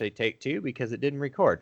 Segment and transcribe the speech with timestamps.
[0.00, 1.60] actually take two because it didn't record.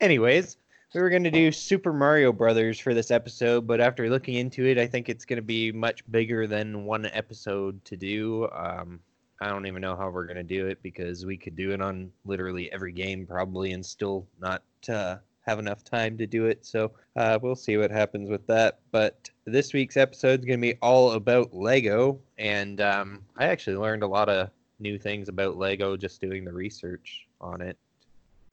[0.00, 0.58] Anyways,
[0.94, 4.66] we were going to do Super Mario Brothers for this episode, but after looking into
[4.66, 8.46] it, I think it's going to be much bigger than one episode to do.
[8.52, 9.00] Um,
[9.40, 11.80] I don't even know how we're going to do it because we could do it
[11.80, 16.66] on literally every game probably and still not uh, have enough time to do it.
[16.66, 18.80] So uh, we'll see what happens with that.
[18.90, 23.76] But this week's episode is going to be all about Lego, and um, I actually
[23.76, 27.76] learned a lot of new things about Lego just doing the research on it.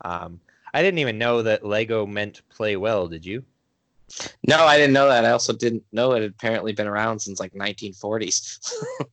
[0.01, 0.39] Um,
[0.73, 3.07] I didn't even know that Lego meant play well.
[3.07, 3.43] Did you?
[4.47, 5.25] No, I didn't know that.
[5.25, 8.59] I also didn't know it had apparently been around since like 1940s.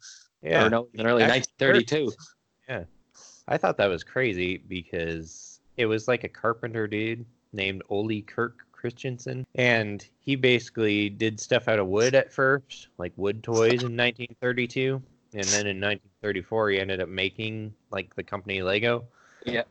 [0.43, 2.13] Yeah, or no, in early Actually, 1932.
[2.69, 2.85] Yeah,
[3.47, 8.67] I thought that was crazy because it was like a carpenter dude named Ole Kirk
[8.73, 13.97] Christiansen, and he basically did stuff out of wood at first, like wood toys in
[13.97, 15.01] 1932,
[15.35, 19.05] and then in 1934 he ended up making like the company Lego.
[19.45, 19.65] Yeah.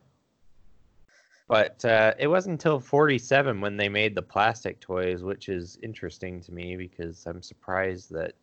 [1.47, 6.39] But uh, it wasn't until 47 when they made the plastic toys, which is interesting
[6.41, 8.35] to me because I'm surprised that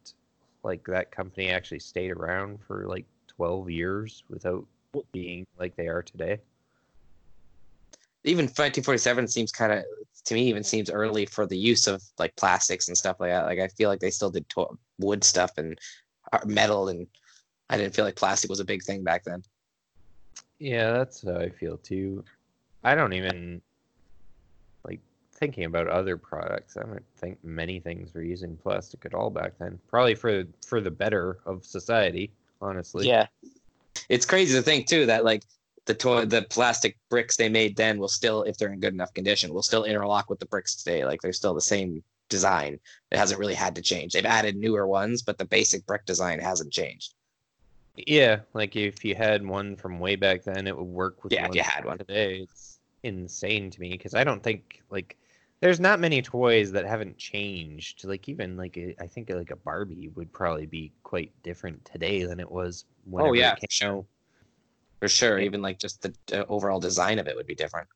[0.62, 4.66] like that company actually stayed around for like 12 years without
[5.12, 6.38] being like they are today.
[8.24, 9.84] Even 1947 seems kind of
[10.24, 13.46] to me even seems early for the use of like plastics and stuff like that.
[13.46, 15.78] Like I feel like they still did to- wood stuff and
[16.32, 17.06] uh, metal, and
[17.70, 19.42] I didn't feel like plastic was a big thing back then.
[20.58, 22.24] Yeah, that's how I feel too.
[22.84, 23.62] I don't even
[24.84, 25.00] like
[25.32, 26.76] thinking about other products.
[26.76, 29.78] I don't think many things were using plastic at all back then.
[29.88, 33.06] Probably for for the better of society, honestly.
[33.06, 33.26] Yeah,
[34.08, 35.44] it's crazy to think too that like
[35.84, 39.14] the toy, the plastic bricks they made then will still, if they're in good enough
[39.14, 41.04] condition, will still interlock with the bricks today.
[41.04, 42.78] Like they're still the same design.
[43.10, 44.12] It hasn't really had to change.
[44.12, 47.14] They've added newer ones, but the basic brick design hasn't changed.
[48.06, 51.46] Yeah, like if you had one from way back then, it would work with Yeah,
[51.46, 51.98] if you had one.
[51.98, 52.40] today.
[52.42, 55.16] It's insane to me because I don't think like
[55.60, 58.04] there's not many toys that haven't changed.
[58.04, 62.24] Like even like a, I think like a Barbie would probably be quite different today
[62.24, 62.84] than it was.
[63.04, 64.04] Whenever Oh yeah, it sure.
[65.00, 65.38] For sure.
[65.38, 65.46] Yeah.
[65.46, 67.88] Even like just the uh, overall design of it would be different.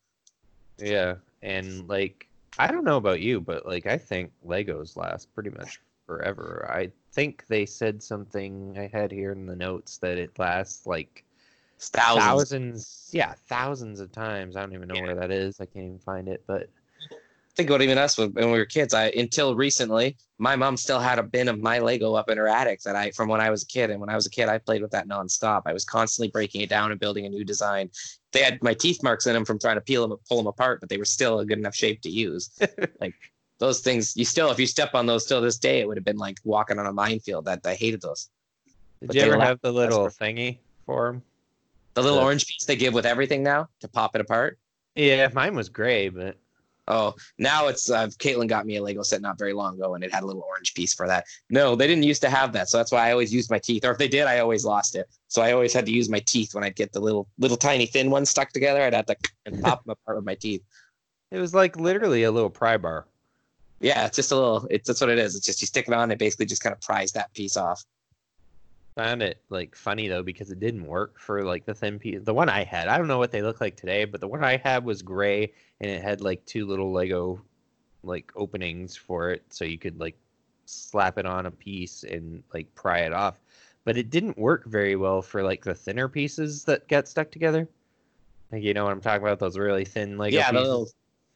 [0.78, 5.50] Yeah, and like I don't know about you, but like I think Legos last pretty
[5.50, 6.68] much forever.
[6.72, 11.24] I think they said something I had here in the notes that it lasts like
[11.78, 12.48] thousands.
[12.52, 14.56] thousands, yeah, thousands of times.
[14.56, 15.02] I don't even know Yeah.
[15.02, 15.60] where that is.
[15.60, 16.70] I can't even find it, but
[17.54, 18.94] Think about even us when, when we were kids.
[18.94, 22.48] I until recently, my mom still had a bin of my Lego up in her
[22.48, 23.90] attic that I from when I was a kid.
[23.90, 25.62] And when I was a kid, I played with that nonstop.
[25.66, 27.90] I was constantly breaking it down and building a new design.
[28.32, 30.80] They had my teeth marks in them from trying to peel them, pull them apart,
[30.80, 32.48] but they were still a good enough shape to use.
[33.00, 33.14] like
[33.62, 36.04] those things, you still, if you step on those still this day, it would have
[36.04, 37.44] been like walking on a minefield.
[37.44, 38.28] That I hated those.
[39.00, 41.22] did But you ever have the little thingy for them?
[41.94, 44.58] The little The- orange piece they give with everything now to pop it apart.
[44.96, 46.36] Yeah, mine was gray, but
[46.88, 50.02] Oh, now it's uh, Caitlin got me a Lego set not very long ago, and
[50.02, 51.24] it had a little orange piece for that.
[51.48, 53.84] No, they didn't used to have that, so that's why I always used my teeth.
[53.84, 55.06] Or if they did, I always lost it.
[55.28, 57.86] So I always had to use my teeth when I'd get the little, little tiny
[57.86, 58.82] thin ones stuck together.
[58.82, 60.62] I'd have to and pop them apart with my teeth.
[61.30, 63.06] it was like literally a little pry bar.
[63.82, 64.66] Yeah, it's just a little.
[64.70, 65.34] It's that's what it is.
[65.34, 67.84] It's just you stick it on, it basically just kind of pries that piece off.
[68.94, 72.20] Found it like funny though because it didn't work for like the thin piece.
[72.22, 74.44] The one I had, I don't know what they look like today, but the one
[74.44, 77.42] I had was gray and it had like two little Lego
[78.04, 80.16] like openings for it, so you could like
[80.66, 83.40] slap it on a piece and like pry it off.
[83.84, 87.66] But it didn't work very well for like the thinner pieces that get stuck together.
[88.52, 89.40] Like you know what I'm talking about?
[89.40, 90.68] Those really thin Lego yeah, the pieces.
[90.68, 90.88] little,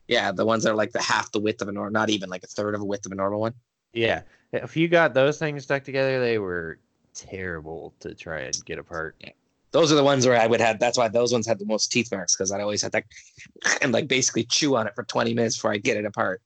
[0.09, 2.29] yeah, the ones that are like the half the width of a normal, not even
[2.31, 3.55] like a third of a width of a normal one.
[3.93, 4.23] Yeah,
[4.53, 6.79] if you got those things stuck together, they were
[7.15, 9.17] terrible to try and get apart.
[9.73, 10.79] Those are the ones where I would have.
[10.79, 13.03] That's why those ones had the most teeth marks because I'd always had to
[13.83, 16.41] and like basically chew on it for 20 minutes before I get it apart.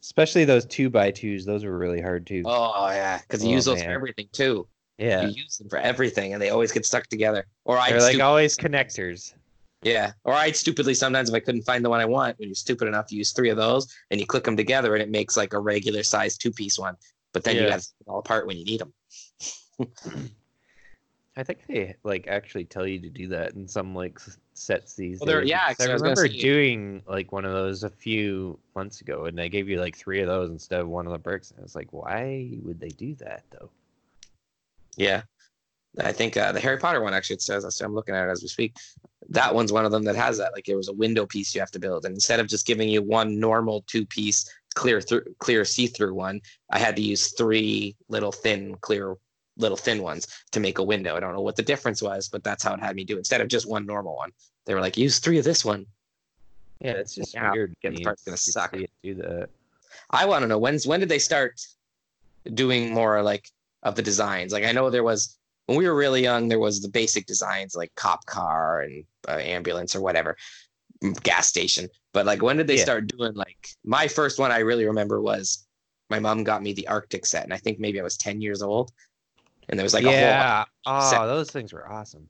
[0.00, 2.42] Especially those two by twos; those were really hard too.
[2.44, 4.68] Oh yeah, because you Oh, use those for everything too.
[4.98, 7.46] yeah, You use them for everything, and they always get stuck together.
[7.64, 9.34] Or they're like always connectors.
[9.82, 12.54] Yeah, or I'd stupidly sometimes if I couldn't find the one I want, when you're
[12.54, 15.36] stupid enough to use three of those, and you click them together, and it makes
[15.36, 16.96] like a regular size two piece one.
[17.32, 18.92] But then you have to all apart when you need them.
[21.36, 24.18] I think they like actually tell you to do that in some like
[24.54, 25.48] sets these Well, days.
[25.48, 29.48] yeah, I I remember doing like one of those a few months ago, and they
[29.48, 31.52] gave you like three of those instead of one of the bricks.
[31.52, 33.70] And I was like, why would they do that though?
[34.96, 35.22] Yeah,
[36.00, 37.64] I think uh, the Harry Potter one actually it says.
[37.80, 38.76] I'm looking at it as we speak.
[39.30, 40.52] That one's one of them that has that.
[40.54, 42.88] Like it was a window piece you have to build, and instead of just giving
[42.88, 46.40] you one normal two piece clear through clear see through one,
[46.70, 49.16] I had to use three little thin clear
[49.56, 51.16] little thin ones to make a window.
[51.16, 53.18] I don't know what the difference was, but that's how it had me do it.
[53.18, 54.30] instead of just one normal one.
[54.66, 55.86] They were like, use three of this one.
[56.80, 57.74] Yeah, it's just Yeah, weird.
[57.82, 58.76] getting part's gonna suck.
[59.02, 59.48] Do that.
[60.10, 61.60] I want to know when's when did they start
[62.54, 63.50] doing more like
[63.82, 64.52] of the designs?
[64.52, 65.37] Like I know there was
[65.68, 69.32] when we were really young, there was the basic designs like cop car and uh,
[69.32, 70.34] ambulance or whatever,
[71.04, 71.88] mm, gas station.
[72.14, 72.84] But like when did they Yeah.
[72.84, 74.50] start doing like my first one?
[74.50, 75.66] I really remember was
[76.08, 78.62] my mom got me the Arctic set, and I think maybe I was ten years
[78.62, 78.90] old,
[79.68, 80.64] and there was like a whole yeah.
[80.86, 81.26] Oh, set.
[81.26, 82.26] those things were awesome.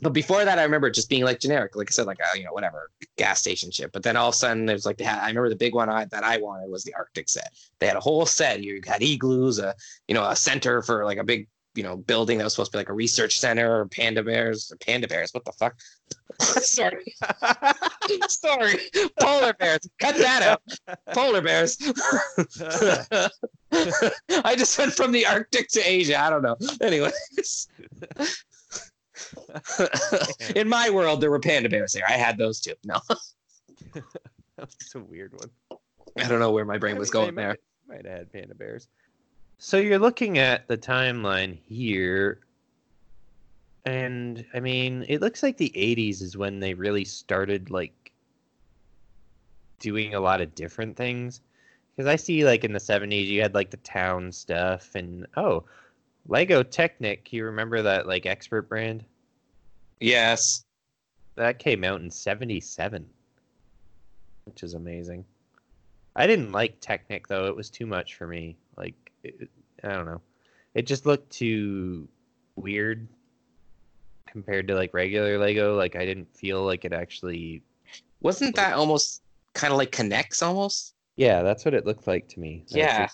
[0.00, 2.44] but before that, I remember just being like generic, like I said, like uh, you
[2.44, 3.92] know whatever gas station shit.
[3.92, 5.90] But then all of a sudden, there's like they had, I remember the big one
[5.90, 7.52] I, that I wanted was the Arctic set.
[7.78, 8.62] They had a whole set.
[8.62, 9.74] You had igloos, a
[10.08, 12.76] you know a center for like a big you know building that was supposed to
[12.76, 15.32] be like a research center, or panda bears, or panda bears.
[15.32, 15.76] What the fuck?
[16.40, 17.14] Sorry,
[18.28, 18.78] sorry,
[19.20, 19.80] polar bears.
[19.98, 20.62] Cut that out.
[21.12, 21.76] Polar bears.
[23.72, 26.18] I just went from the Arctic to Asia.
[26.18, 26.56] I don't know.
[26.80, 27.68] Anyways.
[30.56, 32.04] In my world, there were panda bears there.
[32.08, 32.74] I had those too.
[32.84, 33.00] No,
[34.56, 35.80] That's a weird one.
[36.16, 37.48] I don't know where my brain I was mean, going there.
[37.86, 38.88] Might, might have had panda bears.
[39.62, 42.40] So you're looking at the timeline here,
[43.84, 48.10] and I mean, it looks like the '80s is when they really started like
[49.78, 51.42] doing a lot of different things.
[51.94, 55.64] Because I see, like in the '70s, you had like the town stuff, and oh,
[56.26, 57.30] Lego Technic.
[57.30, 59.04] You remember that like expert brand
[60.00, 60.64] Yes.
[61.36, 63.06] that came out in '77,
[64.46, 65.26] which is amazing.
[66.16, 68.56] I didn't like Technic though; it was too much for me.
[68.78, 69.48] Like, it,
[69.82, 70.20] I don't know,
[70.74, 72.08] it just looked too
[72.56, 73.06] weird
[74.26, 75.76] compared to like regular Lego.
[75.76, 77.62] Like, I didn't feel like it actually.
[78.20, 79.22] Wasn't that almost
[79.54, 80.94] kind of like K'Nex almost?
[81.16, 82.64] Yeah, that's what it looked like to me.
[82.70, 83.08] That's Yeah.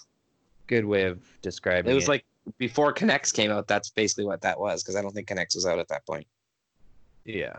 [0.67, 1.95] good way of describing It it.
[1.97, 2.25] was like
[2.59, 3.67] before K'Nex came out.
[3.67, 6.27] That's basically what that was because I don't think K'Nex was out at that point.
[7.25, 7.57] Yeah.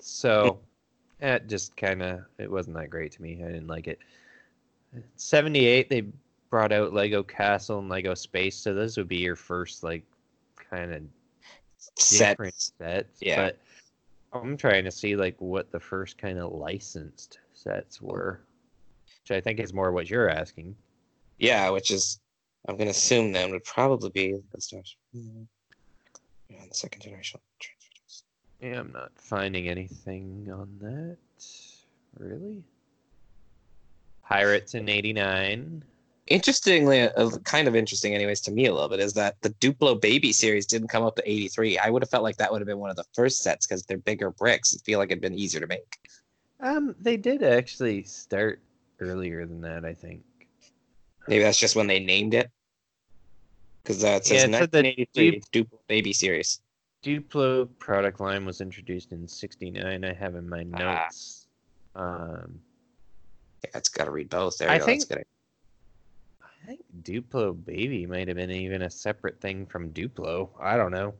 [0.00, 0.60] So
[1.20, 3.42] it just kind of it wasn't that great to me.
[3.42, 3.98] I didn't like it.
[5.16, 6.04] 78 they
[6.50, 10.04] brought out Lego Castle and Lego Space, so those would be your first like
[10.70, 11.02] kind of
[11.96, 12.30] Set.
[12.30, 13.20] different sets.
[13.20, 13.44] Yeah.
[13.44, 13.58] But
[14.32, 18.40] I'm trying to see like what the first kind of licensed sets were.
[19.22, 20.74] Which I think is more what you're asking.
[21.38, 22.20] Yeah, which is
[22.68, 24.96] I'm gonna assume then would probably be the stars.
[25.12, 25.42] Hmm.
[26.48, 27.40] Yeah, the second generation.
[28.60, 31.16] Yeah, I'm not finding anything on that.
[32.18, 32.64] Really?
[34.26, 35.84] Pirates in 89.
[36.28, 39.98] Interestingly, uh, kind of interesting, anyways, to me a little bit, is that the Duplo
[40.00, 41.78] Baby series didn't come up to 83.
[41.78, 43.82] I would have felt like that would have been one of the first sets because
[43.84, 44.76] they're bigger bricks.
[44.76, 45.98] I feel like it'd been easier to make.
[46.60, 48.60] Um, they did actually start
[49.00, 50.22] earlier than that, I think.
[51.28, 52.50] Maybe that's just when they named it.
[53.82, 56.60] Because uh, it says Yeah, it said the 1983 Duplo Baby series.
[57.02, 60.04] Duplo product line was introduced in 69.
[60.04, 60.78] I have in my Ah.
[61.04, 61.46] notes.
[61.94, 62.60] Um,
[63.64, 64.58] Yeah, it's got to read both.
[64.58, 64.86] There I you go.
[64.86, 65.26] That's think-
[66.68, 70.50] think Duplo Baby might have been even a separate thing from Duplo.
[70.60, 71.14] I don't know.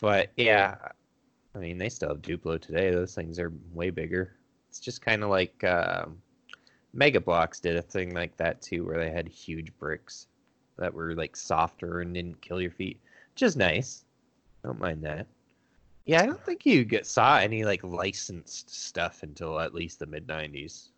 [0.00, 0.76] But yeah,
[1.54, 2.90] I mean, they still have Duplo today.
[2.90, 4.34] Those things are way bigger.
[4.68, 6.20] It's just kind of like um,
[6.92, 10.26] Mega Bloks did a thing like that too, where they had huge bricks
[10.78, 13.00] that were like softer and didn't kill your feet.
[13.34, 14.04] Which is nice.
[14.64, 15.28] Don't mind that.
[16.06, 20.06] Yeah, I don't think you get, saw any like licensed stuff until at least the
[20.06, 20.88] mid '90s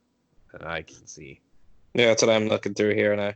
[0.52, 1.40] that I can see.
[1.98, 3.10] Yeah, that's what I'm looking through here.
[3.12, 3.34] And I,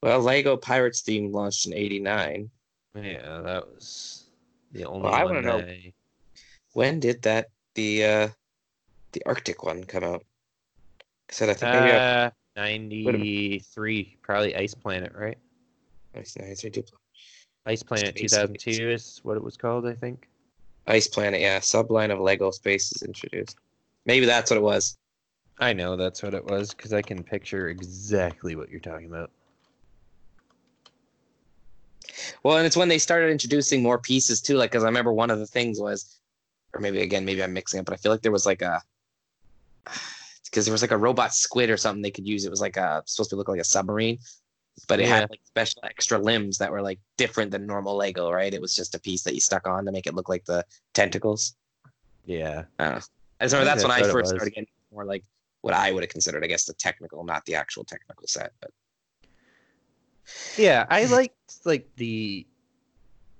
[0.00, 2.48] well, Lego Pirates theme launched in 89.
[2.94, 4.28] Yeah, that was
[4.70, 5.92] the only Well, I wanna know- I-
[6.72, 8.28] When did that, the uh
[9.12, 10.24] the Arctic one come out?
[11.28, 15.38] I said, I think maybe I, Uh, 93, probably Ice Planet, right?
[16.14, 16.92] I said Duplo.
[17.66, 20.28] Ice Planet Space 2002 is what it was called, I think.
[20.86, 21.58] Ice Planet, yeah.
[21.58, 23.58] Subline of Lego Space is introduced.
[24.04, 24.96] Maybe that's what it was.
[25.58, 29.30] I know that's what it was because I can picture exactly what you're talking about.
[32.42, 34.56] Well, and it's when they started introducing more pieces too.
[34.56, 36.20] Like, because I remember one of the things was,
[36.74, 38.82] or maybe again, maybe I'm mixing it, but I feel like there was like a,
[40.44, 42.44] because there was like a robot squid or something they could use.
[42.44, 44.18] It was like a supposed to look like a submarine,
[44.88, 45.20] but it Yeah.
[45.20, 48.30] had like special extra limbs that were like different than normal Lego.
[48.30, 48.52] Right?
[48.52, 50.64] It was just a piece that you stuck on to make it look like the
[50.94, 51.56] tentacles.
[52.26, 52.64] Yeah.
[52.78, 53.00] I don't know.
[53.40, 55.24] I remember that's when I that's what it first started getting more like
[55.66, 58.52] what I would have considered, I guess, the technical, not the actual technical set.
[58.60, 58.70] But
[60.56, 62.46] Yeah, I liked like the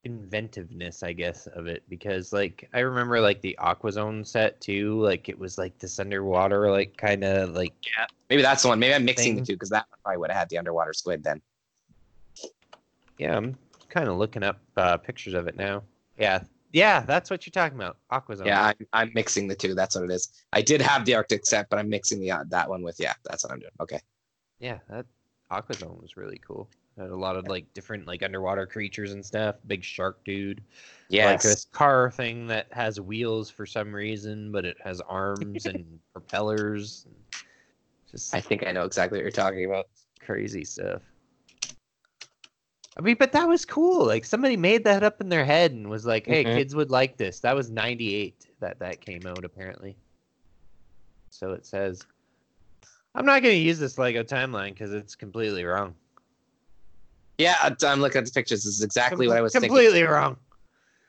[0.03, 5.01] inventiveness, I guess, of it because like I remember like the Aquazone set too.
[5.01, 8.07] Like it was like this underwater, like kind of like yeah.
[8.29, 8.81] maybe that's the one.
[8.81, 9.37] Maybe I'm mixing Thing.
[9.37, 11.41] the two because that one probably would have had the underwater squid then.
[13.19, 13.57] yeah, I'm
[13.89, 15.85] kind of looking up uh, pictures of it now.
[16.19, 16.43] Yeah,
[16.77, 17.97] yeah, that's what you're talking about.
[18.13, 18.45] Aquazone.
[18.45, 19.75] Yeah, I'm, I'm mixing the two.
[19.75, 20.29] That's what it is.
[20.53, 23.15] I did have the Arctic set, but I'm mixing the uh, that one with yeah.
[23.25, 23.73] That's what I'm doing.
[23.81, 23.99] Okay.
[24.61, 25.07] yeah, that
[25.51, 26.69] Aquazone was really cool.
[26.99, 29.57] Had a lot of like different like underwater creatures and stuff.
[29.67, 30.63] Big shark dude.
[31.09, 31.31] Yeah.
[31.31, 35.99] Like this car thing that has wheels for some reason, but it has arms and
[36.13, 37.07] propellers.
[38.11, 39.87] Just I think I know exactly what you're talking about.
[40.21, 41.01] crazy stuff.
[42.97, 44.07] I mean, but that was cool.
[44.07, 46.57] Like somebody made that up in their head and was like, "Hey, Mhm.
[46.57, 49.97] kids would like this." That was '98 that that came out apparently.
[51.31, 52.03] So it says.
[53.15, 55.95] I'm not going to use this Lego timeline because it's completely wrong.
[57.39, 58.65] Yeah, I'm looking at the pictures.
[58.65, 59.69] This is exactly what I was thinking.
[59.69, 60.37] completely wrong.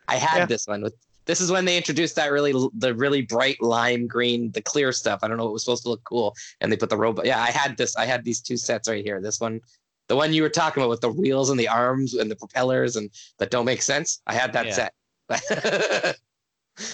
[0.07, 0.45] I had Yeah.
[0.45, 0.93] this one with.
[1.25, 5.19] This is when they introduced that really the really bright lime green, the clear stuff.
[5.21, 5.43] I don't know.
[5.43, 7.25] What it was supposed to look cool, and they put the robot.
[7.25, 7.95] Yeah, I had this.
[7.97, 9.19] I had these two sets right here.
[9.19, 9.59] This one,
[10.07, 12.95] the one you were talking about with the wheels and the arms and the propellers
[12.95, 13.09] and
[13.39, 14.21] that don't make sense.
[14.27, 14.89] I had that Yeah.
[15.29, 16.15] set.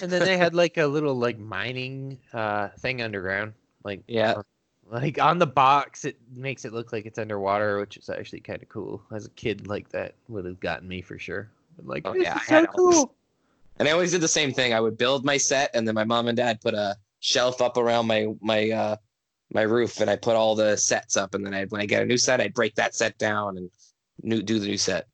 [0.02, 3.52] And then they had like a little like mining uh thing underground.
[3.84, 4.34] Like yeah,
[4.86, 8.62] like on the box it makes it look like it's underwater, which is actually kind
[8.62, 9.02] of cool.
[9.12, 11.50] As a kid like that would have gotten me for sure.
[11.78, 13.14] I'm like, Oh, this yeah, is so had all cool.
[13.78, 14.72] and I always did the same thing.
[14.72, 17.76] I would build my set, and then my mom and dad put a shelf up
[17.76, 18.96] around my my uh
[19.54, 21.34] my roof, and I put all the sets up.
[21.34, 23.70] And then I when I get a new set, I'd break that set down and
[24.22, 25.06] new do the new set.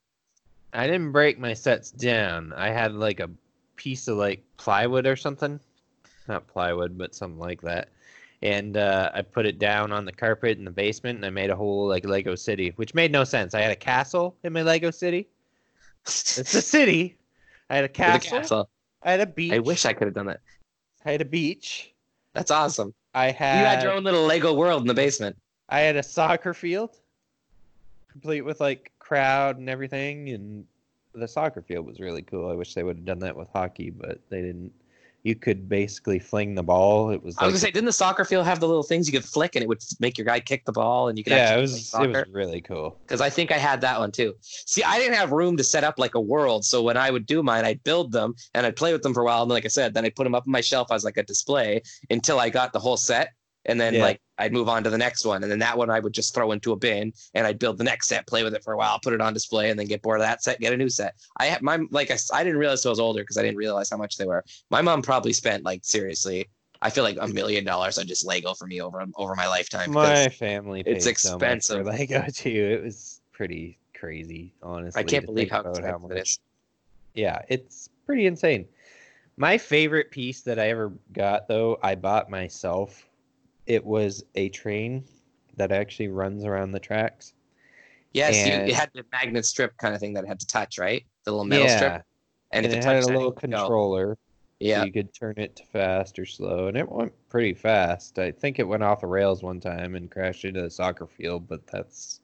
[0.73, 2.53] I didn't break my sets down.
[2.55, 3.31] I had like a
[3.77, 5.61] piece of like plywood or something.
[6.29, 7.89] Not plywood, but something like that.
[8.43, 11.51] And uh, I put it down on the carpet in the basement and I made
[11.51, 13.53] a whole like Lego city, which made no sense.
[13.55, 15.29] I had a castle in my Lego city.
[16.07, 17.19] It's a city.
[17.69, 18.39] I had a castle.
[18.39, 18.71] castle.
[19.03, 19.53] I had a beach.
[19.53, 20.41] I wish I could have done that.
[21.05, 21.93] I had a beach.
[22.33, 22.95] That's awesome.
[23.15, 25.37] I had you had your own little Lego world in the basement.
[25.69, 26.99] I had a soccer field,
[28.11, 30.65] complete with like crowd and everything, and
[31.15, 32.51] the soccer field was really cool.
[32.51, 34.73] I wish they would have done that with hockey, but they didn't.
[35.23, 37.11] You could basically fling the ball.
[37.11, 39.07] It was I was like gonna say, didn't the soccer field have the little things
[39.07, 41.35] you could flick and it would make your guy kick the ball and you could
[41.35, 42.99] yeah, it was it was really cool.
[43.03, 44.35] Because I think I had that one too.
[44.41, 47.27] See, I didn't have room to set up like a world, so when I would
[47.27, 49.43] do mine, I'd build them and I'd play with them for a while.
[49.43, 51.23] And like I said, then I'd put them up on my shelf as like a
[51.23, 53.35] display until I got the whole set,
[53.67, 54.03] and then Yeah.
[54.03, 56.35] like I'd move on to the next one, and then that one I would just
[56.35, 58.77] throw into a bin and I'd build the next set, play with it for a
[58.77, 60.89] while, put it on display, and then get bored of that set, get a new
[60.89, 61.15] set.
[61.39, 63.91] I had my like I, I didn't realize I was older because I didn't realize
[63.91, 64.45] how much they were.
[64.71, 66.49] My mom probably spent like seriously.
[66.83, 69.91] I feel like a million dollars on just Lego for me over over my lifetime.
[69.93, 71.85] My family paid it's so expensive.
[71.85, 72.79] Lego too.
[72.81, 74.99] It was pretty crazy, honestly.
[74.99, 76.39] I can't believe how expensive it much- is.
[77.13, 78.67] Yeah, it's pretty insane.
[79.37, 83.07] My favorite piece that I ever got, though, I bought myself.
[83.67, 85.05] It was a train
[85.57, 87.35] that actually runs around the tracks.
[88.13, 90.79] Yes, you, it had the magnet strip kind of thing that it had to touch,
[90.79, 91.05] right?
[91.25, 92.03] The little metal yeah, strip.
[92.53, 94.19] and, if it had a little controller, so
[94.59, 94.85] Yeah.
[94.85, 98.19] you could turn it to fast or slow, and it went pretty fast.
[98.19, 101.47] I think it went off the rails one time and crashed into the soccer field,
[101.49, 102.21] but that's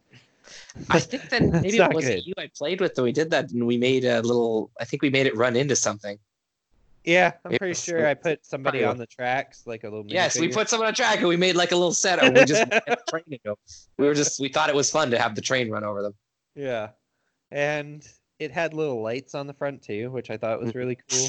[0.90, 3.66] I think that maybe it was you I played with, and we did that, and
[3.66, 4.70] we made a little.
[4.80, 6.18] I think we made it run into something.
[7.06, 7.32] Yeah.
[7.44, 10.04] I'm It pretty was- sure I put somebody on the tracks, like a little.
[10.06, 12.22] Yes, we put someone on track, and we made like a little set.
[12.22, 12.64] We just
[13.08, 13.24] train.
[13.98, 16.14] We were just we thought it was fun to have the train run over them.
[16.54, 16.90] Yeah.
[17.50, 18.06] And
[18.38, 20.76] it had little lights on the front too, which I thought was Mhm.
[20.76, 21.28] really cool.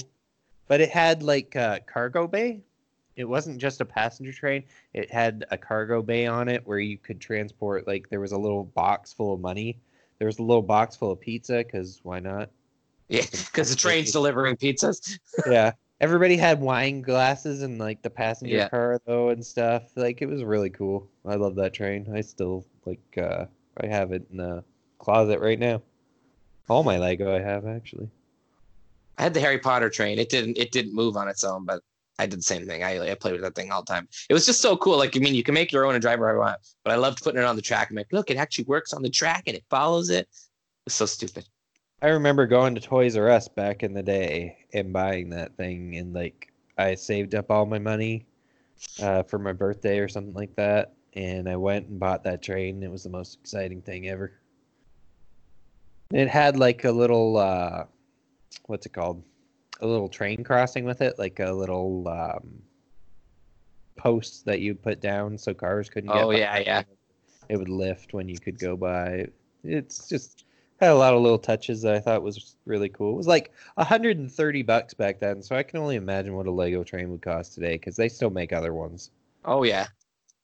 [0.68, 2.62] But it had like a cargo bay.
[3.16, 4.64] It wasn't just a passenger train.
[4.94, 8.38] It had a cargo bay on it where you could transport like there was a
[8.38, 9.80] little box full of money.
[10.20, 12.50] There was a little box full of pizza cuz why not?
[13.10, 15.18] Yeah, because the train's delivering pizzas.
[15.50, 15.72] yeah.
[16.00, 18.70] Everybody had wine glasses in like the passenger Yeah.
[18.70, 19.84] car though and stuff.
[19.96, 21.10] Like it was really cool.
[21.26, 22.08] I love that train.
[22.14, 23.46] I still like uh
[23.82, 24.64] I have it in the
[25.00, 25.82] closet right now.
[26.70, 28.10] All my Lego I have actually.
[29.18, 30.20] I had the Harry Potter train.
[30.20, 31.82] It didn't it didn't move on its own, but
[32.20, 32.84] I did the same thing.
[32.84, 34.08] I, I played with that thing all the time.
[34.30, 34.98] It was just so cool.
[34.98, 36.98] Like I mean, you can make your own and drive wherever you want, but I
[36.98, 37.90] loved putting it on the track.
[37.90, 40.28] I'm like, look, it actually works on the track and it follows it.
[40.86, 41.48] It's so stupid.
[42.02, 45.98] I remember going to Toys R Us back in the day and buying that thing
[45.98, 48.28] and like I saved up all my money
[49.02, 52.84] uh, for my birthday or something like that and I went and bought that train.
[52.84, 54.34] It was the most exciting thing ever.
[56.14, 57.86] It had like a little uh
[58.68, 59.24] what's it called?
[59.82, 62.62] A little train crossing with it, like a little um
[63.96, 66.38] post that you put down so cars couldn't get Oh, by.
[66.38, 66.84] yeah, yeah.
[67.50, 69.30] It would lift when you could go by.
[69.64, 70.44] It's just
[70.80, 73.14] had a lot of little touches that I thought was really cool.
[73.14, 76.84] It was like 130 bucks back then, so I can only imagine what a Lego
[76.84, 79.12] train would cost today because they still make other ones.
[79.46, 79.88] Oh yeah.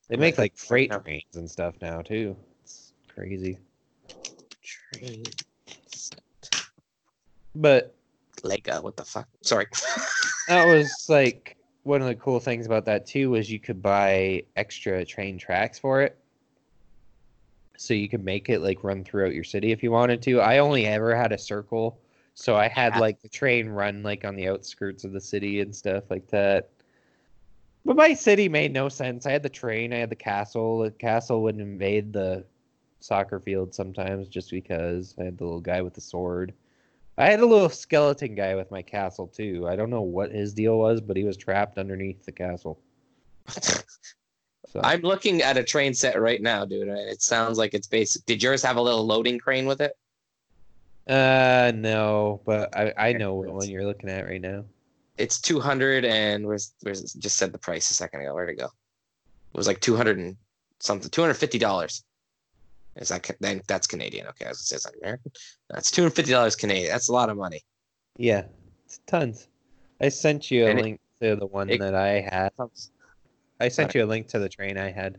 [0.08, 0.98] They make like freight yeah.
[0.98, 2.36] trains and stuff now too.
[2.62, 3.58] It's crazy.
[4.62, 5.24] Train.
[7.54, 7.94] But
[8.42, 9.28] Lego, what the fuck?
[9.42, 9.66] Sorry.
[10.48, 14.42] that was like one of the cool things about that too was you could buy
[14.56, 16.18] extra train tracks for it.
[17.76, 20.40] So you could make it like run throughout your city if you wanted to.
[20.40, 21.98] I only ever had a circle,
[22.34, 23.00] so I had Yeah.
[23.00, 26.70] like the train run like on the outskirts of the city and stuff like that.
[27.84, 29.26] But my city made no sense.
[29.26, 30.78] I had the train, I had the castle.
[30.78, 32.44] The castle would invade the
[33.00, 36.54] soccer field sometimes just because I had the little guy with the sword.
[37.18, 39.68] I had a little skeleton guy with my castle too.
[39.68, 42.78] I don't know what his deal was, but he was trapped underneath the castle.
[44.66, 47.86] So I'm looking at a train set right now, dude, and it sounds like it's
[47.86, 48.24] basic.
[48.26, 49.92] Did yours have a little loading crane with it?
[51.06, 54.64] uh no, but I I know what one you're looking at right now.
[55.18, 58.32] It's 200 and where's where's just said the price a second ago.
[58.34, 58.64] Where'd it go?
[58.66, 60.36] It was like 200 and
[60.80, 62.04] something, 250 dollars.
[62.96, 64.26] Is that then that's Canadian?
[64.28, 65.30] Okay, I was gonna say it's American.
[65.68, 66.88] That's 250 dollars Canadian.
[66.90, 67.60] That's a lot of money.
[68.16, 68.44] Yeah,
[68.86, 69.48] it's tons.
[70.00, 72.50] I sent you a And it- link to the one it- that I had.
[73.60, 75.18] I sent you a link to the train I had.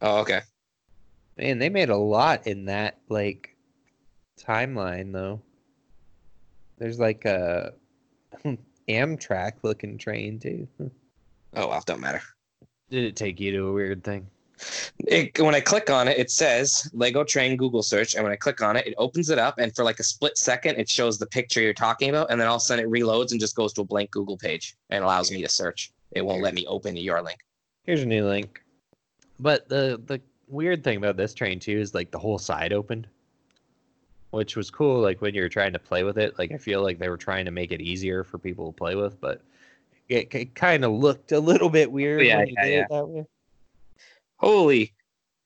[0.00, 0.40] Oh, okay.
[1.36, 3.56] Man, they made a lot in that like
[4.40, 5.40] timeline though.
[6.78, 7.74] There's like a
[8.88, 10.68] Amtrak looking train too.
[11.54, 12.20] Oh well, don't matter.
[12.90, 14.26] Did it take you to a weird thing?
[14.98, 18.36] It, when I click on it, it says Lego Train Google search, and when I
[18.36, 21.18] click on it, it opens it up, and for like a split second, it shows
[21.18, 23.56] the picture you're talking about, and then all of a sudden it reloads and just
[23.56, 25.90] goes to a blank Google page and allows me to search.
[26.12, 27.38] It won't let me open your link.
[27.88, 28.62] Here's a new link.
[29.40, 33.08] But the the weird thing about this train too is like the whole side opened,
[34.30, 35.00] which was cool.
[35.00, 37.16] Like when you were trying to play with it, like I feel like they were
[37.16, 39.40] trying to make it easier for people to play with, but
[40.10, 42.80] it, it kind of looked a little bit weird Yeah, when you yeah, did yeah.
[42.82, 43.24] it that way.
[44.36, 44.92] Holy,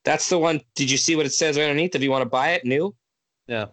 [0.03, 0.59] that's the one.
[0.75, 1.95] Did you see what it says right underneath?
[1.95, 2.93] If you want to buy it, new,
[3.47, 3.69] No.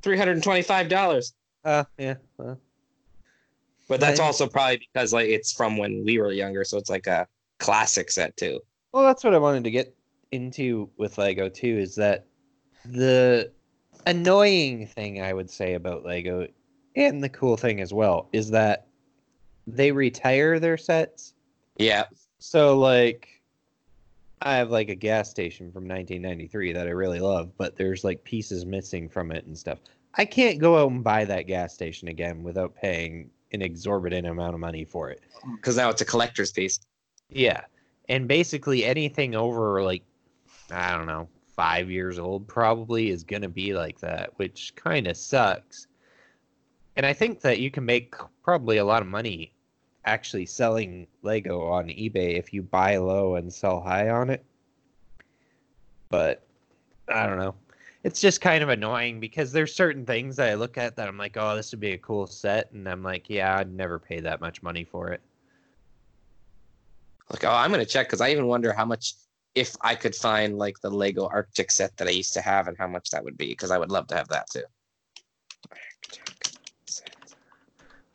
[0.00, 1.34] three hundred and twenty-five dollars.
[1.62, 2.14] Uh, yeah.
[2.38, 7.06] But that's also probably because like it's from when we were younger, so it's like
[7.06, 8.60] a classic set too.
[8.92, 9.94] well, that's what I wanted to get
[10.32, 11.78] into with Lego too.
[11.78, 12.26] Is that
[12.84, 13.50] the
[14.06, 16.46] annoying thing I would say about Lego,
[16.96, 18.86] and the cool thing as well, is that
[19.66, 21.34] they retire their sets.
[21.76, 22.04] Yeah,
[22.38, 23.28] So like
[24.42, 28.22] I have like a gas station from 1993 that I really love, but there's like
[28.24, 29.78] pieces missing from it and stuff.
[30.14, 34.54] I can't go out and buy that gas station again without paying an exorbitant amount
[34.54, 35.20] of money for it.
[35.44, 36.80] Oh, because now it's a collector's piece.
[37.30, 37.62] Yeah.
[38.08, 40.02] And basically anything over like
[40.70, 45.06] I don't know, 5 years old probably is going to be like that, which kind
[45.06, 45.86] of sucks.
[46.96, 49.52] And I think that you can make probably a lot of money
[50.04, 54.44] actually selling Lego on eBay if you buy low and sell high on it.
[56.08, 56.46] But
[57.08, 57.54] I don't know.
[58.04, 61.18] It's just kind of annoying because there's certain things that I look at that I'm
[61.18, 64.20] like, oh, this would be a cool set, and I'm like, yeah, I'd never pay
[64.20, 65.20] that much money for it.
[67.30, 69.14] Like, oh, I'm gonna check because I even wonder how much
[69.54, 72.76] if I could find like the Lego Arctic set that I used to have and
[72.78, 74.62] how much that would be because I would love to have that too.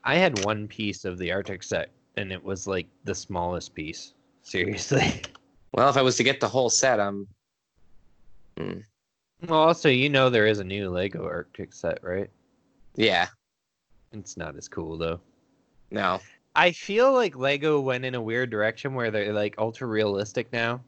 [0.04, 4.13] I had one piece of the Arctic set, and it was like the smallest piece.
[4.43, 5.21] Seriously.
[5.73, 7.28] Well, if I was to get the whole set, um,
[8.58, 12.30] Well, also, you know there is a new Lego Arctic set, right?
[12.95, 13.28] yeah,
[14.12, 15.19] It's not as cool though.
[15.91, 16.19] no,
[16.55, 20.81] I feel like Lego went in a weird direction where they're like ultra realistic now,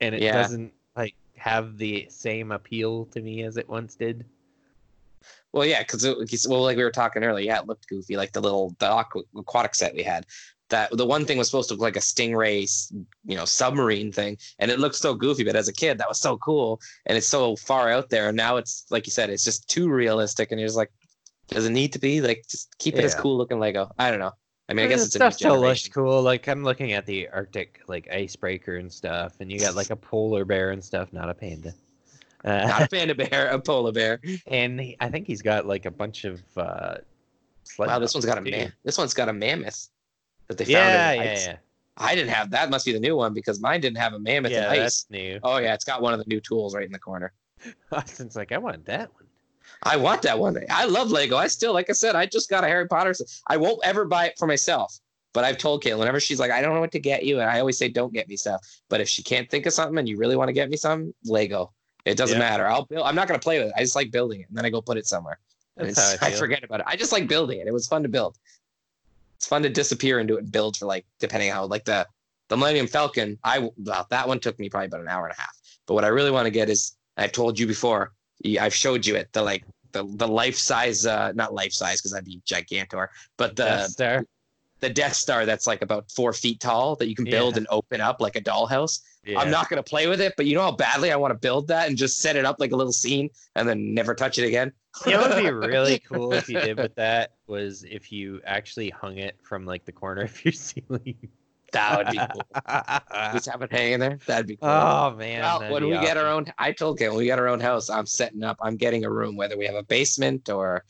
[0.00, 0.32] and it Yeah.
[0.32, 4.24] doesn't like have the same appeal to me as it once did.
[5.52, 6.04] well, yeah, because
[6.48, 9.22] well, like we were talking earlier, yeah, it looked goofy, like the little the aqua,
[9.36, 10.26] aquatic set we had.
[10.68, 12.64] That the one thing was supposed to look like a stingray,
[13.26, 15.42] you know, submarine thing, and it looked so goofy.
[15.42, 18.28] But as a kid, that was so cool, and it's so far out there.
[18.28, 20.92] And now it's like you said, it's just too realistic, and you're just like,
[21.48, 23.90] does it need to be like just keep it as cool looking Lego?
[23.98, 24.32] I don't know.
[24.70, 26.22] I mean, I guess it's stuff still looks cool.
[26.22, 29.96] Like I'm looking at the Arctic like icebreaker and stuff, and you got like a
[29.96, 31.74] polar bear and stuff, not a panda.
[32.44, 34.20] Uh, Not a panda bear, a polar bear.
[34.46, 36.40] and he, I think he's got like a bunch of.
[36.56, 36.94] uh
[37.78, 38.50] Wow, this one's got a too.
[38.50, 38.72] man.
[38.84, 39.88] This one's got a mammoth
[40.48, 40.74] that they found.
[40.74, 41.46] Yeah, in yeah, ice.
[41.46, 41.56] yeah.
[41.96, 42.70] I didn't have that.
[42.70, 45.38] Must be the new one because mine didn't have a mammoth Yeah, in that's new.
[45.42, 47.32] Oh yeah, it's got one of the new tools right in the corner.
[47.92, 49.24] Austin's like, I want that one.
[49.82, 50.58] I want that one.
[50.70, 51.36] I love Lego.
[51.36, 53.14] I still, like I said, I just got a Harry Potter.
[53.46, 54.98] I won't ever buy it for myself.
[55.32, 57.48] But I've told Kate whenever she's like, I don't know what to get you, and
[57.48, 58.66] I always say, don't get me stuff.
[58.88, 61.14] But if she can't think of something and you really want to get me some,
[61.24, 61.72] Lego.
[62.04, 62.48] It doesn't Yeah.
[62.50, 62.66] matter.
[62.66, 63.04] I'll build.
[63.06, 63.74] I'm not gonna play with it.
[63.76, 65.38] I just like building it, and then I go put it somewhere.
[65.76, 66.86] And That's it's- how I I, forget about it.
[66.88, 67.66] I just like building it.
[67.68, 68.36] It was fun to build.
[69.36, 72.06] It's fun to disappear into it and build for like depending how like the
[72.48, 73.38] the Millennium Falcon.
[73.44, 75.56] I well, that one took me probably about an hour and a half.
[75.86, 78.12] But what I really want to get is I've told you before.
[78.60, 79.32] I've showed you it.
[79.32, 83.56] The like the the life size, uh, not life size because that'd be gigantor, but
[83.56, 84.24] the Death Star.
[84.80, 87.58] the Death Star that's like about four feet tall that you can build Yeah.
[87.58, 89.00] and open up like a dollhouse.
[89.24, 89.38] Yeah.
[89.38, 91.68] I'm not gonna play with it, but you know how badly I want to build
[91.68, 94.46] that and just set it up like a little scene and then never touch it
[94.46, 94.72] again.
[95.04, 98.40] You know what would be really cool if you did with that was if you
[98.46, 101.16] actually hung it from like the corner of your ceiling.
[101.72, 102.46] That would be cool.
[103.32, 104.18] Just have it hanging there.
[104.26, 104.68] That'd be cool.
[104.70, 105.42] oh man.
[105.42, 107.48] well, that'd when be we get our own, I told Ken when we get our
[107.48, 108.58] own house, I'm setting up.
[108.60, 110.84] I'm getting a room, whether we have a basement or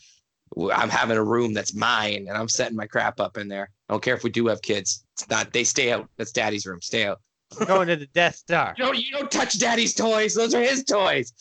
[0.57, 3.71] I'm having a room that's mine, and I'm setting my crap up in there.
[3.89, 5.05] I don't care if we do have kids.
[5.15, 5.53] It's not.
[5.53, 6.09] They stay out.
[6.17, 6.81] That's Daddy's room.
[6.81, 7.21] Stay out.
[7.67, 8.75] Going to the Death Star.
[8.77, 8.99] You don't.
[8.99, 10.35] You don't touch Daddy's toys.
[10.35, 11.33] Those are his toys.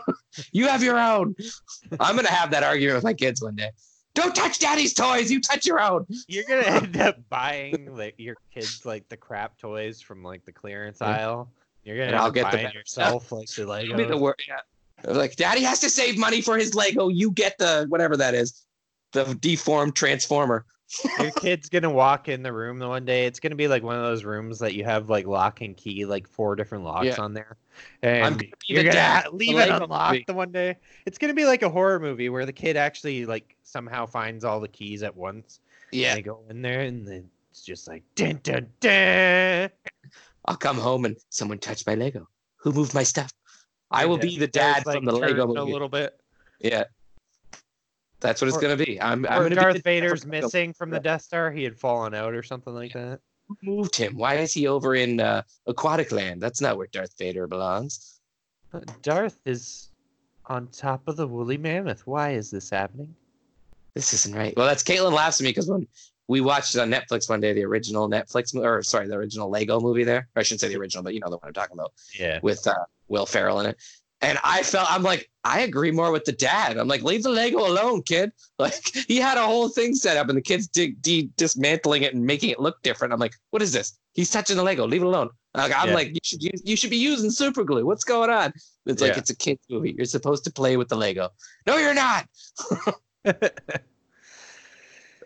[0.52, 1.34] you have your own.
[1.98, 3.70] I'm gonna have that argument with my kids one day.
[4.14, 5.30] Don't touch Daddy's toys.
[5.30, 6.06] You touch your own.
[6.28, 10.52] You're gonna end up buying like your kids like the crap toys from like the
[10.52, 11.08] clearance Yeah.
[11.08, 11.50] aisle.
[11.84, 14.60] You're gonna And I'll up get the yourself like the be the wor- yeah.
[15.10, 17.08] Like Daddy has to save money for his Lego.
[17.08, 18.64] You get the whatever that is,
[19.12, 20.64] the deformed transformer.
[21.18, 23.26] Your kid's gonna walk in the room the one day.
[23.26, 26.04] It's gonna be like one of those rooms that you have like lock and key,
[26.04, 27.20] like four different locks Yeah.
[27.20, 27.56] on there,
[28.02, 30.24] and gonna you're gonna dad ha- of the leave it unlocked movie.
[30.26, 30.76] the one day.
[31.06, 34.60] It's gonna be like a horror movie where the kid actually like somehow finds all
[34.60, 35.60] the keys at once.
[35.92, 36.10] Yeah.
[36.10, 39.70] And they go in there and then it's just like dun dun dun.
[40.46, 42.28] I'll come home and someone touched my Lego.
[42.56, 43.32] Who moved my stuff?
[43.90, 45.58] I will be the dad from like, the Lego movie.
[45.60, 46.18] A little bit.
[46.60, 46.84] Yeah.
[48.22, 49.00] That's what it's Or- gonna be.
[49.00, 51.50] I'm, I'm gonna Darth be Vader's missing from the Death Star.
[51.50, 53.20] He had fallen out or something like that.
[53.48, 54.16] Who moved him?
[54.16, 56.40] Why is he over in uh, Aquatic Land?
[56.40, 58.20] That's not where Darth Vader belongs.
[58.70, 59.88] But Darth is
[60.46, 62.06] on top of the woolly mammoth.
[62.06, 63.14] Why is this happening?
[63.94, 64.56] This isn't right.
[64.56, 65.86] Well, that's Caitlin laughs at me because when
[66.28, 69.80] we watched it on Netflix one day, the original Netflix or sorry, the original Lego
[69.80, 70.28] movie there.
[70.34, 72.38] Or I shouldn't say the original, but you know the one I'm talking about Yeah.
[72.42, 72.74] with uh,
[73.08, 73.76] Will Ferrell in it.
[74.22, 76.78] And I felt I'm like I agree more with the dad.
[76.78, 78.32] I'm like leave the Lego alone, kid.
[78.58, 78.74] Like
[79.08, 82.24] he had a whole thing set up, and the kids dig, de- dismantling it and
[82.24, 83.12] making it look different.
[83.12, 83.98] I'm like, what is this?
[84.12, 84.86] He's touching the Lego.
[84.86, 85.30] Leave it alone.
[85.54, 85.94] Like, I'm Yeah.
[85.94, 87.84] like, you should use, you should be using super glue.
[87.84, 88.52] What's going on?
[88.86, 89.18] It's like Yeah.
[89.18, 89.94] it's a kids movie.
[89.96, 91.30] You're supposed to play with the Lego.
[91.66, 92.28] No, you're not.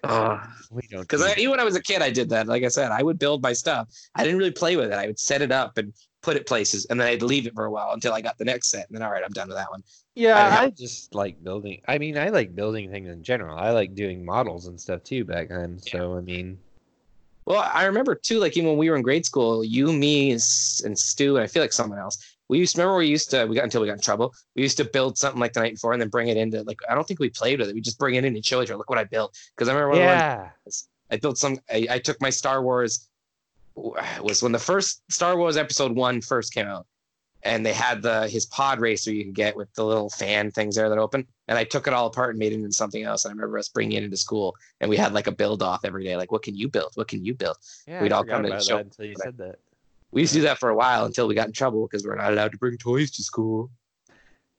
[0.05, 1.03] Ah, we don't.
[1.03, 2.47] Because do even when I was a kid, I did that.
[2.47, 3.89] Like I said, I would build my stuff.
[4.15, 4.95] I didn't really play with it.
[4.95, 5.93] I would set it up and
[6.27, 8.45] put it places, and then I'd leave it for a while until I got the
[8.45, 8.89] next set.
[8.89, 9.83] And then, all right, I'm done with that one.
[10.17, 11.81] Yeah, I I just like building.
[11.87, 13.57] I mean, I like building things in general.
[13.57, 15.79] I like doing models and stuff too back then.
[15.79, 16.59] So I mean,
[17.45, 20.43] Well, I remember too, like even when we were in grade school, you, me, and
[20.99, 22.17] Stu, and I feel like someone else.
[22.49, 24.33] We used remember we used to we got until we got in trouble.
[24.57, 26.79] We used to build something like the night before and then bring it into like
[26.89, 27.75] I don't think we played with it.
[27.75, 28.79] We just bring it in and show each other.
[28.79, 29.31] Look what I built.
[29.55, 30.51] Because I remember one of the ones- yeah,
[31.11, 31.59] I built some.
[31.71, 33.09] I, I took my Star Wars.
[33.77, 36.87] Was when the first Star Wars Episode One first came out,
[37.43, 40.77] and they had the his pod racer you can get with the little fan things
[40.77, 41.27] there that open.
[41.49, 43.25] And I took it all apart and made it into something else.
[43.25, 45.85] And I remember us bringing it into school, and we had like a build off
[45.85, 46.17] every day.
[46.17, 46.93] Like, what can you build?
[46.95, 47.57] What can you build?
[47.87, 48.01] yeah.
[48.03, 49.57] we'd I all come to show- until you said that.
[50.13, 52.15] We used to do that for a while until we got in trouble because we're
[52.17, 53.69] not allowed to bring toys to school.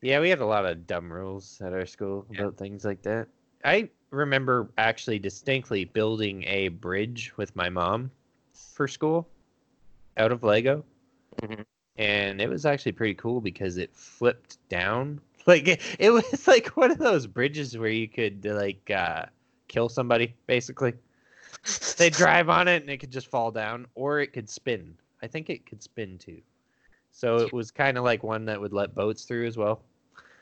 [0.02, 2.42] Yeah, we had a lot of dumb rules at our school Yeah.
[2.42, 3.28] about things like that.
[3.66, 8.12] I remember actually distinctly building a bridge with my mom
[8.74, 9.28] for school
[10.18, 10.84] out of Lego.
[11.42, 11.66] Mhm.
[11.98, 15.22] And it was actually pretty cool because it flipped down.
[15.48, 19.28] Like it, it was like one of those bridges where you could like uh,
[19.70, 20.94] kill somebody basically.
[21.98, 24.98] They drive on it and it could just fall down or it could spin.
[25.22, 26.42] I think it could spin too.
[27.12, 29.82] So it was kind of like one that would let boats through as well.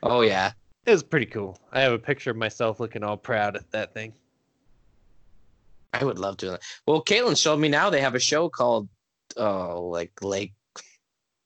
[0.02, 0.54] Oh yeah,
[0.86, 1.58] It was pretty cool.
[1.72, 4.14] I have a picture of myself looking all proud at that thing.
[6.00, 6.60] I would love to.
[6.88, 8.90] Well, Caitlin showed me now they have a show called
[9.38, 10.54] oh like Lake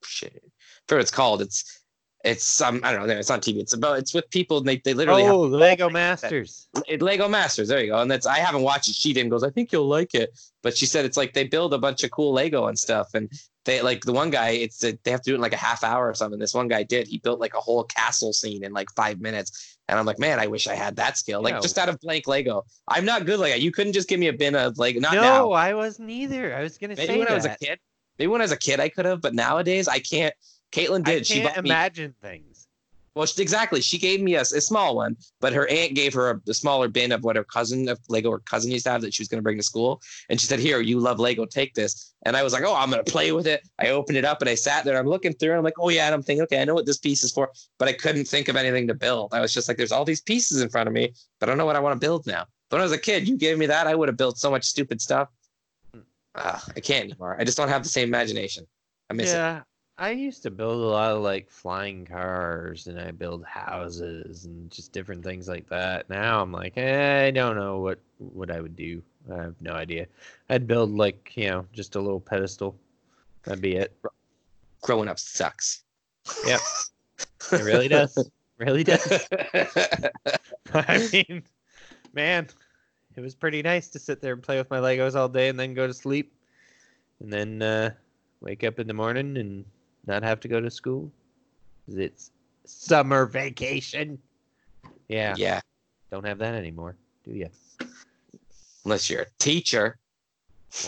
[0.04, 0.34] shit.
[0.36, 0.50] I
[0.88, 1.42] forget what it's called.
[1.42, 1.79] It's
[2.24, 3.18] it's um I don't know.
[3.18, 3.58] It's on TV.
[3.60, 4.58] It's about it's with people.
[4.58, 6.68] And they they literally have Oh, Lego Masters.
[6.88, 7.70] it, Lego Masters.
[7.70, 8.00] There you go.
[8.00, 8.96] And that's I haven't watched it.
[8.96, 9.44] She didn't goes.
[9.44, 10.38] I think you'll like it.
[10.62, 13.08] But she said it's like they build a bunch of cool Lego and stuff.
[13.14, 13.32] And
[13.64, 14.50] they like the one guy.
[14.50, 16.40] It's they have to do it in like a half hour or something.
[16.40, 17.08] This one guy did.
[17.08, 19.78] He built like a whole castle scene in like five minutes.
[19.88, 21.42] And I'm like, man, I wish I had that skill.
[21.42, 21.62] Like Yeah.
[21.62, 22.66] just out of blank Lego.
[22.90, 23.62] I'm not good like that.
[23.62, 25.00] You couldn't just give me a bin of Lego.
[25.00, 25.52] Not no, now.
[25.52, 26.54] I wasn't either.
[26.54, 27.80] I was gonna Maybe say when I was a kid.
[28.18, 29.22] Maybe when I was a kid I could have.
[29.22, 30.34] But nowadays I can't.
[30.72, 31.26] Caitlin did.
[31.26, 32.68] She bought me imagine things.
[33.16, 33.82] well, she- exactly.
[33.82, 36.88] She gave me a, a small one, but her aunt gave her a, a smaller
[36.88, 39.28] bin of what her cousin of Lego her cousin used to have that she was
[39.28, 40.00] going to bring to school.
[40.30, 42.92] And she said, "Here, you love Lego, take this." And I was like, "Oh, I'm
[42.92, 44.98] going to play with it." I opened it up and I sat there.
[45.00, 45.52] I'm looking through.
[45.52, 47.32] And I'm like, "Oh yeah." And I'm thinking, "Okay, I know what this piece is
[47.32, 49.34] for," but I couldn't think of anything to build.
[49.34, 51.58] I was just like, "There's all these pieces in front of me, but I don't
[51.58, 53.58] know what I want to build now." But when I was a kid, you gave
[53.58, 55.30] me that, I would have built so much stupid stuff.
[56.36, 57.36] Ah, I can't anymore.
[57.40, 58.66] I just don't have the same imagination.
[59.10, 59.38] I miss it.
[60.00, 64.72] I used to build a lot of like flying cars and I build houses and
[64.72, 66.10] just different things like that.
[66.10, 69.04] Now I'm like, eh, I don't know what what I would do.
[69.30, 70.08] I have no idea.
[70.50, 72.78] I'd build like, you know, just a little pedestal.
[73.44, 73.94] That'd be it.
[74.82, 75.84] Growing up sucks.
[76.46, 76.62] Yep.
[77.52, 78.32] It really does.
[78.58, 79.28] really does.
[80.74, 81.44] I mean,
[82.14, 82.48] man,
[83.18, 85.60] it was pretty nice to sit there and play with my Legos all day and
[85.60, 86.32] then go to sleep
[87.20, 87.92] and then uh,
[88.40, 89.66] wake up in the morning and
[90.10, 91.12] not have to go to school?
[91.88, 92.32] It's
[92.66, 94.20] summer vacation.
[95.08, 95.62] Yeah, yeah.
[96.12, 97.50] don't have that anymore, do you?
[98.84, 99.98] Unless you're a teacher.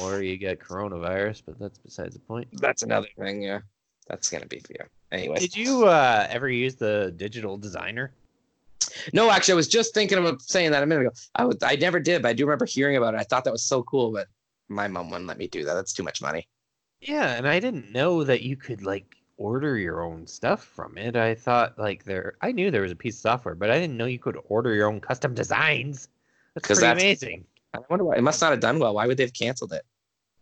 [0.02, 2.48] Or you get coronavirus, but that's besides the point.
[2.54, 3.62] That's another thing, yeah.
[4.08, 4.86] That's gonna be for you.
[5.12, 5.40] Anyway.
[5.40, 8.12] Did you uh, ever use the digital designer?
[9.14, 11.12] No, actually I was just thinking about saying that a minute ago.
[11.36, 13.20] I would I never did, but I do remember hearing about it.
[13.20, 14.28] I thought that was so cool, but
[14.70, 15.74] my mom wouldn't let me do that.
[15.74, 16.48] That's too much money.
[17.02, 21.16] Yeah, and I didn't know that you could like order your own stuff from it.
[21.16, 23.98] I thought like there I knew there was a piece of software, but I didn't
[23.98, 26.10] know you could order your own custom designs.
[26.54, 27.46] That's pretty that's- amazing.
[27.74, 28.94] I wonder why it must not have done well.
[28.96, 29.84] Why would they have canceled it?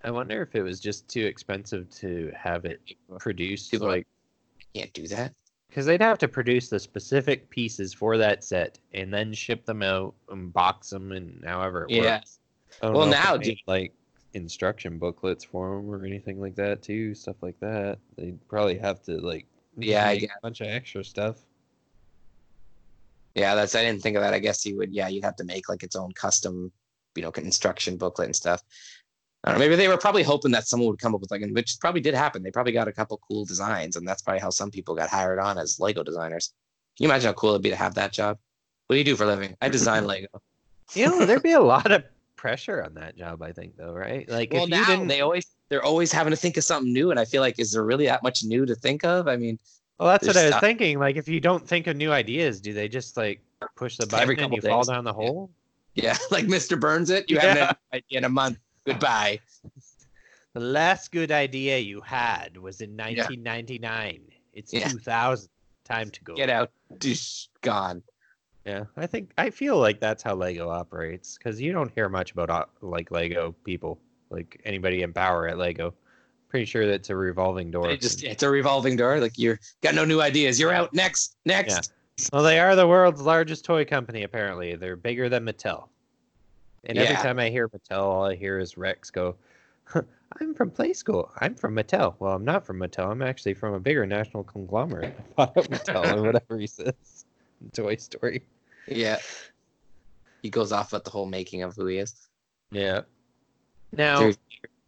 [0.04, 2.82] I wonder if it was just too expensive to have it
[3.20, 4.08] produced People are like
[4.74, 5.34] Can't do that.
[5.68, 9.84] because they'd have to produce the specific pieces for that set and then ship them
[9.84, 12.16] out and box them and however it Yeah.
[12.18, 12.40] works.
[12.82, 13.94] I Well, know if they now, dude- like
[14.34, 18.00] instruction booklets for them or anything like that too, stuff like that.
[18.18, 19.46] They'd probably have to like
[19.78, 21.38] Yeah, make a bunch of extra stuff.
[23.36, 24.34] Yeah, that's I didn't think of that.
[24.34, 24.94] I guess you would.
[24.94, 26.72] Yeah, you'd have to make like its own custom,
[27.16, 28.62] you know, instruction booklet and stuff.
[29.44, 29.66] I don't know.
[29.66, 32.14] Maybe they were probably hoping that someone would come up with like, which probably did
[32.14, 32.44] happen.
[32.44, 35.40] They probably got a couple cool designs, and that's probably how some people got hired
[35.40, 36.54] on as Lego designers.
[36.98, 38.38] Can you imagine how cool it'd be to have that job?
[38.88, 39.56] What do you do for a living?
[39.62, 40.28] I design Lego.
[40.94, 42.04] You know, there'd be a lot of
[42.40, 44.28] pressure on that job, I think, though, right?
[44.30, 46.92] Like well, if you now didn't they always they're always having to think of something
[46.94, 49.28] new, and I feel like is there really that much new to think of?
[49.28, 49.60] I mean,
[50.00, 51.00] Well, that's what I was stuff- thinking.
[51.00, 53.42] Like, if you don't think of new ideas, do they just like
[53.76, 55.16] push the button Every and you fall down the Yeah.
[55.16, 55.50] hole?
[55.96, 56.80] yeah, like Mr.
[56.80, 57.30] Burns it.
[57.30, 57.42] You Yeah.
[57.42, 58.58] haven't had an idea in a month.
[58.86, 59.40] Goodbye.
[60.54, 64.22] The last good idea you had was in 1999.
[64.54, 64.88] It's Yeah.
[64.88, 65.48] 2000.
[65.86, 66.36] Time to go.
[66.36, 66.72] Get out.
[66.98, 68.02] Dish, gone.
[68.66, 72.32] Yeah, I think I feel like that's how Lego operates because you don't hear much
[72.32, 75.94] about like Lego people, like anybody in power at Lego.
[76.50, 77.88] Pretty sure that's a revolving door.
[77.88, 79.20] They just it's a revolving door.
[79.20, 80.60] Like you're got no new ideas.
[80.60, 81.38] You're out next.
[81.46, 81.94] Next.
[82.34, 84.24] Well, they are the world's largest toy company.
[84.24, 85.88] Apparently, they're bigger than Mattel.
[86.86, 89.36] And every time I hear Mattel, all I hear is Rex go,
[89.94, 91.30] "I'm from Playskool.
[91.38, 93.10] I'm from Mattel." Well, I'm not from Mattel.
[93.10, 95.16] I'm actually from a bigger national conglomerate.
[95.38, 97.19] I bought Mattel or whatever he says.
[97.62, 98.44] In Toy Story.
[98.88, 99.20] Yeah.
[100.42, 102.28] He goes off about the whole making of who he is.
[102.72, 103.02] Yeah.
[103.92, 104.38] Now, Dude,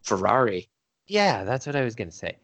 [0.02, 0.68] Ferrari.
[1.08, 2.36] yeah, that's what I was gonna say.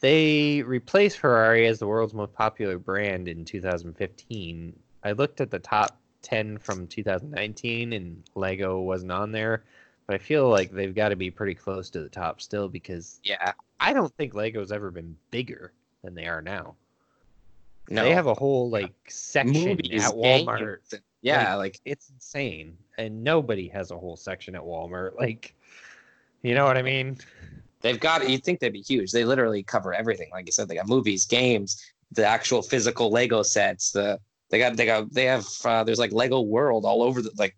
[0.00, 4.78] They replaced Ferrari as the world's most popular brand in 2015.
[5.04, 9.64] I looked at the top 10 from 2019, and Lego wasn't on there.
[10.06, 13.20] But I feel like they've got to be pretty close to the top still because
[13.22, 13.52] Yeah.
[13.78, 15.72] I don't think Lego's ever been bigger
[16.02, 16.74] than they are now.
[17.90, 18.04] No.
[18.04, 20.78] They have a whole like section movies, at Walmart.
[20.90, 21.02] games.
[21.22, 25.16] Yeah, like It's insane, and nobody has a whole section at Walmart.
[25.16, 25.54] Like,
[26.42, 27.18] you know what I mean?
[27.82, 29.12] they've got you'd think they'd be huge.
[29.12, 30.28] They literally cover everything.
[30.32, 34.18] Like you said, they got movies, games, the actual physical Lego sets, the
[34.50, 37.56] they got they got they have uh, there's like Lego World all over the like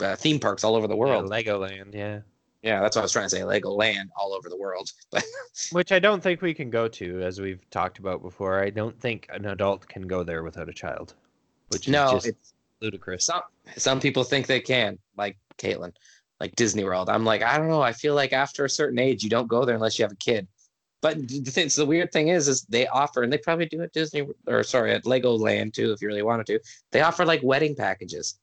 [0.00, 1.30] uh, theme parks all over the world.
[1.30, 2.20] Yeah, Legoland, yeah.
[2.64, 3.44] Yeah, that's what I was trying to say.
[3.44, 4.90] Lego Land all over the world.
[5.12, 5.22] But
[5.70, 8.58] Which I don't think we can go to, as we've talked about before.
[8.60, 11.14] I don't think an adult can go there without a child,
[11.68, 13.26] which is no, just it's ludicrous.
[13.26, 13.42] some
[13.76, 15.92] some people think they can, like Caitlin,
[16.40, 17.10] like Disney World.
[17.10, 17.82] I'm like, I don't know.
[17.82, 20.16] I feel like after a certain age, you don't go there unless you have a
[20.16, 20.48] kid.
[21.02, 23.82] But the thing, so the weird thing is, is they offer, and they probably do
[23.82, 26.60] at Disney or sorry, at Legoland too, if you really wanted to.
[26.92, 28.38] They offer like wedding packages.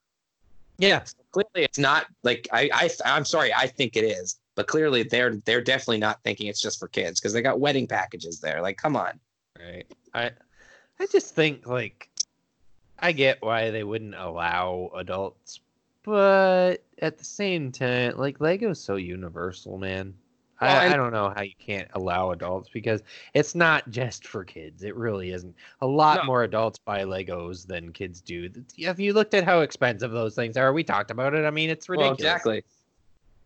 [0.81, 5.03] Yeah, Clearly, it's not like I, I I'm sorry, I think it is, but clearly
[5.03, 8.61] they're they're definitely not thinking it's just for kids because they got wedding packages there.
[8.61, 9.19] Like, come on.
[9.57, 9.85] right.
[10.13, 10.31] I,
[10.99, 12.09] I just think like,
[12.99, 15.61] I get why they wouldn't allow adults,
[16.03, 20.13] but at the same time, like Lego's so universal, man.
[20.61, 23.01] Well, I, I don't know how you can't allow adults because
[23.33, 24.83] it's not just for kids.
[24.83, 25.55] It really isn't.
[25.81, 26.23] A lot No.
[26.25, 28.49] more adults buy Legos than kids do.
[28.83, 30.71] Have you looked at how expensive those things are?
[30.71, 31.45] We talked about it.
[31.45, 32.19] I mean, it's ridiculous.
[32.19, 32.63] Well, exactly.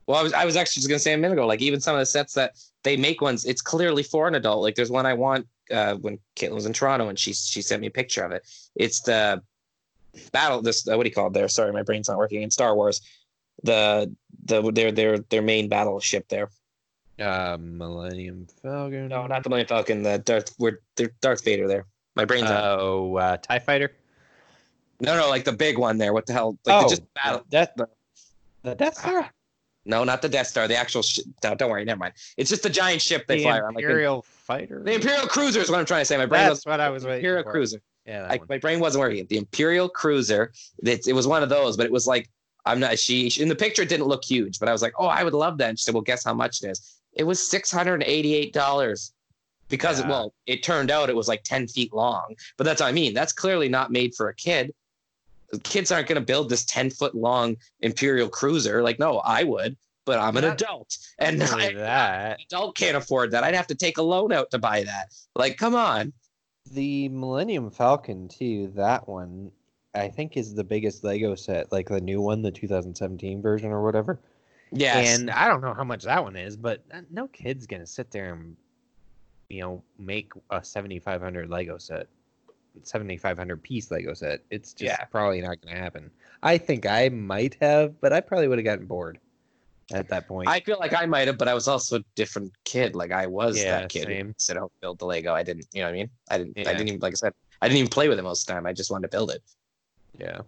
[0.08, 1.96] Well, I was I was actually just gonna say a minute ago, like even some
[1.96, 2.52] of the sets that
[2.84, 4.62] they make ones, it's clearly for an adult.
[4.62, 7.82] Like there's one I want uh, when Caitlin was in Toronto and she she sent
[7.82, 8.46] me a picture of it.
[8.76, 9.42] It's the
[10.32, 10.62] battle.
[10.62, 11.48] This uh, what do you call it there?
[11.48, 12.44] Sorry, my brain's not working.
[12.44, 13.02] In Star Wars,
[13.64, 16.50] the the their their their main battleship there.
[17.20, 19.08] Uh, Millennium Falcon.
[19.08, 20.04] No, not the Millennium Falcon.
[20.04, 20.54] The Darth.
[20.60, 21.86] We're the Darth Vader there.
[22.16, 22.50] My brain's.
[22.50, 23.92] Oh, uh, Tie Fighter.
[25.00, 26.14] No, no, like the big one there.
[26.14, 26.58] What the hell?
[26.66, 27.44] Like oh, the just battle.
[27.50, 27.72] Death.
[27.76, 27.90] the-
[28.64, 29.30] The Death Star.
[29.86, 30.68] No, not the Death Star.
[30.68, 31.04] The actual.
[31.04, 31.86] Sh- no, don't worry.
[31.86, 32.14] Never mind.
[32.38, 33.76] It's just the giant ship they the fly around.
[33.76, 34.82] Like the, Imperial Fighter.
[34.84, 36.18] the Imperial Cruiser is what I'm trying to say.
[36.18, 37.52] My brain was That's what I was waiting Imperial for.
[37.52, 37.82] Cruiser.
[38.06, 39.26] Yeah, I, my brain wasn't working.
[39.30, 40.52] The Imperial Cruiser.
[40.84, 42.30] It, it was one of those, but it was like
[42.66, 42.98] I'm not.
[42.98, 45.24] She, she in the picture it didn't look huge, but I was like, oh, I
[45.24, 45.70] would love that.
[45.70, 46.95] And she said, well, guess how much it is?
[47.16, 49.12] It was six hundred and eighty-eight dollars.
[49.68, 50.10] Because Yeah.
[50.10, 53.14] well, it turned out it was like ten feet long, but that's what I mean.
[53.16, 54.74] That's clearly not made for a kid.
[55.64, 58.84] Kids aren't going to build this ten foot long Imperial Cruiser.
[58.84, 59.76] Like, no, I would,
[60.06, 63.44] but I'm an Not adult, and I, that, adult can't afford that.
[63.44, 65.14] I'd have to take a loan out to buy that.
[65.36, 66.14] Like, come on.
[66.72, 68.72] the Millennium Falcon too.
[68.76, 69.52] That one,
[69.94, 71.72] I think, is the biggest Lego set.
[71.72, 74.20] Like the new one, the 2017 version or whatever.
[74.76, 75.20] Yes.
[75.20, 78.12] And I don't know how much that one is, but uh, no kid's gonna sit
[78.12, 78.56] there and,
[79.50, 82.08] you know, make a 7,500 Lego set,
[82.84, 84.42] 7,500 piece Lego set.
[84.50, 85.06] It's just Yeah.
[85.06, 86.12] probably not gonna happen.
[86.44, 89.20] I think I might have, but I probably would have gotten bored
[89.94, 90.50] at that point.
[90.50, 92.96] I feel like I might have, but I was also a different kid.
[92.96, 94.36] Like I was Yeah, that kid same.
[94.48, 95.34] who out build the Lego.
[95.34, 96.10] I didn't, you know what I mean?
[96.30, 96.58] I didn't.
[96.60, 97.34] I didn't even like I said.
[97.62, 98.66] I didn't even play with it most of the time.
[98.66, 99.42] I just wanted to build it.
[100.20, 100.42] Yeah.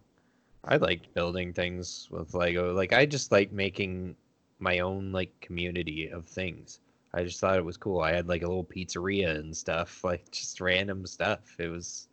[0.68, 2.74] I liked building things with Lego.
[2.74, 4.16] Like I just like making
[4.60, 6.80] my own like community of things.
[7.14, 8.02] I just thought it was cool.
[8.02, 11.56] I had like a little pizzeria and stuff, like just random stuff.
[11.58, 12.10] It was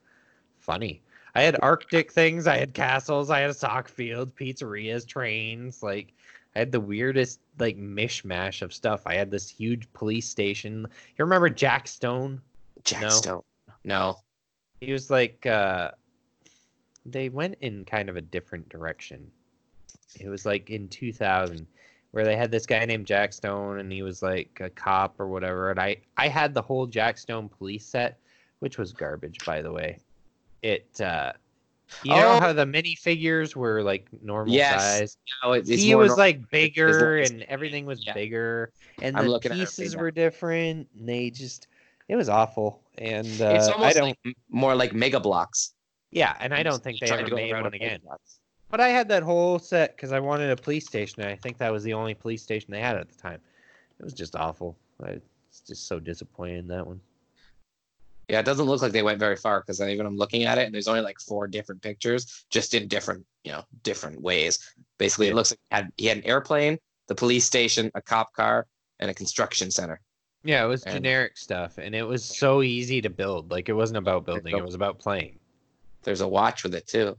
[0.59, 1.03] funny.
[1.35, 6.13] I had Arctic things, I had castles, I had a soccer field, pizzerias, trains, like
[6.55, 9.03] I had the weirdest like mishmash of stuff.
[9.05, 10.87] I had this huge police station.
[11.17, 12.41] You remember Jack Stone?
[12.85, 13.09] Jack No.
[13.09, 13.43] Stone.
[13.83, 14.17] No.
[14.81, 15.91] he was like uh
[17.07, 19.31] they went in kind of a different direction
[20.21, 21.67] it was like in 2000
[22.13, 25.29] where they had this guy named jack stone and he was like a cop or
[25.29, 28.19] whatever and i i had the whole jack stone police set
[28.61, 29.99] which was garbage by the way
[30.63, 31.33] it uh
[32.03, 32.41] you know Oh.
[32.41, 34.83] how the minifigures were like normal Yes.
[34.83, 38.15] size No, it, it's he was nor- like bigger it's- and everything was Yeah.
[38.15, 41.69] bigger and I'm the looking at her pieces were different and they just
[42.09, 45.74] it was awful and uh, it's i don't like more like Mega Bloks.
[46.15, 48.01] Yeah, and I don't think they ever made one again.
[48.71, 51.23] But I had that whole set because I wanted a police station.
[51.23, 53.41] And I think that was the only police station they had at the time.
[53.99, 54.77] It was just awful.
[55.05, 57.01] I was just so disappointing that one.
[58.29, 60.65] Yeah, it doesn't look like they went very far because even I'm looking at it
[60.65, 64.59] and there's only like four different pictures, just in different, you know, different ways.
[64.99, 68.33] Basically, it looks like he had, he had an airplane, the police station, a cop
[68.33, 68.67] car,
[69.01, 70.01] and a construction center.
[70.43, 73.51] Yeah, it was And- generic stuff, and it was so easy to build.
[73.51, 75.39] Like it wasn't about building; it was about playing.
[76.05, 77.17] There's a watch with it too.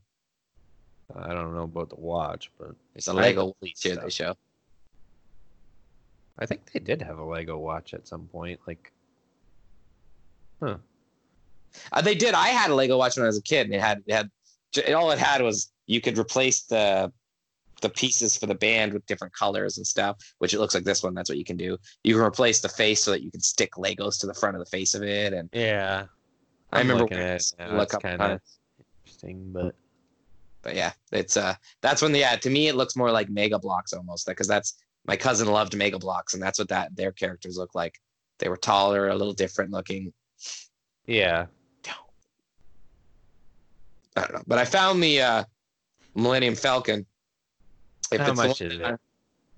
[1.16, 4.36] I don't know about the watch, but There's a Lego police here they show.
[6.40, 8.60] I think they did have a Lego watch at some point.
[8.68, 8.92] Like,
[10.62, 10.78] huh?
[11.92, 12.34] Uh, they did.
[12.34, 14.30] I had a Lego watch when I was a kid, and it had it had
[14.72, 17.12] j- all it had was you could replace the
[17.82, 20.18] the pieces for the band with different colors and stuff.
[20.40, 21.14] Which it looks like this one.
[21.14, 21.78] That's what you can do.
[22.04, 24.60] You can replace the face so that you can stick Legos to the front of
[24.60, 25.34] the face of it.
[25.34, 26.06] And Yeah,
[26.72, 28.60] I I'm remember looking at it It's couple kind of times.
[29.24, 29.76] Interesting, but
[30.62, 33.60] But yeah, it's uh that's when the yeah to me it looks more like Mega
[33.60, 34.76] Bloks almost because that's
[35.06, 38.00] my cousin loved Mega Bloks and that's what that their characters look like.
[38.40, 40.12] They were taller, a little different looking.
[41.06, 41.46] yeah,
[44.18, 45.44] I don't know, but I found the uh,
[46.16, 47.06] Millennium Falcon.
[48.12, 49.00] If How it's the much one is it?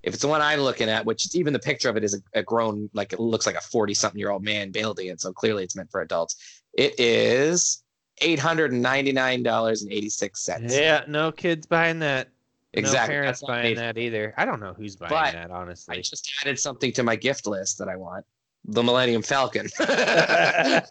[0.02, 2.38] If it's the one I'm looking at, which even the picture of it is a,
[2.38, 5.20] a grown, like it looks like a 40 something year old man building it.
[5.20, 6.62] So clearly it's meant for adults.
[6.72, 7.82] It is
[8.20, 10.70] $899.86.
[10.70, 12.28] Yeah, no kids buying that.
[12.74, 13.14] Exactly.
[13.14, 14.34] No parents buying that either.
[14.36, 15.96] I don't know who's buying But that, honestly.
[15.96, 18.26] I just added something to my gift list that I want.
[18.64, 19.68] The Millennium Falcon.
[19.78, 20.82] I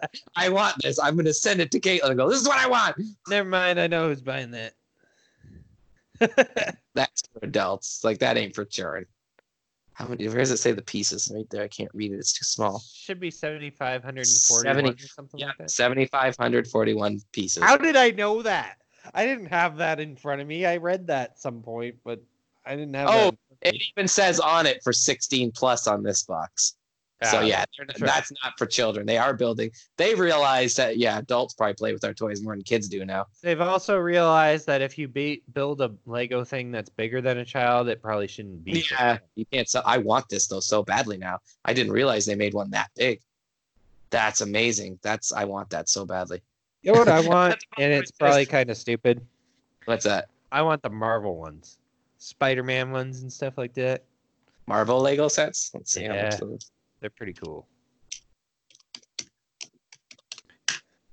[0.49, 0.99] want this.
[0.99, 2.95] I'm going to send it to Caitlin and go, this is what I want.
[3.27, 3.79] Never mind.
[3.79, 4.73] I know who's buying that.
[6.95, 8.03] That's for adults.
[8.03, 9.05] Like, that ain't for children.
[9.97, 10.27] How many?
[10.27, 11.31] Where does it say the pieces?
[11.33, 11.63] Right there.
[11.63, 12.17] I can't read it.
[12.17, 12.83] It's too small.
[12.93, 15.71] Should be 7,541 70 or something Yeah, like that.
[15.71, 17.63] 7,541 pieces.
[17.63, 18.77] How did I know that?
[19.15, 20.67] I didn't have that in front of me.
[20.67, 22.21] I read that at some point, but
[22.63, 23.17] I didn't have Oh, that.
[23.21, 26.75] in front of it even says on it for 16 plus on this box.
[27.23, 27.85] So Ah, yeah, sure.
[27.97, 29.07] that's not for children.
[29.07, 29.71] They are building.
[29.97, 33.25] They realize that yeah, adults probably play with our toys more than kids do now.
[33.41, 37.45] They've also realized that if you be- build a Lego thing that's bigger than a
[37.45, 38.81] child, it probably shouldn't be.
[38.81, 39.81] for Yeah, you can't sell.
[39.85, 41.39] I want this though so badly now.
[41.65, 43.19] I didn't realize they made one that big.
[44.11, 44.99] That's amazing.
[45.01, 46.41] That's I want that so badly.
[46.83, 49.25] You know what I want, and it's probably kind of stupid.
[49.85, 50.29] What's that?
[50.51, 51.79] I want the Marvel ones,
[52.19, 54.03] Spider-Man ones, and stuff like that.
[54.67, 55.71] Marvel Lego sets.
[55.73, 56.71] Let's see how much those.
[56.99, 57.67] They're pretty cool.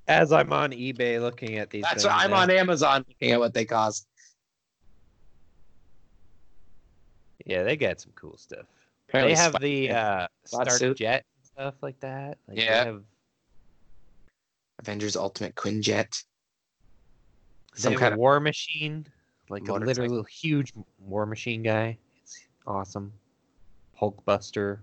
[0.07, 3.41] As I'm on eBay looking at these, That's what I'm now- on Amazon looking at
[3.41, 4.07] what they cost.
[7.47, 8.67] Yeah, they got some cool stuff.
[9.09, 10.97] Apparently they have the uh, Stark suit.
[10.99, 12.39] Jet and stuff like that.
[12.49, 12.85] Like, they Yeah.
[12.85, 13.03] have,
[14.79, 16.25] Avengers Ultimate Quinjet.
[17.75, 19.07] Some kind of War Machine,
[19.49, 20.03] like a motorcycle.
[20.05, 21.99] literal huge War Machine guy.
[22.23, 23.13] It's awesome.
[24.01, 24.81] Hulkbuster.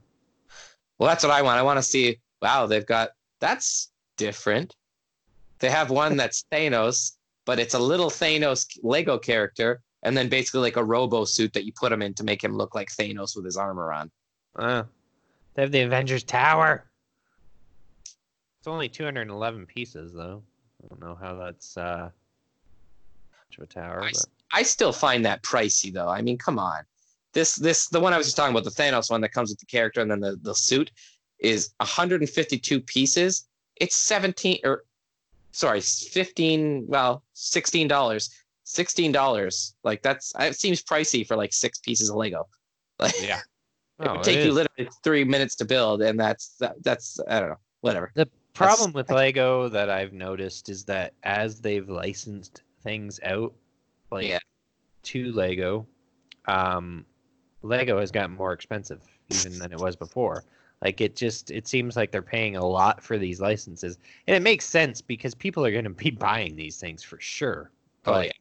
[1.02, 1.58] Well, that's what I want.
[1.58, 2.20] I want to see.
[2.44, 4.76] Wow, they've got that's different.
[5.58, 10.60] They have one that's Thanos, but it's a little Thanos Lego character, and then basically
[10.62, 13.36] like a robo suit that you put him in to make him look like Thanos
[13.36, 14.12] with his armor on.
[14.56, 14.84] Uh,
[15.56, 16.86] they have the Avengers Tower.
[18.60, 20.44] It's only 211 pieces, though.
[20.84, 22.12] I don't know how that's uh,
[23.50, 26.10] much of a tower, I but s- I still find that pricey though.
[26.10, 26.84] I mean, come on.
[27.34, 29.60] This this the one I was just talking about, the Thanos one that comes with
[29.60, 30.92] the character and then the, the suit
[31.40, 33.48] is 152 pieces.
[33.78, 34.84] It's 17 or
[35.52, 38.30] sorry, 15, well, 16 dollars.
[38.64, 39.76] 16 dollars.
[39.84, 42.48] Like that's it seems pricey for like six pieces of Lego.
[43.00, 43.38] Like yeah.
[43.38, 43.44] it
[44.02, 47.40] Oh, would it take you literally three minutes to build, and that's that, that's I
[47.40, 48.12] don't know, whatever.
[48.16, 53.54] The problem with Lego that I've noticed is that as they've licensed things out,
[54.12, 54.40] like Yeah.
[55.04, 55.86] to Lego,
[56.48, 57.06] um,
[57.64, 60.44] Lego has gotten more expensive even than it was before.
[60.84, 64.42] Like it just it seems like they're paying a lot for these licenses, and it
[64.42, 67.70] makes sense because people are going to be buying these things for sure.
[68.06, 68.32] Oh yeah.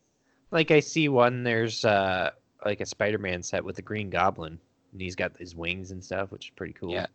[0.50, 2.30] Like I see one, there's uh
[2.64, 4.58] like a Spider-Man set with the Green Goblin,
[4.92, 6.92] and he's got his wings and stuff, which is pretty cool.
[6.92, 7.06] Yeah.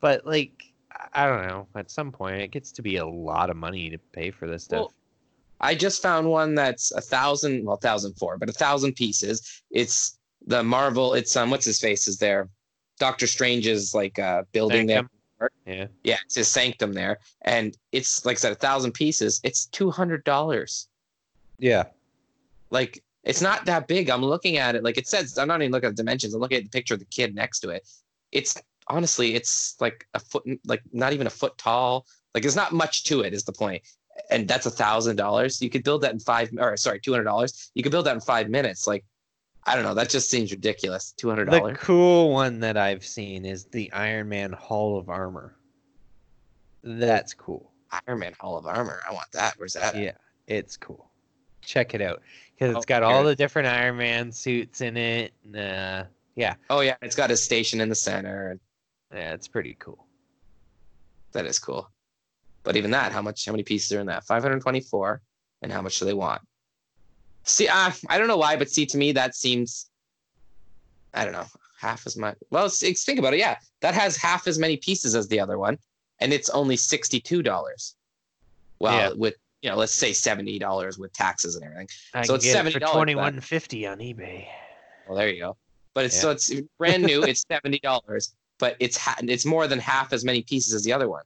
[0.00, 1.66] But like, I- I don't know.
[1.74, 4.64] At some point, it gets to be a lot of money to pay for this
[4.64, 4.78] stuff.
[4.80, 4.92] Well,
[5.60, 9.62] I just found one that's a thousand, well, thousand four, but a thousand pieces.
[9.70, 10.17] It's
[10.48, 11.14] the Marvel.
[11.14, 12.48] It's um, what's his face is there?
[12.98, 14.96] Doctor Strange's like uh building there.
[14.96, 15.10] Sanctum.
[15.66, 15.86] Yeah.
[16.02, 19.40] Yeah, it's his sanctum there, and it's like I said, a thousand pieces.
[19.44, 20.88] It's two hundred dollars.
[21.58, 21.84] Yeah.
[22.70, 24.10] Like it's not that big.
[24.10, 24.82] I'm looking at it.
[24.82, 26.34] Like it says, I'm not even looking at the dimensions.
[26.34, 27.86] I'm looking at the picture of the kid next to it.
[28.32, 28.56] It's
[28.88, 32.06] honestly, it's like a foot, like not even a foot tall.
[32.34, 33.32] Like there's not much to it.
[33.32, 33.82] Is the point?
[34.30, 35.62] And that's a thousand dollars.
[35.62, 37.70] You could build that in five, or sorry, two hundred dollars.
[37.74, 38.86] You could build that in five minutes.
[38.86, 39.04] Like
[39.68, 39.94] I don't know.
[39.94, 41.12] That just seems ridiculous.
[41.16, 41.78] Two hundred dollars.
[41.78, 45.56] The cool one that I've seen is the Iron Man Hall of Armor.
[46.82, 47.72] That's cool.
[48.06, 49.00] Iron Man Hall of Armor.
[49.08, 49.54] I want that.
[49.58, 49.96] Where's that?
[49.96, 50.12] Yeah,
[50.46, 51.10] it's cool.
[51.62, 52.22] Check it out
[52.54, 55.32] because Oh, it's got here all it the different Iron Man suits in it.
[55.44, 56.04] and, Uh,
[56.34, 58.50] yeah, Oh yeah, it's got a station in the center.
[58.52, 58.60] and
[59.12, 60.06] yeah, it's pretty cool.
[61.32, 61.90] That is cool.
[62.62, 63.44] But even that, how much?
[63.44, 64.24] How many pieces are in that?
[64.24, 65.20] Five hundred twenty-four.
[65.62, 66.40] And how much do they want?
[67.48, 69.88] See, uh, I don't know why, but see, to me, that seems,
[71.14, 71.46] I don't know,
[71.80, 72.36] half as much.
[72.50, 73.38] Well, think about it.
[73.40, 75.78] Yeah, that has half as many pieces as the other one,
[76.20, 77.94] and it's only sixty-two dollars.
[78.80, 79.16] Well, Yeah.
[79.16, 81.88] with you know, let's say seventy dollars with taxes and everything.
[82.14, 82.92] I So it's get it for $70 for that.
[82.92, 84.46] twenty one fifty on eBay.
[85.08, 85.56] Well, there you go.
[85.94, 86.20] But it's Yeah.
[86.20, 87.22] so it's brand new.
[87.24, 90.92] It's seventy dollars, but it's ha- it's more than half as many pieces as the
[90.92, 91.24] other one.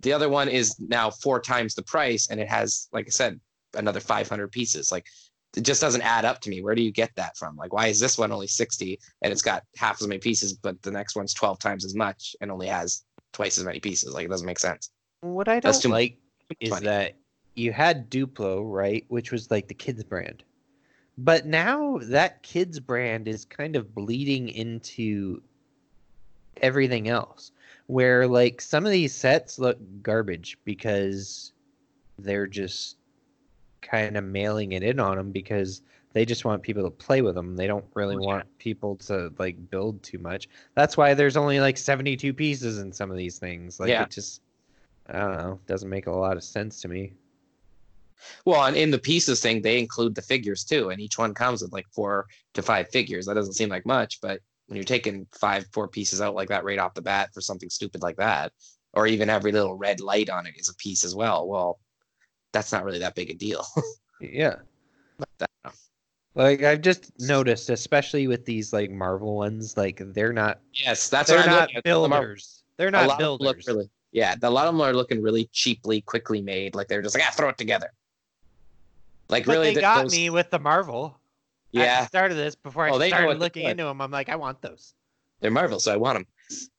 [0.00, 3.40] The other one is now four times the price, and it has, like I said,
[3.74, 4.92] another five hundred pieces.
[4.92, 5.06] Like
[5.56, 6.62] it just doesn't add up to me.
[6.62, 7.56] Where do you get that from?
[7.56, 10.80] Like, why is this one only sixty and it's got half as many pieces, but
[10.82, 14.12] the next one's twelve times as much and only has twice as many pieces?
[14.14, 14.90] Like it doesn't make sense.
[15.20, 16.18] What I don't too- like
[16.60, 16.86] is money.
[16.86, 17.12] that
[17.54, 20.42] you had Duplo, right, which was like the kids brand.
[21.16, 25.40] But now that kids brand is kind of bleeding into
[26.60, 27.52] everything else.
[27.86, 31.52] Where like some of these sets look garbage because
[32.18, 32.96] they're just
[33.84, 35.82] kind of mailing it in on them because
[36.12, 37.54] they just want people to play with them.
[37.56, 38.26] They don't really Oh, yeah.
[38.26, 40.48] want people to like build too much.
[40.74, 43.78] That's why there's only like 72 pieces in some of these things.
[43.80, 44.02] Like Yeah.
[44.04, 44.40] it just
[45.06, 47.12] I don't know, doesn't make a lot of sense to me.
[48.46, 51.60] Well, and in the pieces thing, they include the figures too, and each one comes
[51.62, 53.26] with like four to five figures.
[53.26, 56.64] That doesn't seem like much, but when you're taking five, four pieces out like that
[56.64, 58.52] right off the bat for something stupid like that,
[58.94, 61.46] or even every little red light on it is a piece as well.
[61.46, 61.78] Well,
[62.54, 63.66] that's not really that big a deal.
[64.20, 64.56] Yeah.
[65.38, 65.50] That-
[66.34, 71.28] Like I've just noticed, especially with these like Marvel ones, like they're not yes, that's
[71.28, 71.84] they're what I'm not looking at.
[71.84, 72.62] The builders.
[72.78, 73.66] They're not of look builders.
[73.68, 76.74] really, yeah, a lot of them are looking really cheaply, quickly made.
[76.74, 77.90] Like they're just like, ah, throw it together.
[79.28, 81.18] Like but really, they th- got those- me with the Marvel.
[81.74, 84.28] At Yeah, the start of this, before I Oh, started looking into them, I'm like,
[84.28, 84.94] I want those.
[85.40, 86.26] they're Marvel, so I want them.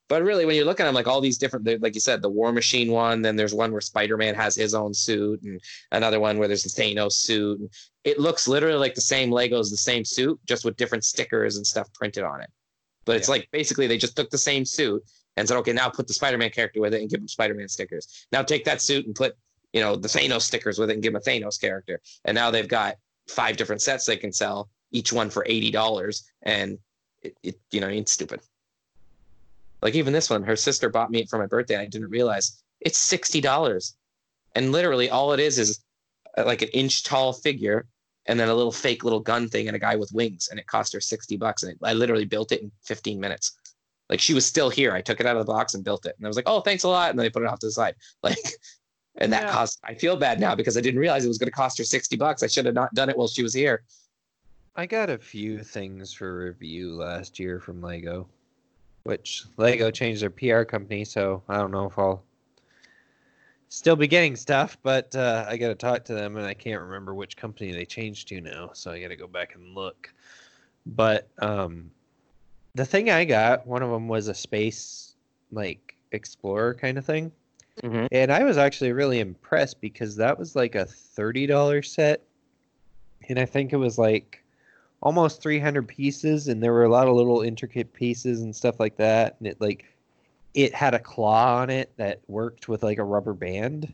[0.07, 2.29] But really, when you're looking at them, like all these different, like you said, the
[2.29, 5.59] War Machine one, then there's one where Spider Man has his own suit, and
[5.91, 7.59] another one where there's the Thanos suit.
[7.59, 7.69] And
[8.03, 11.65] it looks literally like the same Legos, the same suit, just with different stickers and
[11.65, 12.51] stuff printed on it.
[13.05, 13.33] But it's Yeah.
[13.33, 15.03] like basically they just took the same suit
[15.37, 18.27] and said, okay, now put the Spider-Man character with it and give him Spider-Man stickers.
[18.31, 19.35] Now take that suit and put,
[19.73, 21.99] you know, the Thanos stickers with it and give him a Thanos character.
[22.25, 22.95] And now they've got
[23.27, 26.77] five different sets they can sell, each one for eighty dollars, and
[27.23, 28.39] it, it, you know, it's stupid.
[29.81, 31.75] Like even this one, her sister bought me it for my birthday.
[31.75, 32.61] And I didn't realize.
[32.81, 33.95] It's sixty dollars,
[34.55, 35.83] and literally all it is is
[36.37, 37.85] uh, like an inch tall figure
[38.27, 40.67] and then a little fake little gun thing and a guy with wings and it
[40.67, 41.63] cost her 60 bucks.
[41.63, 43.57] And it, i literally built it in 15 minutes.
[44.09, 44.91] Like she was still here.
[44.93, 46.15] I took it out of the box and built it.
[46.17, 47.11] And i was like oh thanks a lot.
[47.11, 47.95] And then i put it off to the side.
[48.23, 48.37] Like
[49.17, 49.51] and that Yeah.
[49.51, 51.83] cost i feel bad now because i didn't realize it was going to cost her
[51.83, 52.43] 60 bucks.
[52.43, 53.83] I should have not done it while she was here.
[54.75, 58.27] I got a few things for review last year from Lego,
[59.05, 62.23] which Lego changed their PR company, so I don't know if I'll
[63.69, 66.81] still be getting stuff, but uh, I got to talk to them, and I can't
[66.81, 70.11] remember which company they changed to now, so I got to go back and look.
[70.87, 71.91] But um,
[72.73, 75.13] the thing I got, one of them was a space
[75.51, 77.31] like explorer kind of thing.
[77.83, 78.07] Mhm.
[78.11, 82.23] And I was actually really impressed because that was like a $30 set.
[83.29, 84.43] And I think it was like
[85.01, 88.97] almost 300 pieces and there were a lot of little intricate pieces and stuff like
[88.97, 89.85] that and it like
[90.53, 93.93] it had a claw on it that worked with like a rubber band.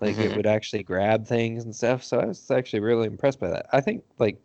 [0.00, 0.36] Like it Mhm.
[0.36, 3.66] would actually grab things and stuff so i was actually really impressed by that.
[3.72, 4.38] I think like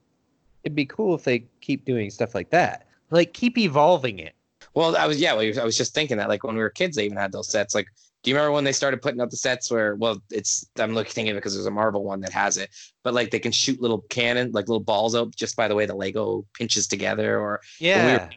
[0.63, 2.87] it'd be cool if they keep doing stuff like that.
[3.11, 4.35] Like keep evolving it.
[4.73, 6.97] Well i was yeah well, i was just thinking that like when we were kids
[6.97, 7.87] they even had those sets like
[8.25, 11.13] do you remember when they started putting up the sets where well it's i'm looking
[11.13, 12.69] thinking because there's a marvel one that has it
[13.03, 15.85] but like they can shoot little cannon like little balls out just by the way
[15.85, 18.29] the lego pinches together or yeah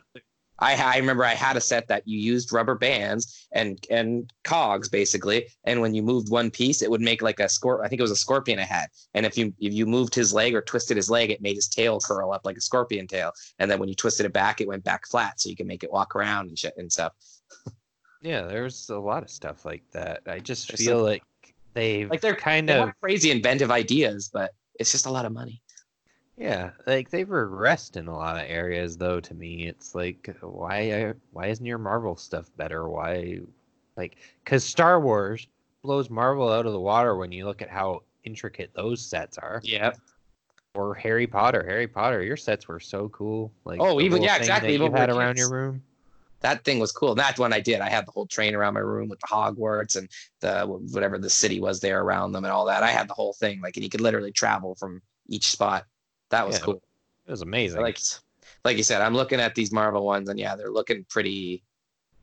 [0.60, 4.88] I, I remember I had a set that you used rubber bands and and cogs
[4.88, 7.84] basically, and when you moved one piece, it would make like a scorp.
[7.84, 10.34] I think it was a scorpion I had, and if you if you moved his
[10.34, 13.30] leg or twisted his leg, it made his tail curl up like a scorpion tail,
[13.60, 15.84] and then when you twisted it back, it went back flat, so you can make
[15.84, 17.12] it walk around and shit and stuff.
[18.20, 21.22] yeah there's a lot of stuff like that i just There's feel some- like
[21.74, 25.32] they've Like they're kind They of crazy inventive ideas, but it's just a lot of
[25.32, 25.60] money.
[26.36, 29.66] Yeah, like they've regressed in a lot of areas though to me.
[29.68, 32.88] It's like why uh, why isn't your Marvel stuff better?
[32.88, 33.40] Why
[33.96, 35.46] like cuz Star Wars
[35.82, 39.60] blows Marvel out of the water when you look at how intricate those sets are.
[39.62, 39.92] Yeah.
[40.74, 43.52] Or Harry Potter, Harry Potter, your sets were so cool.
[43.64, 45.48] Like Oh, even- yeah, exactly, even you had around kids.
[45.48, 45.82] your room.
[46.40, 47.10] That thing was cool.
[47.10, 47.80] And That's one I did.
[47.80, 50.08] I had the whole train around my room with the Hogwarts and
[50.40, 52.82] the whatever the city was there around them and all that.
[52.82, 53.60] I had the whole thing.
[53.60, 55.84] Like, and you could literally travel from each spot.
[56.30, 56.82] That was Yeah, cool.
[57.26, 57.80] It was amazing.
[57.82, 57.98] Like,
[58.64, 61.62] like you said, I'm looking at these Marvel ones, and yeah, they're looking pretty,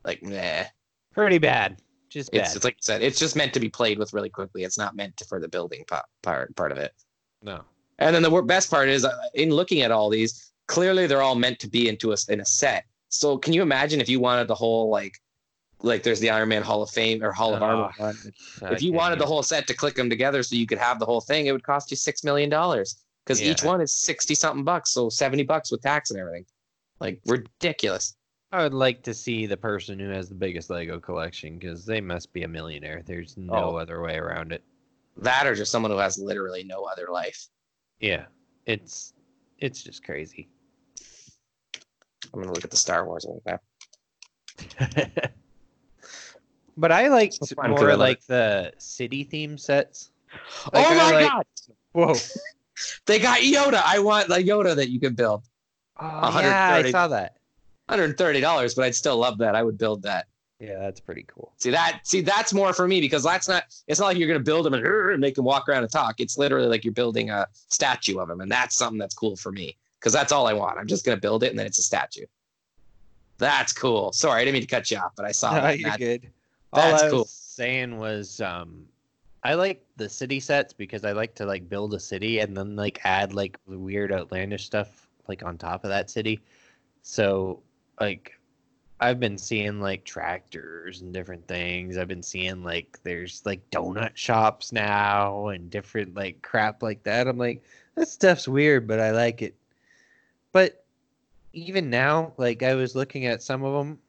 [0.03, 0.65] like, meh.
[1.13, 1.81] pretty bad.
[2.09, 2.41] Just bad.
[2.41, 4.63] It's, it's like you said, it's just meant to be played with really quickly.
[4.63, 6.93] It's not meant to, for the building pa- part part of it.
[7.41, 7.61] no.
[7.97, 11.35] And then the best part is, uh, in looking at all these, clearly they're all
[11.35, 12.85] meant to be into a in a set.
[13.15, 15.19] So can you imagine if you wanted the whole like,
[15.81, 17.91] like there's the Iron Man Hall of Fame or Hall of Armor.
[17.99, 18.13] Oh.
[18.63, 20.99] I If you wanted the whole set to click them together so you could have
[20.99, 24.35] the whole thing, it would cost you six million dollars because each one is sixty
[24.35, 26.45] something bucks, so seventy bucks with tax and everything.
[26.99, 28.15] Like ridiculous.
[28.51, 31.99] I would like to see the person who has the biggest Lego collection because they
[31.99, 33.01] must be a millionaire.
[33.05, 33.75] There's no Oh.
[33.75, 34.63] other way around it.
[35.17, 37.47] That or just someone who has literally no other life.
[37.99, 38.25] Yeah,
[38.65, 39.13] it's
[39.59, 40.47] it's just crazy.
[42.35, 43.39] I'm gonna look at the Star Wars one.
[43.45, 43.59] now.
[46.77, 47.97] but I like It's fun more thriller.
[47.97, 50.11] like the city theme sets.
[50.33, 51.45] Oh like, oh I my like- god!
[51.93, 52.13] Whoa!
[53.05, 53.81] They got Yoda.
[53.85, 55.45] I want the Yoda that you can build.
[55.97, 57.37] Oh, yeah, I saw that.
[57.89, 59.55] $130, but I'd still love that.
[59.55, 60.27] I would build that.
[60.59, 61.53] Yeah, that's pretty cool.
[61.55, 62.01] See that?
[62.03, 63.63] See, that's more for me because that's not.
[63.87, 66.19] It's not like you're gonna build him and, and make him walk around and talk.
[66.19, 69.53] It's literally like you're building a statue of him, and that's something that's cool for
[69.53, 70.77] me because that's all I want.
[70.79, 72.25] I'm just gonna build it, and then it's a statue.
[73.37, 74.13] That's cool.
[74.13, 75.79] Sorry, I didn't mean to cut you off, but I saw No, that.
[75.79, 76.31] you're That- good.
[76.73, 77.25] All that's I was cool.
[77.25, 78.85] saying was, um,
[79.43, 82.75] I like the city sets because I like to like build a city and then
[82.75, 86.41] like add like weird outlandish stuff like on top of that city.
[87.03, 87.61] So
[88.01, 88.37] like
[88.99, 91.97] I've been seeing like tractors and different things.
[91.97, 97.27] I've been seeing like there's like donut shops now and different like crap like that.
[97.27, 97.61] I'm like,
[97.95, 99.55] that stuff's weird, but I like it.
[100.55, 100.85] But
[101.51, 103.99] even now, like I was looking at some of them,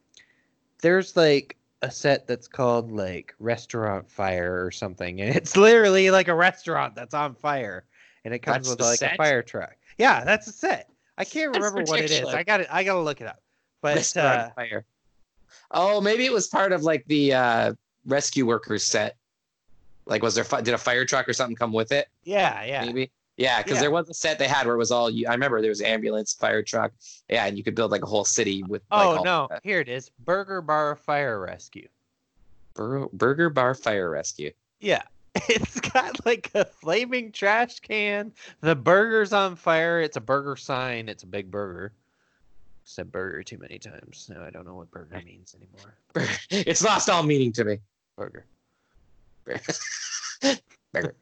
[0.79, 6.29] there's like a set that's called like Restaurant Fire or something, and it's literally like
[6.29, 7.83] a restaurant that's on fire,
[8.23, 9.75] and it comes That's with like a fire truck.
[9.97, 10.89] Yeah, that's a set.
[11.17, 12.23] I can't That's remember what it is.
[12.23, 12.67] I got it.
[12.71, 13.41] I gotta look it up.
[13.81, 14.85] But Restaurant uh, fire.
[15.71, 17.73] Oh, maybe it was part of like the uh,
[18.05, 19.17] rescue workers set.
[20.05, 22.07] Like, was there fi- did a fire truck or something come with it?
[22.23, 22.85] yeah, yeah.
[22.85, 23.11] Maybe.
[23.37, 23.81] Yeah, because Yeah.
[23.81, 25.07] there was a set they had where it was all.
[25.09, 26.91] I remember there was ambulance, fire truck.
[27.29, 28.81] Yeah, and you could build like a whole city with.
[28.91, 30.09] like, Oh no, here it is.
[30.25, 31.87] Burger Bar Fire Rescue.
[32.73, 34.51] Bur- Burger Bar Fire Rescue.
[34.79, 35.03] Yeah.
[35.49, 38.33] It's got like a flaming trash can.
[38.61, 40.01] The burger's on fire.
[40.01, 41.07] It's a burger sign.
[41.09, 41.93] It's a big burger.
[42.85, 44.31] Said burger too many times.
[44.33, 45.93] Now I don't know what burger means anymore.
[46.49, 47.77] it's lost all meaning to me.
[48.15, 48.45] Burger.
[50.91, 51.15] Burger.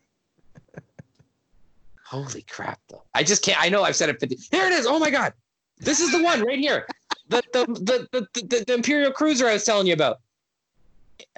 [2.06, 2.80] Holy crap!
[2.90, 3.60] Though I just can't.
[3.62, 4.38] I know I've said it fifty.
[4.52, 4.86] Here it is.
[4.86, 5.34] Oh my god,
[5.80, 6.88] this is the one right here.
[7.30, 10.20] The the the the, the, Imperial Cruiser I was telling you about.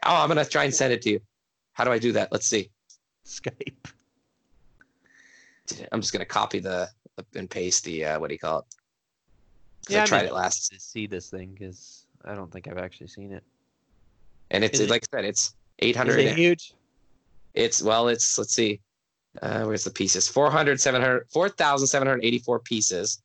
[0.05, 1.21] Oh, I'm gonna try and send it to you.
[1.73, 2.31] How do I do that?
[2.31, 2.69] Let's see.
[3.25, 3.91] Skype.
[5.91, 6.89] I'm just gonna copy the
[7.35, 8.65] and paste the uh, what do you call it?
[9.89, 13.07] Yeah, I tried it last, To see this thing because I don't think I've actually
[13.07, 13.43] seen it.
[14.51, 15.47] and it's Is it- like I said, it's
[15.77, 16.19] Is 800.
[16.19, 16.73] it huge?
[17.53, 18.81] It's well, it's let's see,
[19.41, 20.27] uh, where's the pieces?
[20.27, 23.21] 400, 700, 4,784 pieces.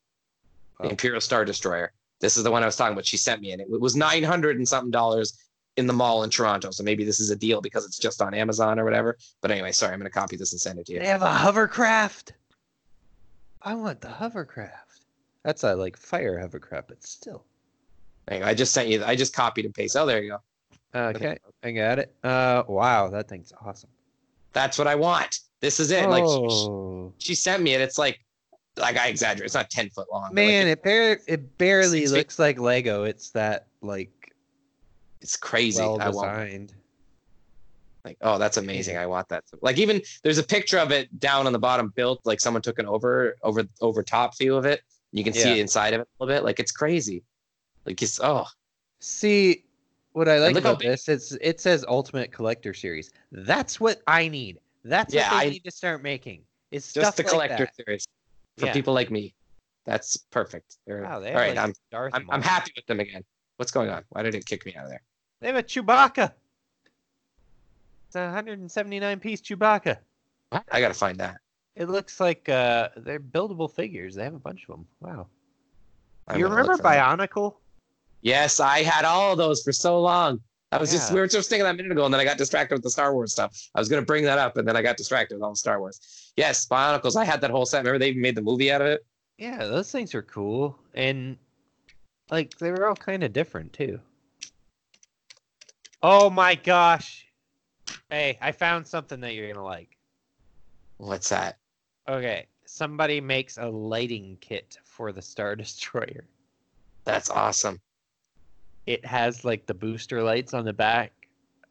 [0.81, 1.93] The Imperial Star Destroyer.
[2.21, 3.07] This is the one I was talking about.
[3.07, 5.39] She sent me, and it was 900 and something dollars
[5.77, 6.71] in the mall in Toronto.
[6.71, 9.17] So maybe this is a deal because it's just on Amazon or whatever.
[9.41, 10.99] But anyway, sorry, I'm gonna copy this and send it to you.
[10.99, 12.33] They have a hovercraft.
[13.63, 15.05] I want the hovercraft.
[15.45, 17.45] That's a like fire hovercraft, but still.
[18.29, 19.05] Anyway, I just sent you.
[19.05, 20.01] I just copied and pasted.
[20.01, 20.39] Oh, there you go.
[20.95, 22.15] Okay, I got it.
[22.23, 23.91] Uh, wow, that thing's awesome.
[24.53, 25.41] That's what I want.
[25.63, 26.07] This is it.
[26.11, 27.81] Like she, oh, she sent me it.
[27.81, 28.21] It's like,
[28.77, 29.47] like I exaggerate.
[29.47, 30.23] It's not 10 foot long.
[30.25, 32.17] but, like, man, it- it bar- it barely Six feet.
[32.19, 33.05] looks like Lego.
[33.05, 34.11] It's that like
[35.23, 35.81] it's crazy.
[35.81, 36.29] well I want.
[36.39, 36.75] designed.
[38.05, 38.97] Like, oh, that's amazing.
[38.97, 39.45] I want that.
[39.61, 42.81] Like, even there's a picture of it down on the bottom, built like someone took
[42.81, 44.83] an over, over, over top view of it.
[45.13, 46.43] You can see inside of it a little bit.
[46.45, 47.23] Like, it's crazy.
[47.87, 48.47] Like, it's oh,
[48.99, 49.65] See,
[50.15, 53.11] what I like about big- this, it's it says Ultimate Collector Series.
[53.31, 54.59] That's what I need.
[54.85, 56.43] That's Yeah, what they I- need to start making.
[56.71, 57.77] Is just stuff the like collector that.
[57.87, 58.07] series
[58.59, 58.73] for Yeah.
[58.73, 59.35] people like me.
[59.85, 60.79] That's perfect.
[60.87, 63.23] They're- Wow, they all right, like, I'm, Darth I'm, I'm happy with them again.
[63.57, 64.05] What's going on?
[64.11, 65.03] Why did it kick me out of there?
[65.41, 66.33] They have a Chewbacca.
[68.07, 69.99] It's a 179 piece Chewbacca.
[70.51, 70.65] What?
[70.71, 71.37] I gotta find that.
[71.77, 74.15] It looks like uh, they're buildable figures.
[74.15, 74.87] They have a bunch of them.
[75.01, 75.27] Wow.
[76.29, 76.77] I'm you remember.
[76.77, 77.55] Bionicle?
[78.21, 80.41] Yes, I had all of those for so long.
[80.73, 82.39] I was just we were just thinking that a minute ago, and then I got
[82.39, 83.69] distracted with the Star Wars stuff.
[83.75, 85.79] I was gonna bring that up, and then I got distracted with all the Star
[85.79, 86.33] Wars.
[86.37, 87.15] Yes, Bionicles.
[87.15, 87.81] I had that whole set.
[87.81, 89.05] Remember they even made the movie out of it.
[89.37, 91.37] Yeah, those things are cool, and
[92.31, 94.01] like they were all kind of different too.
[96.03, 97.27] Oh my gosh!
[98.09, 99.99] Hey, I found something that you're gonna like.
[100.97, 101.59] What's that?
[102.09, 106.25] Okay, somebody makes a lighting kit for the Star Destroyer.
[107.05, 107.79] That's awesome.
[108.87, 111.13] It has like the booster lights on the back.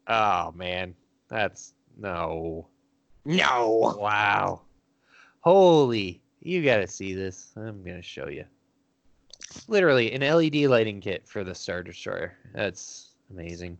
[0.06, 0.94] Oh man,
[1.28, 2.66] that's no.
[3.24, 3.96] No.
[3.98, 4.62] Wow.
[5.40, 7.52] Holy, you gotta see this.
[7.56, 8.44] I'm gonna show you.
[9.68, 12.36] Literally an LED lighting kit for the Star Destroyer.
[12.54, 13.76] That's amazing.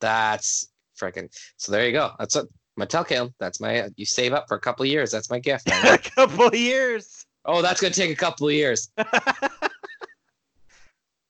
[0.00, 1.28] That's freaking.
[1.56, 2.12] So there you go.
[2.18, 2.46] That's what
[2.78, 3.32] Mattel Kale.
[3.38, 3.88] That's my.
[3.96, 5.10] You save up for a couple of years.
[5.10, 5.70] That's my gift.
[5.84, 7.26] a couple years.
[7.44, 8.90] oh, that's gonna take a couple of years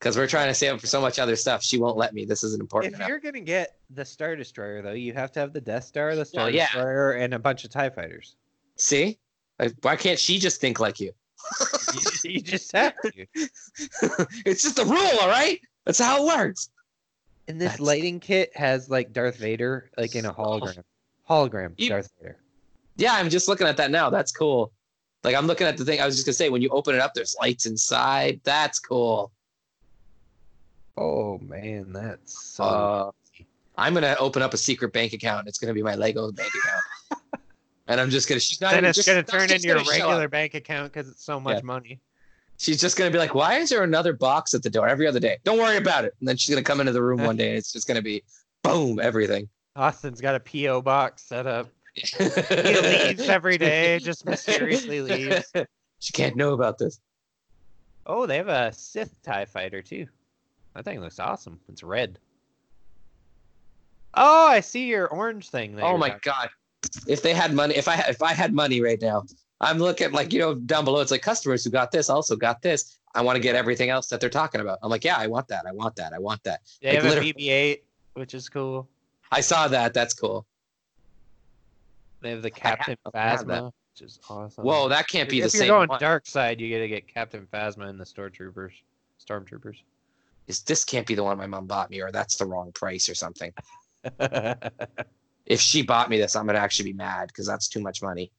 [0.07, 1.65] because we're trying to save for so much other stuff.
[1.65, 2.25] She won't let me.
[2.25, 3.09] This isn't important if enough.
[3.09, 6.25] you're gonna get the Star Destroyer though, you have to have the Death Star, the
[6.25, 6.67] Star Well, yeah.
[6.67, 8.37] Destroyer, and a bunch of TIE fighters.
[8.77, 9.19] See,
[9.59, 11.11] Like, why can't she just think like you?
[12.25, 13.27] you, you just have to.
[14.47, 15.61] it's just a rule, all right.
[15.85, 16.71] That's how it works.
[17.49, 20.61] And this That's- lighting kit has like Darth Vader, like in a oh.
[20.61, 20.85] hologram.
[21.29, 22.37] Hologram You- Darth Vader.
[22.95, 24.09] Yeah, I'm just looking at that now.
[24.09, 24.71] That's cool.
[25.25, 26.01] Like I'm looking at the thing.
[26.01, 28.41] I was just gonna say when you open it up, there's lights inside.
[28.45, 29.33] That's cool.
[30.97, 32.65] Oh man, that's so.
[32.65, 33.11] Uh,
[33.77, 35.47] I'm gonna open up a secret bank account.
[35.49, 37.23] It's gonna be my Lego bank account,
[37.89, 38.41] and I'm just gonna.
[38.41, 38.71] She's not.
[38.71, 40.09] then even it's just, gonna turn just into your gonna show up.
[40.11, 41.63] regular bank account because it's so much Yeah.
[41.65, 42.01] money.
[42.59, 45.21] She's just gonna be like, "Why is there another box at the door every other
[45.21, 46.15] day?" Don't worry about it.
[46.21, 48.23] And then she's gonna come into the room one day, and it's just gonna be,
[48.63, 49.49] boom, everything.
[49.77, 51.69] Austin's got a PO box set up.
[51.97, 52.25] He
[52.81, 55.51] leaves every day, just mysteriously leaves.
[55.99, 57.01] She can't know about this.
[58.07, 60.07] Oh, they have a Sith Tie Fighter too.
[60.77, 61.59] That thing looks awesome.
[61.71, 62.19] It's red.
[64.13, 65.75] Oh, I see your orange thing.
[65.77, 66.49] That Oh my talking- god!
[67.09, 69.25] If they had money, if I if I had money right now,
[69.63, 71.01] I'm looking like you know down below.
[71.01, 72.99] It's like customers who got this also got this.
[73.15, 74.79] I want to get everything else that they're talking about.
[74.83, 75.65] I'm like, yeah, I want that.
[75.67, 76.13] I want that.
[76.13, 76.61] I want that.
[76.83, 77.81] They like have a literally- BB-8,
[78.13, 78.87] which is cool.
[79.33, 79.95] I saw that.
[79.95, 80.45] That's cool.
[82.21, 83.15] They have the Captain have.
[83.15, 84.63] Phasma, which is awesome.
[84.65, 85.63] Whoa, that can't be if the same.
[85.63, 86.01] If you're going one.
[86.01, 88.73] dark side, you gotta get Captain Phasma and the Stormtroopers.
[89.27, 89.77] Stormtroopers.
[90.47, 93.09] Is this can't be the one my mom bought me, or that's the wrong price
[93.09, 93.53] or something.
[95.47, 98.33] If she bought me this, I'm gonna actually be mad because that's too much money.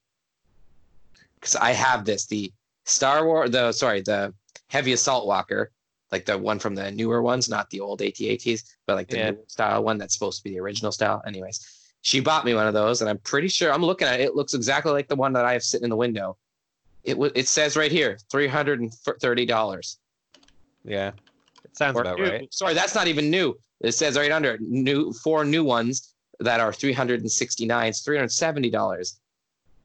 [1.39, 2.51] because I have this the
[2.85, 4.33] Star Wars the sorry the
[4.69, 5.71] heavy assault walker
[6.11, 9.31] like the one from the newer ones, not the old AT-ATs, but like the Yeah.
[9.31, 11.21] new style one that's supposed to be the original style.
[11.25, 11.65] Anyways,
[12.01, 14.23] she bought me one of those, and I'm pretty sure I'm looking at it.
[14.23, 16.37] It looks exactly like the one that I have sitting in the window.
[17.03, 19.97] It wa- it says right here, three hundred and thirty dollars.
[20.83, 21.11] Yeah,
[21.77, 22.53] sounds about right.
[22.53, 23.57] Sorry, that's not even new.
[23.81, 27.89] It says right under new four new ones that are three hundred and sixty nine.
[27.89, 29.19] It's three hundred seventy dollars.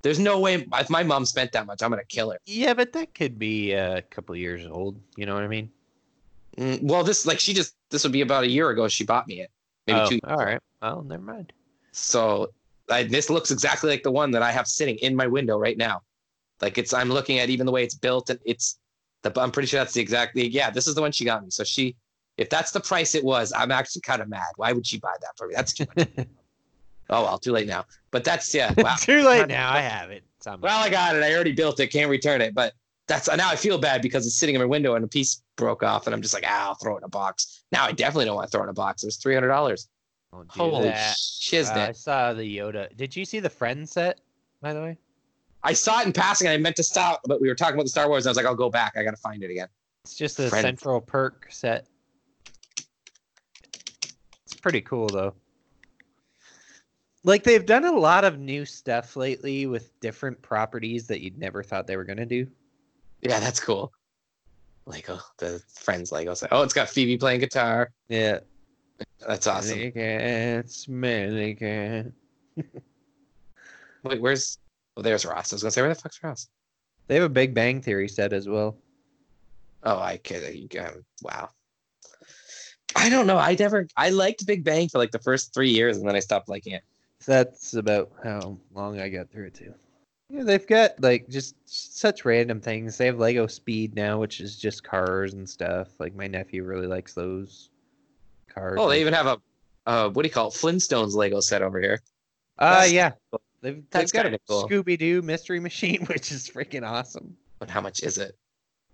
[0.02, 2.38] There's no way if my mom spent that much, I'm gonna kill her.
[2.46, 5.00] Yeah, but that could be a couple of years old.
[5.16, 5.70] You know what I mean?
[6.56, 8.88] Mm, well, this like she just this would be about a year ago.
[8.88, 9.50] She bought me it,
[9.86, 10.20] maybe Oh, two.
[10.24, 10.60] All right.
[10.80, 11.52] Well, never mind.
[11.92, 12.50] So
[12.90, 15.76] I, this looks exactly like the one that I have sitting in my window right
[15.76, 16.02] now.
[16.60, 18.78] Like it's I'm looking at even the way it's built and it's
[19.22, 21.50] the I'm pretty sure that's the exact yeah this is the one she got me.
[21.50, 21.96] So she
[22.38, 24.52] if that's the price it was, I'm actually kind of mad.
[24.56, 25.54] Why would she buy that for me?
[25.54, 26.08] That's too much.
[27.10, 27.84] oh well, too late now.
[28.10, 28.72] But that's yeah.
[28.76, 28.96] Wow.
[29.00, 29.72] Too late now.
[29.72, 30.24] I have it.
[30.44, 31.22] Well, I got it.
[31.22, 31.88] I already built it.
[31.88, 32.54] Can't return it.
[32.54, 32.72] But
[33.06, 35.82] that's now I feel bad because it's sitting in my window and a piece broke
[35.82, 37.64] off and I'm just like ah, I'll throw it in a box.
[37.72, 39.02] Now I definitely don't want to throw it in a box.
[39.02, 39.88] It was three hundred dollars.
[40.48, 41.16] Holy that.
[41.70, 42.94] Uh, I saw the Yoda.
[42.96, 44.20] Did you see the Friends set?
[44.62, 44.98] By the way.
[45.64, 47.84] I saw it in passing and I meant to stop, but we were talking about
[47.84, 48.94] the Star Wars and I was like, I'll go back.
[48.96, 49.68] I gotta find it again.
[50.04, 50.62] It's just a Friends.
[50.62, 51.86] central perk set.
[54.44, 55.34] It's pretty cool though.
[57.24, 61.62] Like they've done a lot of new stuff lately with different properties that you'd never
[61.62, 62.46] thought they were gonna do.
[63.20, 63.92] Yeah, that's cool.
[64.86, 66.48] Lego, the friends Lego set.
[66.52, 67.92] Oh, it's got Phoebe playing guitar.
[68.08, 68.40] Yeah.
[69.26, 69.92] That's awesome.
[69.92, 71.56] Cat, smelly.
[74.02, 74.58] Wait, where's?
[74.96, 75.52] Oh, there's Ross.
[75.52, 76.48] I was gonna say, where the fuck's Ross?
[77.06, 78.76] They have a Big Bang Theory set as well.
[79.82, 80.76] Oh, I kid.
[80.78, 81.48] Um, wow.
[82.94, 83.38] I don't know.
[83.38, 83.86] I never.
[83.96, 86.74] I liked Big Bang for like the first three years, and then I stopped liking
[86.74, 86.82] it.
[87.26, 89.74] That's about how long I got through it too.
[90.28, 92.96] Yeah, they've got like just such random things.
[92.98, 95.88] They have Lego Speed now, which is just cars and stuff.
[95.98, 97.70] Like my nephew really likes those
[98.48, 98.78] cars.
[98.80, 99.38] Oh, they even have a.
[99.84, 100.54] Uh, what do you call it?
[100.54, 102.00] Flintstones Lego set over here.
[102.58, 103.12] Uh that's- yeah.
[103.62, 104.68] They've, they've got a cool.
[104.68, 107.36] Scooby Doo mystery machine, which is freaking awesome.
[107.58, 108.36] But how much is it?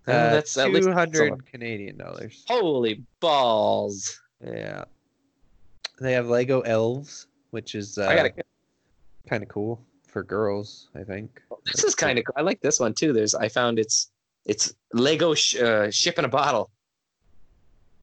[0.06, 2.44] Oh, Uh, that's two hundred Canadian dollars.
[2.48, 4.20] Holy balls!
[4.44, 4.84] Yeah.
[6.00, 8.28] They have Lego Elves, which is uh,
[9.28, 11.42] kind of cool for girls, I think.
[11.64, 12.24] This is kind of.
[12.24, 12.34] cool.
[12.36, 13.12] I like this one too.
[13.12, 13.34] There's.
[13.34, 14.10] I found it's.
[14.44, 16.70] It's Lego sh- uh, ship in a bottle.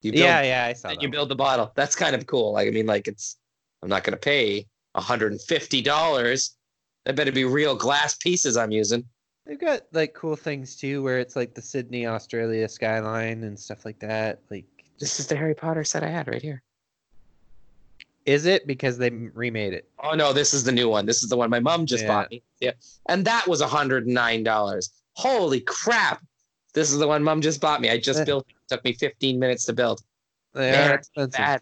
[0.02, 1.12] You build, yeah, yeah, I saw and you one.
[1.12, 1.72] build the bottle.
[1.76, 2.52] That's kind of cool.
[2.54, 3.38] Like I mean, like it's.
[3.82, 6.55] I'm not gonna pay 150 dollars.
[7.06, 9.04] That better be real glass pieces I'm using.
[9.46, 13.86] They've got like cool things too, where it's like the Sydney, Australia skyline and stuff
[13.86, 14.40] like that.
[14.50, 14.66] Like,
[15.00, 16.62] This is the Harry Potter set I had right here.
[18.26, 19.88] is it because they remade it?
[20.04, 21.06] Oh no, this is the new one.
[21.06, 22.08] This is the one my mom just Yeah.
[22.08, 22.42] bought me.
[22.60, 22.72] Yeah,
[23.08, 24.90] and that was 109 dollars.
[25.14, 26.24] Holy crap!
[26.74, 27.90] This is the one mom just bought me.
[27.92, 28.24] I just Eh.
[28.26, 28.48] built.
[28.50, 30.02] It took me 15 minutes to build.
[30.54, 31.38] They Man, are expensive.
[31.38, 31.62] bad.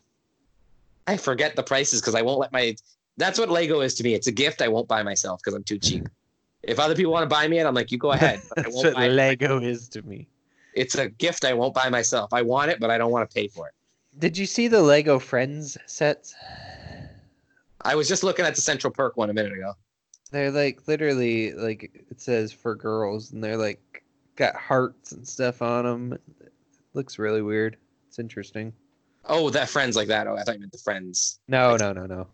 [1.06, 2.76] I forget the prices because I won't let my.
[3.18, 4.14] That's what Lego is to me.
[4.14, 6.08] It's a gift I won't buy myself because I'm too cheap.
[6.64, 8.42] If other people want to buy me it, I'm like, you go ahead.
[8.50, 9.12] But I That's won't what.
[9.12, 10.28] Lego is to me.
[10.74, 12.34] It's a gift I won't buy myself.
[12.34, 13.74] I want it, but I don't want to pay for it.
[14.18, 16.34] Did you see the Lego Friends sets?
[17.82, 19.74] I was just looking at the Central Perk one a minute ago.
[20.32, 24.04] They're like literally like it says for girls, and they're like
[24.36, 26.14] got hearts and stuff on them.
[26.42, 26.52] It
[26.94, 27.78] looks really weird.
[28.08, 28.74] It's interesting.
[29.26, 30.28] Oh, that friends like that.
[30.28, 31.40] Oh, I thought you meant the friends.
[31.48, 32.28] No, Like- no, no, no.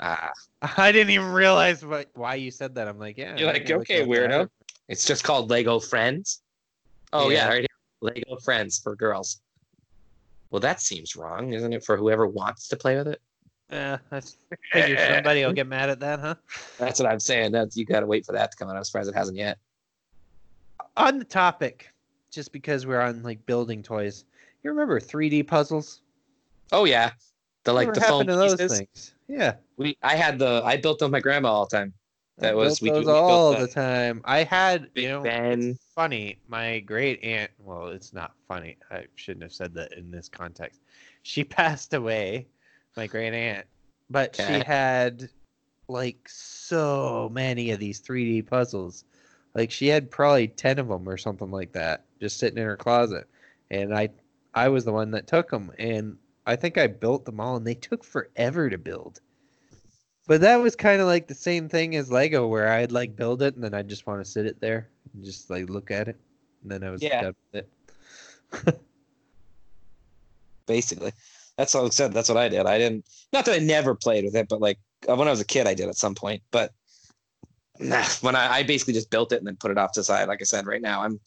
[0.00, 0.30] Ah,
[0.76, 2.88] I didn't even realize what why you said that.
[2.88, 3.36] I'm like, yeah.
[3.36, 4.28] You're like, okay, weirdo.
[4.28, 4.50] that.
[4.88, 6.42] it's just called Lego Friends.
[7.12, 7.48] Oh yeah, Yeah.
[7.48, 7.66] right here.
[8.00, 9.40] Lego Friends for girls.
[10.50, 11.84] Well, that seems wrong, isn't it?
[11.84, 13.20] For whoever wants to play with it.
[13.70, 14.20] Yeah, I
[14.72, 16.34] figure somebody will get mad at that, huh?
[16.78, 17.52] That's what I'm saying.
[17.52, 18.76] That's you got to wait for that to come out.
[18.76, 19.58] I'm surprised it hasn't yet.
[20.96, 21.90] On the topic,
[22.30, 24.26] just because we're on like building toys,
[24.62, 26.02] you remember 3D puzzles?
[26.70, 27.12] Oh yeah,
[27.64, 28.78] the like the foam to those pieces.
[28.78, 29.14] things?
[29.28, 31.92] Yeah, We I had the I built them with my grandma all the time.
[32.38, 34.22] I That was- built we those we all the time.
[34.24, 35.60] I had, Big you know, Ben.
[35.72, 36.38] it's funny.
[36.48, 37.50] My great aunt.
[37.58, 38.78] Well, it's not funny.
[38.90, 40.80] I shouldn't have said that in this context.
[41.22, 42.46] She passed away,
[42.96, 43.66] my great aunt,
[44.10, 44.60] but Okay.
[44.60, 45.28] she had
[45.88, 49.04] like so many of these 3D puzzles.
[49.54, 52.76] Like she had probably 10 of them or something like that, just sitting in her
[52.78, 53.28] closet.
[53.70, 54.08] And I,
[54.54, 56.16] I was the one that took them, and
[56.46, 59.20] I think I built them all, and they took forever to build.
[60.32, 63.42] But that was kind of like the same thing as Lego, where I'd like build
[63.42, 66.08] it and then I'd just want to sit it there and just like look at
[66.08, 66.16] it,
[66.62, 67.20] and then I was Yeah.
[67.20, 67.66] done with
[68.64, 68.80] it.
[70.66, 71.12] basically.
[71.58, 72.14] That's all I said.
[72.14, 72.64] That's what I did.
[72.64, 73.04] I didn't.
[73.34, 75.66] Not that I never played with it, but like uh, when I was a kid,
[75.66, 76.42] I did at some point.
[76.50, 76.72] But
[77.78, 80.04] Nah, when I, I basically just built it and then put it off to the
[80.04, 80.28] side.
[80.28, 81.20] Like I said, right now I'm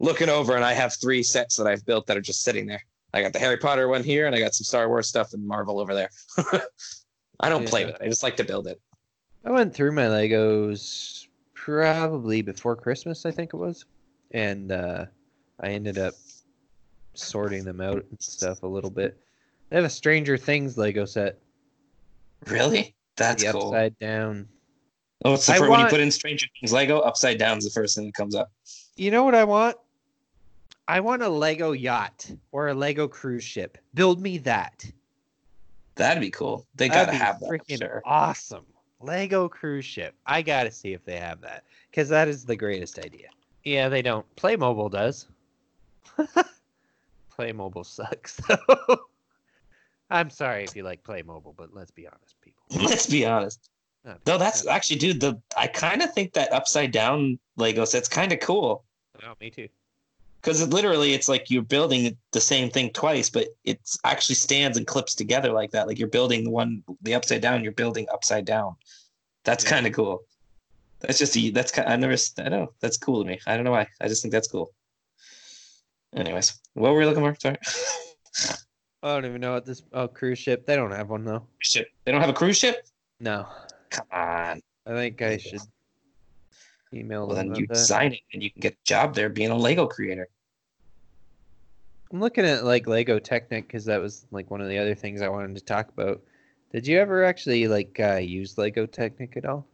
[0.00, 2.82] looking over and I have three sets that I've built that are just sitting there.
[3.14, 5.46] I got the Harry Potter one here and I got some Star Wars stuff and
[5.46, 6.10] Marvel over there.
[7.40, 8.02] I don't play with it.
[8.02, 8.80] I just like to build it.
[9.44, 13.84] I went through my Legos probably before Christmas, I think it was,
[14.30, 15.06] and uh,
[15.60, 16.14] I ended up
[17.14, 19.18] sorting them out and stuff a little bit.
[19.72, 21.38] I have a Stranger Things Lego set,
[22.46, 22.94] Really?
[23.16, 23.68] That's the cool.
[23.68, 24.48] upside down.
[25.24, 27.64] Oh, it's the first, fir- when you put in Stranger Things Lego, upside down is
[27.64, 28.50] the first thing that comes up.
[28.96, 29.76] You know what I want?
[30.88, 33.78] I want a Lego yacht or a Lego cruise ship.
[33.94, 34.90] Build me that.
[36.00, 36.66] That'd be cool.
[36.74, 37.50] They That'd gotta be have that.
[37.50, 38.02] freaking Sure.
[38.06, 38.64] awesome.
[39.00, 40.14] Lego cruise ship.
[40.26, 43.28] I gotta see if they have that because that is the greatest idea.
[43.64, 44.24] Yeah, they don't.
[44.36, 45.26] Playmobil does.
[47.38, 48.36] Playmobil sucks.
[48.48, 48.96] though.
[50.10, 52.62] I'm sorry if you like Playmobil, but let's be honest, people.
[52.88, 53.68] Let's be honest.
[54.04, 55.20] No, No, that's actually, dude.
[55.20, 58.84] The I kind of think that upside down Lego set's kind of cool
[59.22, 59.68] no, me too.
[60.40, 64.76] Because it literally it's like you're building the same thing twice, but it actually stands
[64.78, 65.86] and clips together like that.
[65.86, 68.76] Like you're building the one the upside down, you're building upside down.
[69.44, 69.70] That's Yeah.
[69.70, 70.20] kind of cool.
[71.00, 71.88] That's just a, that's kind.
[71.88, 72.16] I never.
[72.38, 73.38] I know that's cool to me.
[73.46, 73.86] I don't know why.
[74.00, 74.70] I just think that's cool.
[76.14, 77.36] Anyways, what were we looking for?
[77.40, 77.56] Sorry.
[79.02, 79.82] I don't even know what this.
[79.92, 80.66] Oh, cruise ship.
[80.66, 81.46] They don't have one though.
[81.60, 81.88] ship.
[82.04, 82.86] They don't have a cruise ship.
[83.20, 83.46] No,
[83.90, 84.60] Come on.
[84.86, 85.60] I think I should
[86.92, 87.74] email Well, then you that.
[87.74, 90.28] design it and you can get a job there being a Lego creator.
[92.12, 95.22] I'm looking at like Lego Technic because that was like one of the other things
[95.22, 96.20] I wanted to talk about.
[96.72, 99.66] Did you ever actually like uh, use Lego Technic at all?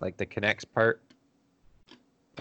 [0.00, 1.02] Like the K'Nex part?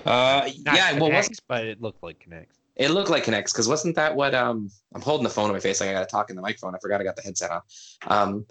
[0.05, 0.99] Uh, Not yeah.
[0.99, 2.47] Well, wasn't but it looked like K'Nex.
[2.75, 5.59] it looked like K'Nex because wasn't that what um I'm holding the phone to my
[5.59, 6.73] face like I gotta talk in the microphone.
[6.75, 7.61] I forgot I got the headset on.
[8.07, 8.45] Um,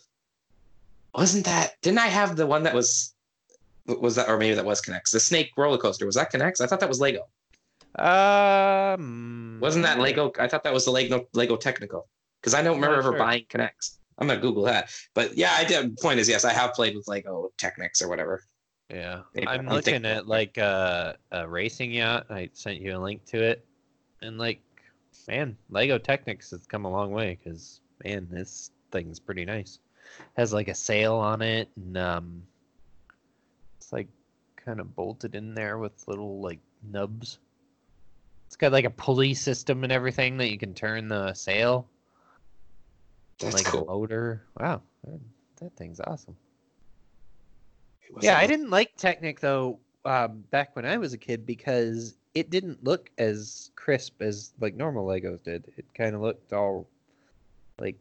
[1.15, 1.75] wasn't that?
[1.83, 3.13] Didn't I have the one that was?
[3.87, 5.11] Was that or maybe that was K'Nex?
[5.11, 6.61] The Snake roller coaster was that K'Nex?
[6.61, 7.27] I thought that was Lego.
[7.99, 10.33] Um, Wasn't that Lego?
[10.39, 12.09] I thought that was the Lego Lego Technical
[12.41, 13.19] because I don't remember ever sure.
[13.19, 13.99] buying K'Nex.
[14.19, 14.91] I'm gonna Google that.
[15.15, 15.97] But yeah, I did.
[15.99, 18.45] Point is, yes, I have played with Lego Technics or whatever.
[18.89, 22.27] Yeah, Maybe I'm I'm looking at like uh, a racing yacht.
[22.31, 23.65] I sent you a link to it,
[24.21, 24.61] and like,
[25.27, 29.79] man, Lego Technics has come a long way because man, this thing's pretty nice.
[30.37, 32.43] Has like a sail on it, and um,
[34.65, 37.39] kind of bolted in there with little like nubs.
[38.47, 41.89] It's got like a pulley system and everything that you can turn the sail,
[43.41, 43.87] That's like a cool.
[43.87, 44.43] motor.
[44.61, 45.21] Wow, that,
[45.61, 46.37] that thing's awesome.
[48.21, 52.51] Yeah, I didn't like Technic though um, back when I was a kid because it
[52.51, 55.73] didn't look as crisp as like normal Legos did.
[55.77, 56.87] It kind of looked all
[57.79, 57.97] like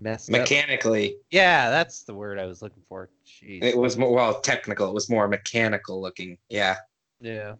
[0.00, 0.38] messed up.
[0.38, 3.08] Mechanically, Yeah, that's the word I was looking for.
[3.26, 3.62] Jeez.
[3.62, 4.88] it was more well technical.
[4.88, 6.38] It was more mechanical looking.
[6.48, 6.76] Yeah.
[7.20, 7.54] yeah.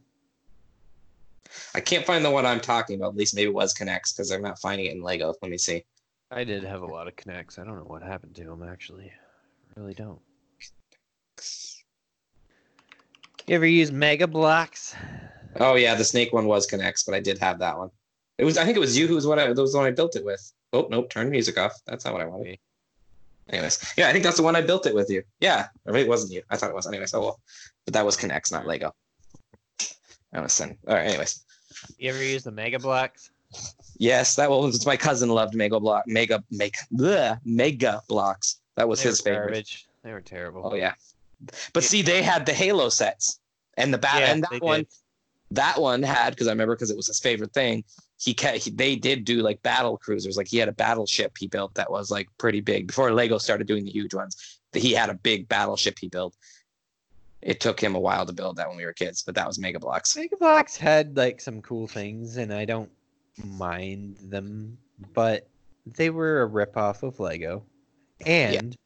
[1.74, 3.11] I can't find the one I'm talking about.
[3.11, 5.34] At least maybe it was K'Nex because I'm not finding it in Lego.
[5.41, 5.84] Let me see.
[6.30, 7.59] I did have a lot of K'Nex.
[7.59, 9.11] I don't know what happened to them actually.
[9.76, 10.20] I really don't.
[13.47, 14.95] You ever use Mega Bloks?
[15.59, 17.91] Oh yeah, the snake one was K'Nex, but I did have that one.
[18.36, 19.91] It was I think it was you who was what I was the one I
[19.91, 20.53] built it with.
[20.73, 21.73] Oh nope, turn music off.
[21.87, 22.59] That's not what I wanted.
[23.51, 25.23] Anyways, yeah, I think that's the one I built it with you.
[25.41, 26.43] Yeah, or maybe it wasn't you.
[26.51, 26.87] I thought it was.
[26.87, 27.41] Anyways, oh well,
[27.87, 28.95] but that was K'Nex, not Lego.
[30.33, 30.77] I was send.
[30.87, 31.07] All right.
[31.07, 31.45] Anyways,
[31.99, 33.31] You ever use the Mega Bloks?
[33.97, 38.61] yes, that was my cousin loved Mega Block, Mega Make the Mega Bloks.
[38.77, 39.47] That was They his favorite.
[39.47, 39.87] garbage.
[40.05, 40.62] They were terrible.
[40.71, 40.93] Oh yeah,
[41.73, 43.41] but see, they had the Halo sets,
[43.79, 44.89] and the bat, Yeah, and that one, did.
[45.53, 47.83] that one had because I remember because it was his favorite thing.
[48.21, 50.37] He, ca- he they did do like battle cruisers.
[50.37, 53.66] Like he had a battleship he built that was like pretty big before Lego started
[53.66, 54.61] doing the huge ones.
[54.73, 56.37] He had a big battleship he built.
[57.41, 59.59] It took him a while to build that when we were kids, but that was
[59.59, 60.16] Mega Bloks.
[60.16, 62.91] Mega Bloks had like some cool things, and I don't
[63.45, 64.77] mind them,
[65.14, 65.47] but
[65.87, 67.62] they were a ripoff of Lego,
[68.27, 68.77] and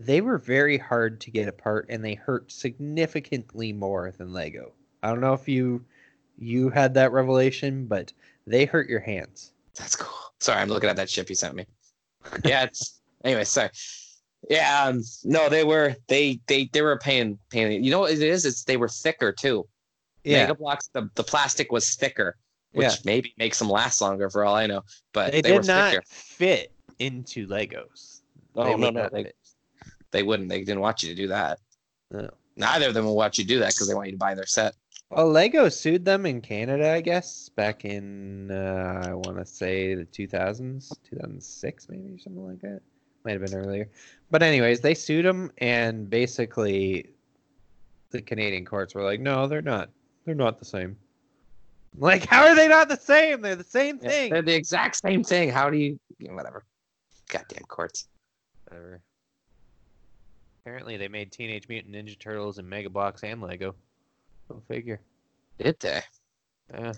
[0.00, 4.72] they were very hard to get apart, and they hurt significantly more than Lego.
[5.02, 5.84] I don't know if you
[6.38, 8.12] you had that revelation, but
[8.46, 9.52] they hurt your hands.
[9.76, 10.16] That's cool.
[10.40, 11.66] Sorry, I'm looking at that ship you sent me.
[12.44, 13.44] Yeah, it's anyway.
[13.44, 13.70] Sorry.
[14.48, 17.84] Yeah, um, no, they were they they they were a pain pain.
[17.84, 18.46] You know what it is?
[18.46, 19.66] It's they were thicker too.
[20.24, 22.36] Yeah, Mega Bloks, the, the plastic was thicker,
[22.72, 22.94] which Yeah.
[23.04, 24.82] maybe makes them last longer for all I know.
[25.12, 26.02] But they, they, were did not thicker.
[26.06, 28.20] fit into Legos.
[28.56, 29.36] Oh They no, no, they, fit.
[30.10, 30.48] they wouldn't.
[30.48, 31.58] They didn't want you to do that.
[32.10, 32.28] No.
[32.56, 34.46] Neither of them will want you do that because they want you to buy their
[34.46, 34.74] set.
[35.10, 39.96] Well, Lego sued them in Canada, I guess, back in uh, I want to say
[39.96, 42.80] the 2000s, 2006 maybe something like that.
[43.24, 43.88] Might have been earlier.
[44.30, 47.10] But anyways, they sued them and basically
[48.10, 49.90] the Canadian courts were like, no, they're not.
[50.24, 50.96] They're not the same.
[51.98, 53.40] Like, how are they not the same?
[53.40, 54.32] They're the same Yeah, thing.
[54.32, 55.48] They're the exact same thing.
[55.48, 56.62] How do you whatever.
[57.28, 58.06] Goddamn courts.
[58.68, 59.00] Whatever.
[60.62, 63.74] Apparently, they made Teenage Mutant Ninja Turtles and Mega Bloks and Lego.
[64.50, 65.00] Go figure.
[65.58, 66.02] Did they?
[66.74, 66.92] Yeah.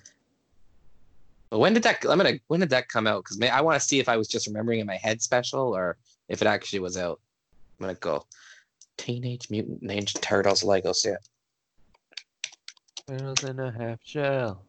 [1.51, 3.25] But when did that I'm gonna when did that come out?
[3.25, 5.99] Because I want to see if I was just remembering in my head special or
[6.31, 7.21] if it actually was out.
[7.79, 8.25] I'm gonna go.
[8.97, 11.29] Teenage Mutant Ninja Turtles Lego set.
[13.07, 14.65] Turtles in a half shell.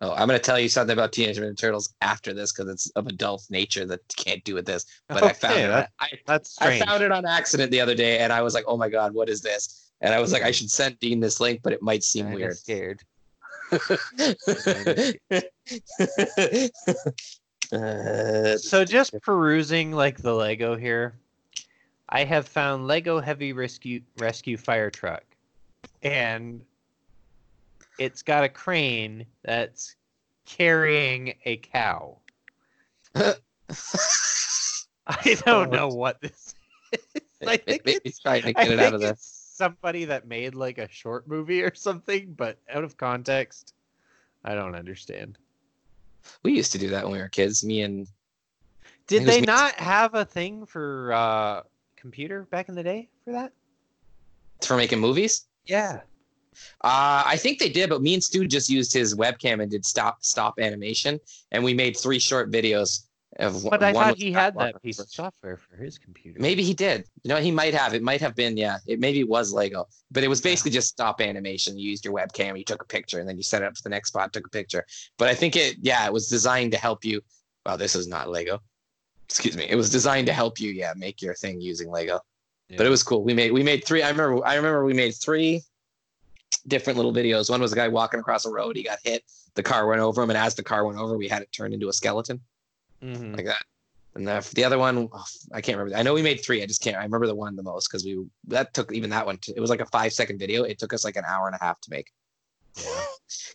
[0.00, 3.06] Oh, I'm gonna tell you something about Teenage Mutant Turtles after this because it's of
[3.06, 4.84] adult nature that can't do with this.
[5.08, 5.88] But I found Okay, it.
[6.00, 8.76] I, That's I found it on accident the other day, and I was like, "Oh
[8.76, 11.60] my god, what is this?" And I was like, "I should send Dean this link,
[11.62, 13.02] but it might seem Kinda weird." Scared.
[17.72, 21.14] Uh, So just perusing like the Lego here,
[22.10, 25.24] I have found Lego Heavy Rescue Rescue Fire Truck,
[26.02, 26.60] and
[27.98, 29.96] it's got a crane that's
[30.44, 32.18] carrying a cow.
[35.06, 36.54] I don't know what this
[36.92, 37.00] is.
[37.46, 39.16] I think maybe it's, trying to I get it out of there.
[39.54, 43.74] Somebody that made like a short movie or something, but out of context,
[44.44, 45.38] I don't understand.
[46.42, 47.64] We used to do that when we were kids.
[47.64, 48.08] Me and
[49.06, 51.62] Did they not have a thing for uh
[51.96, 53.52] computer back in the day for that?
[54.62, 55.46] for making movies.
[55.66, 56.00] Yeah.
[56.82, 59.84] Uh, I think they did, but me and Stu just used his webcam and did
[59.84, 61.18] stop stop animation,
[61.50, 63.06] and we made three short videos.
[63.36, 66.38] But I thought he had that piece of software for his computer.
[66.40, 67.04] Maybe he did.
[67.24, 67.92] You know, he might have.
[67.92, 68.56] It might have been.
[68.56, 70.50] Yeah, it maybe was Lego, but it was Yeah.
[70.52, 71.76] basically just stop animation.
[71.76, 73.82] You used your webcam, you took a picture, and then you set it up for
[73.82, 74.86] the next spot, took a picture.
[75.18, 75.76] But I think it.
[75.80, 77.22] Yeah, it was designed to help you.
[77.66, 78.60] Well, this is not Lego.
[79.28, 79.66] Excuse me.
[79.68, 80.70] It was designed to help you.
[80.70, 82.20] Yeah, make your thing using Lego.
[82.76, 83.24] But it was cool.
[83.24, 84.02] We made we made three.
[84.02, 84.44] I remember.
[84.46, 85.62] I remember we made three
[86.68, 87.50] different little videos.
[87.50, 88.76] One was a guy walking across a road.
[88.76, 89.24] He got hit.
[89.54, 91.74] The car went over him, and as the car went over, we had it turned
[91.74, 92.40] into a skeleton
[93.04, 93.36] Mhm.
[93.36, 93.62] like that.
[94.14, 95.98] And the, the other one, oh, I can't remember.
[95.98, 96.62] I know we made three.
[96.62, 96.96] I just can't.
[96.96, 99.38] I remember the one the most because we that took even that one.
[99.54, 100.62] It was like a five second video.
[100.62, 102.12] It took us like an hour and a half to make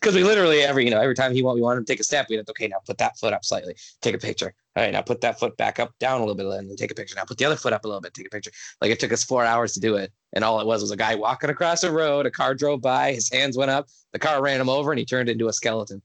[0.01, 1.99] because we literally every you know every time he want we wanted him to take
[1.99, 4.53] a step, we'd have to okay now put that foot up slightly, take a picture.
[4.75, 6.91] All right, now put that foot back up down a little bit, and then take
[6.91, 7.15] a picture.
[7.15, 8.51] Now put the other foot up a little bit, take a picture.
[8.81, 10.97] Like it took us four hours to do it, and all it was was a
[10.97, 12.25] guy walking across a road.
[12.25, 15.05] A car drove by, his hands went up, the car ran him over, and he
[15.05, 16.01] turned into a skeleton.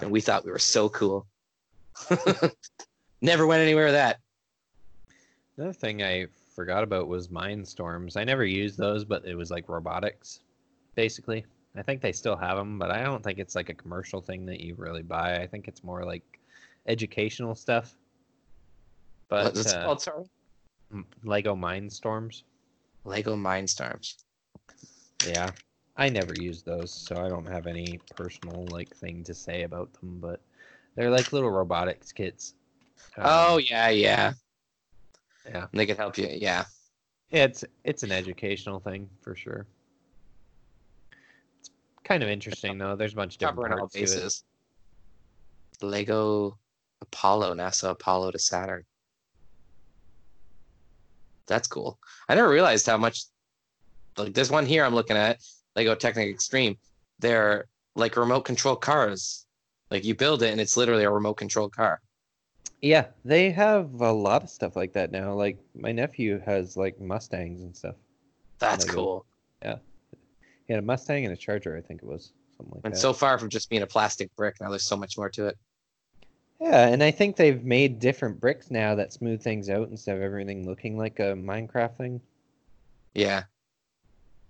[0.00, 1.26] And we thought we were so cool.
[3.20, 4.20] Never went anywhere with that.
[5.56, 8.16] Another thing I forgot about was Mindstorms.
[8.16, 10.40] I never used those, but it was like robotics,
[10.94, 11.44] basically.
[11.76, 14.46] I think they still have them, but I don't think it's like a commercial thing
[14.46, 15.36] that you really buy.
[15.36, 16.22] I think it's more like
[16.86, 17.94] educational stuff.
[19.28, 20.02] But What's uh, called?
[20.02, 20.24] Sorry.
[21.22, 22.42] Lego Mindstorms.
[23.04, 24.16] Lego Mindstorms.
[25.26, 25.50] Yeah.
[25.96, 29.92] I never used those, so I don't have any personal like thing to say about
[29.94, 30.40] them, but
[30.98, 32.54] they're like little robotics kits.
[33.16, 34.32] Um, oh yeah, yeah.
[35.46, 35.66] yeah.
[35.72, 36.28] They could help you.
[36.28, 36.64] Yeah.
[37.30, 39.66] It's it's an educational thing for sure.
[41.60, 41.70] It's
[42.02, 42.96] kind of interesting though.
[42.96, 44.02] There's a bunch of different Covering all parts to it.
[44.02, 44.44] bases.
[45.80, 46.58] Lego
[47.00, 48.84] Apollo, NASA Apollo to Saturn.
[51.46, 52.00] That's cool.
[52.28, 53.26] I never realized how much
[54.16, 55.38] like this one here I'm looking at,
[55.76, 56.76] Lego Technic Extreme.
[57.20, 59.46] They're like remote control cars.
[59.90, 62.00] Like you build it and it's literally a remote control car.
[62.80, 65.32] Yeah, they have a lot of stuff like that now.
[65.32, 67.96] Like my nephew has like Mustangs and stuff.
[68.58, 68.96] That's Lego.
[68.96, 69.26] cool.
[69.62, 69.76] Yeah.
[70.66, 72.88] He had a Mustang and a Charger, I think it was something like that.
[72.88, 73.00] And that.
[73.00, 75.58] so far from just being a plastic brick, now there's so much more to it.
[76.60, 80.22] yeah, and I think they've made different bricks now that smooth things out instead of
[80.22, 82.20] everything looking like a Minecraft thing.
[83.14, 83.44] Yeah.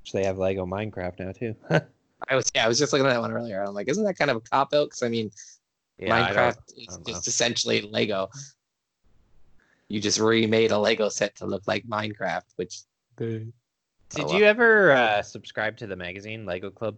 [0.03, 1.55] Which they have Lego Minecraft now too.
[2.28, 3.62] I was yeah, I was just looking at that one earlier.
[3.62, 4.86] I'm like, isn't that kind of a cop out?
[4.86, 5.30] Because I mean,
[5.98, 7.12] Yeah, I Minecraft is don't know.
[7.12, 8.28] just essentially Lego.
[9.88, 12.80] You just remade a Lego set to look like Minecraft, which
[13.16, 13.52] Did
[14.18, 14.34] Oh, well.
[14.38, 16.96] you ever uh, subscribe to the magazine Lego Club?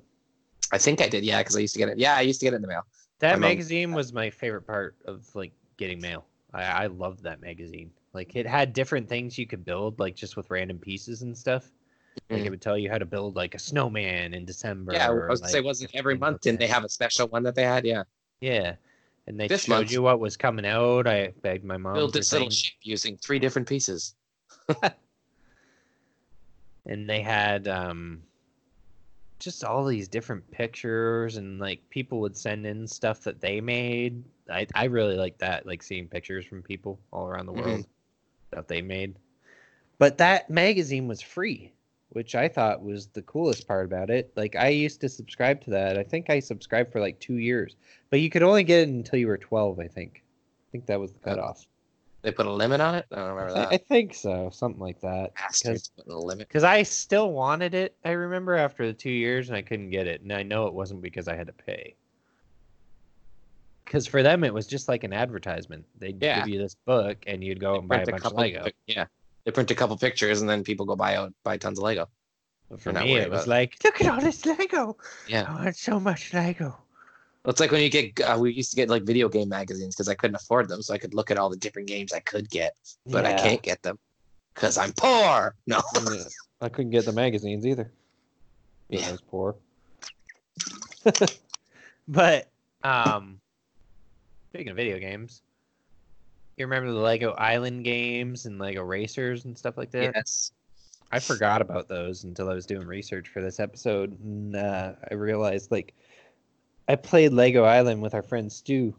[0.72, 1.24] I think I did.
[1.24, 1.98] Yeah, because I used to get it.
[1.98, 2.82] Yeah, I used to get it in the mail.
[3.18, 6.24] That My mom- magazine was my favorite part of like getting mail.
[6.54, 7.90] I, I loved that magazine.
[8.12, 11.70] Like it had different things you could build, like just with random pieces and stuff.
[12.28, 14.92] Like it would tell you how to build like a snowman in December.
[14.92, 17.42] Yeah, I was gonna say, wasn't every month like didn't they have a special one
[17.44, 17.84] that they had?
[17.84, 18.04] Yeah,
[18.40, 18.76] Yeah,
[19.26, 21.06] and they This showed month- you what was coming out.
[21.06, 24.14] I begged my mom build this little things, ship using three different pieces.
[26.86, 28.22] and they had um,
[29.38, 34.22] just all these different pictures, and like people would send in stuff that they made.
[34.50, 37.64] I I really like that, like seeing pictures from people all around the Mhm.
[37.64, 37.86] world
[38.52, 39.16] that they made.
[39.98, 41.72] But that magazine was free.
[42.10, 44.32] Which I thought was the coolest part about it.
[44.36, 45.98] Like I used to subscribe to that.
[45.98, 47.76] I think I subscribed for like two years,
[48.10, 49.78] but you could only get it until you were twelve.
[49.78, 50.22] I think.
[50.24, 51.66] I think that was the cutoff.
[52.22, 53.06] They put a limit on it.
[53.10, 53.68] I don't remember that.
[53.72, 55.34] I think so, something like that.
[55.34, 56.48] Bastards putting a limit.
[56.48, 57.96] Because I still wanted it.
[58.04, 60.74] I remember after the two years, and I couldn't get it, and I know it
[60.74, 61.94] wasn't because I had to pay.
[63.86, 65.86] Because for them, it was just like an advertisement.
[65.98, 66.40] They'd Yeah.
[66.40, 68.66] give you this book, and you'd go and buy a bunch of couple, Lego.
[68.86, 69.06] Yeah,
[69.44, 72.08] they print a couple pictures and then people go buy out buy tons of Lego.
[72.78, 74.96] For not me, worried it was like, look at all this Lego.
[75.26, 75.46] Yeah.
[75.48, 76.76] I want so much Lego.
[77.44, 79.94] Well, It's like when you get uh, we used to get like video game magazines
[79.96, 82.20] because I couldn't afford them, so I could look at all the different games I
[82.20, 82.76] could get,
[83.06, 83.98] but I can't get them
[84.54, 85.54] because I'm poor.
[85.66, 85.80] No.
[86.10, 86.24] Yeah.
[86.60, 87.84] I couldn't get the magazines either.
[88.92, 89.10] 'cause I Yeah.
[89.12, 89.56] was poor.
[92.08, 92.50] but
[92.84, 93.40] um,
[94.50, 95.42] speaking of video games,
[96.60, 100.12] you remember the Lego Island games and Lego Racers and stuff like that?
[100.14, 100.52] Yes.
[101.12, 105.14] I forgot about those until I was doing research for this episode, and uh, I
[105.14, 105.94] realized like
[106.88, 108.94] I played Lego Island with our friend Stu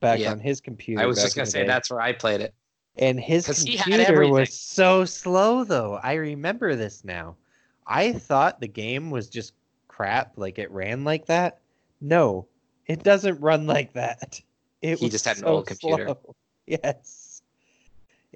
[0.00, 0.32] back Yeah.
[0.32, 1.02] on his computer.
[1.02, 1.66] I was just gonna say day.
[1.66, 2.52] that's where I played it.
[2.98, 6.00] And his computer was so slow, though.
[6.02, 7.36] I remember this now.
[7.86, 9.52] I thought the game was just
[9.88, 11.60] crap, like it ran like that.
[12.00, 12.46] No,
[12.86, 14.40] it doesn't run like that.
[14.82, 16.04] It He was just had an so old computer.
[16.06, 16.34] slow.
[16.82, 17.42] Yes.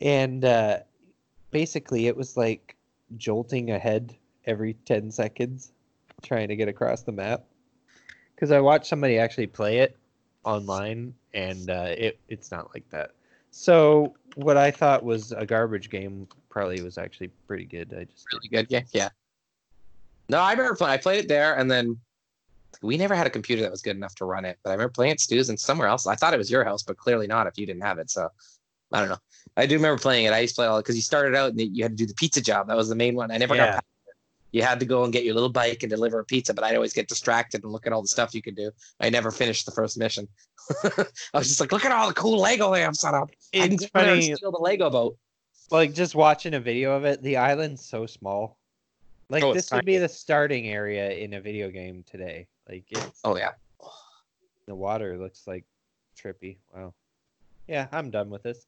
[0.01, 0.78] And uh,
[1.51, 2.76] basically, it was like
[3.16, 4.14] jolting ahead
[4.47, 5.72] every 10 seconds,
[6.22, 7.45] trying to get across the map.
[8.35, 9.97] Because I watched somebody actually play it
[10.45, 13.11] online, and uh, it it's not like that.
[13.51, 17.93] So what I thought was a garbage game probably was actually pretty good.
[17.93, 18.66] I just Really good.
[18.70, 18.83] Yeah.
[18.93, 19.09] Yeah.
[20.28, 20.93] No, I remember playing.
[20.93, 21.99] I played it there, and then
[22.83, 24.59] we never had a computer that was good enough to run it.
[24.62, 26.07] But I remember playing at Stu's and somewhere else.
[26.07, 28.11] I thought it was your house, but clearly not if you didn't have it.
[28.11, 28.29] So
[28.93, 29.18] I don't know.
[29.57, 30.33] I do remember playing it.
[30.33, 32.14] I used to play all because you started out and you had to do the
[32.14, 32.68] pizza job.
[32.68, 33.31] That was the main one.
[33.31, 33.73] I never got Yeah.
[33.73, 34.14] past it.
[34.53, 36.75] You had to go and get your little bike and deliver a pizza, but I'd
[36.75, 38.73] always get distracted and look at all the stuff you could do.
[38.99, 40.27] I never finished the first mission.
[40.85, 41.05] I
[41.39, 43.31] was just like, look at all the cool Lego they have set up.
[43.55, 44.35] I can it's go funny.
[44.35, 45.16] steal the Lego boat.
[45.71, 48.57] Like just watching a video of it, the island's so small.
[49.29, 52.49] Like Oh, this would be the starting area in a video game today.
[52.71, 53.51] Like it's Oh yeah.
[54.66, 55.64] the water looks like
[56.16, 56.57] trippy.
[56.75, 56.95] Wow.
[57.66, 58.66] Yeah, I'm done with this.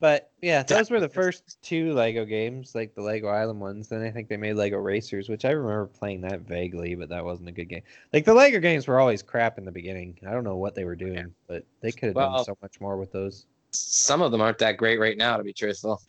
[0.00, 3.88] But yeah, those were the first two Lego games, like the Lego Island ones.
[3.88, 7.24] Then I think they made Lego Racers, which I remember playing that vaguely, but that
[7.24, 7.82] wasn't a good game.
[8.12, 10.16] Like the Lego games were always crap in the beginning.
[10.26, 12.96] I don't know what they were doing, but they could have done so much more
[12.96, 13.46] with those.
[13.72, 16.00] Some of them aren't that great right now, to be truthful.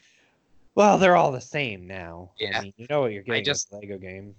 [0.75, 2.29] Well, they're all the same now.
[2.39, 2.61] I Yeah.
[2.61, 4.35] mean, you know what you're getting I just- Lego game.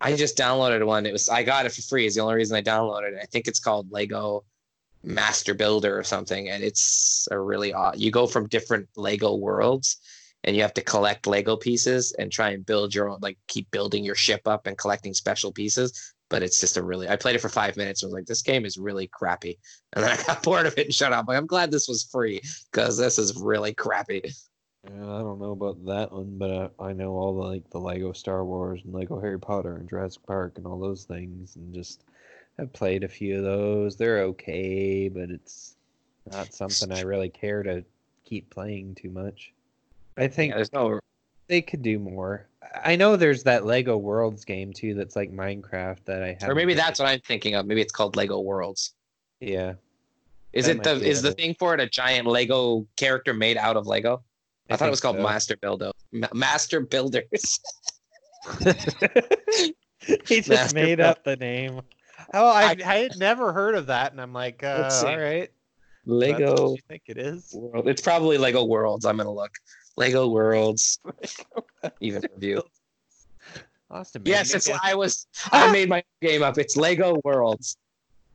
[0.00, 1.06] I just downloaded one.
[1.06, 2.06] It was I got it for free.
[2.06, 3.20] Is the only reason I downloaded it.
[3.22, 4.44] I think it's called Lego
[5.02, 7.98] Master Builder or something, and it's a really odd.
[7.98, 9.98] You go from different Lego worlds,
[10.44, 13.18] and you have to collect Lego pieces and try and build your own.
[13.22, 16.14] Like keep building your ship up and collecting special pieces.
[16.28, 17.08] But it's just a really.
[17.08, 18.02] I played it for five minutes.
[18.02, 19.58] and was like, this game is really crappy,
[19.94, 21.28] and then I got bored of it and shut up.
[21.28, 24.22] Like, I'm glad this was free because this is really crappy.
[24.94, 27.78] Yeah, I don't know about that one, but uh, I know all the like the
[27.78, 31.74] Lego Star Wars and Lego Harry Potter and Jurassic Park and all those things, and
[31.74, 32.02] just
[32.58, 33.96] I've played a few of those.
[33.96, 35.76] They're okay, but it's
[36.30, 37.84] not something I really care to
[38.24, 39.52] keep playing too much.
[40.16, 41.00] I think Yeah, there's no
[41.48, 42.46] they could do more.
[42.84, 46.50] I know there's that Lego Worlds game too that's like Minecraft that I have.
[46.50, 47.66] or maybe that's what I'm thinking of.
[47.66, 48.92] Maybe it's called Lego Worlds.
[49.40, 49.74] yeah.
[50.52, 53.76] Is That it the is the thing for it a giant Lego character made out
[53.76, 54.22] of Lego?
[54.70, 55.22] I, thought it was called so.
[55.22, 55.92] Master Builder.
[56.12, 57.60] Ma- Master Builders.
[60.26, 61.80] he just Master made up the name.
[62.34, 65.50] Oh, I, I had never heard of that, and I'm like, uh, all right.
[66.06, 67.52] Lego you think it is?
[67.52, 67.88] World.
[67.88, 69.04] It's probably Lego Worlds.
[69.04, 69.52] I'm gonna look.
[69.96, 71.00] Lego Worlds.
[72.00, 72.62] Even review.
[73.90, 74.22] Austin.
[74.24, 76.58] Yes, it's I was I made my game up.
[76.58, 77.76] It's Lego Worlds.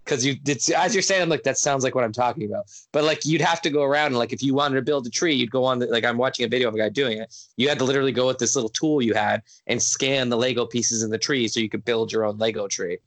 [0.04, 2.66] Because you did as you're saying, I'm like, that sounds like what I'm talking about.
[2.92, 5.10] But like you'd have to go around and like if you wanted to build a
[5.10, 7.34] tree, you'd go on the, like I'm watching a video of a guy doing it.
[7.58, 10.66] You had to literally go with this little tool you had and scan the Lego
[10.66, 12.98] pieces in the tree so you could build your own Lego tree.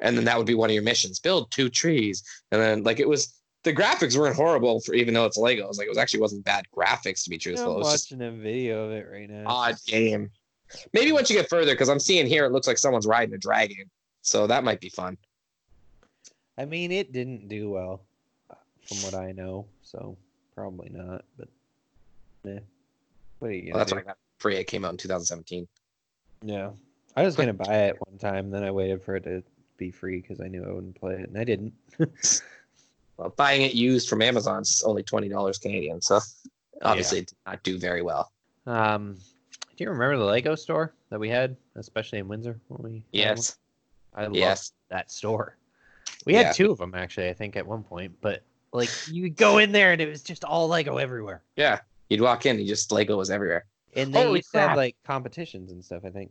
[0.00, 1.20] And then that would be one of your missions.
[1.20, 2.22] Build two trees.
[2.50, 3.32] And then like it was
[3.62, 5.78] the graphics weren't horrible for even though it's Legos.
[5.78, 7.66] Like it was actually wasn't bad graphics to be truthful.
[7.66, 9.44] I'm It was just watching a video of it right now.
[9.46, 10.30] odd game.
[10.92, 13.38] Maybe once you get further, because I'm seeing here it looks like someone's riding a
[13.38, 13.90] dragon.
[14.22, 15.16] So that might be fun.
[16.58, 18.02] I mean, it didn't do well,
[18.50, 18.54] uh,
[18.86, 19.66] from what I know.
[19.82, 20.16] So
[20.54, 21.24] probably not.
[21.38, 21.48] But
[22.44, 22.58] yeah,
[23.38, 23.96] what are you Well, that's do?
[23.96, 24.56] what I got free.
[24.56, 25.66] It came out in 2017.
[26.42, 26.70] Yeah,
[27.16, 29.42] I was gonna buy it one time, then I waited for it to
[29.76, 31.72] be free because I knew I wouldn't play it, and I didn't.
[33.16, 36.20] Well, buying it used from Amazon is only twenty dollars Canadian, so
[36.80, 38.32] obviously it did not do very well.
[38.66, 39.18] Um,
[39.76, 42.58] Do you remember the Lego store that we had, especially in Windsor?
[42.68, 43.58] When we Yes.
[44.14, 44.72] I loved Yes.
[44.88, 45.58] that store.
[46.26, 46.52] We had Yeah.
[46.52, 48.14] two of them actually, I think, at one point.
[48.20, 48.42] But
[48.72, 51.42] like, you would go in there and it was just all Lego everywhere.
[51.56, 51.80] Yeah.
[52.08, 53.64] You'd walk in, and just Lego was everywhere.
[53.94, 56.02] And they Holy used to have like competitions and stuff.
[56.04, 56.30] I think.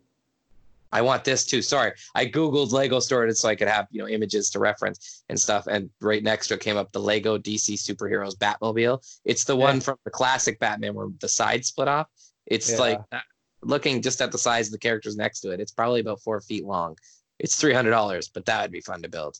[0.91, 1.61] I want this too.
[1.61, 5.40] Sorry, I googled Lego store so I could have you know images to reference and
[5.40, 5.68] stuff.
[5.68, 8.99] And right next to it came up the Lego DC superheroes Batmobile.
[9.24, 12.07] It's the one from the classic Batman where the side split off.
[12.48, 12.78] It's Yeah.
[12.78, 13.20] like uh,
[13.61, 15.60] looking just at the size of the characters next to it.
[15.60, 16.98] It's probably about four feet long.
[17.38, 19.38] It's three hundred dollars, but that would be fun to build.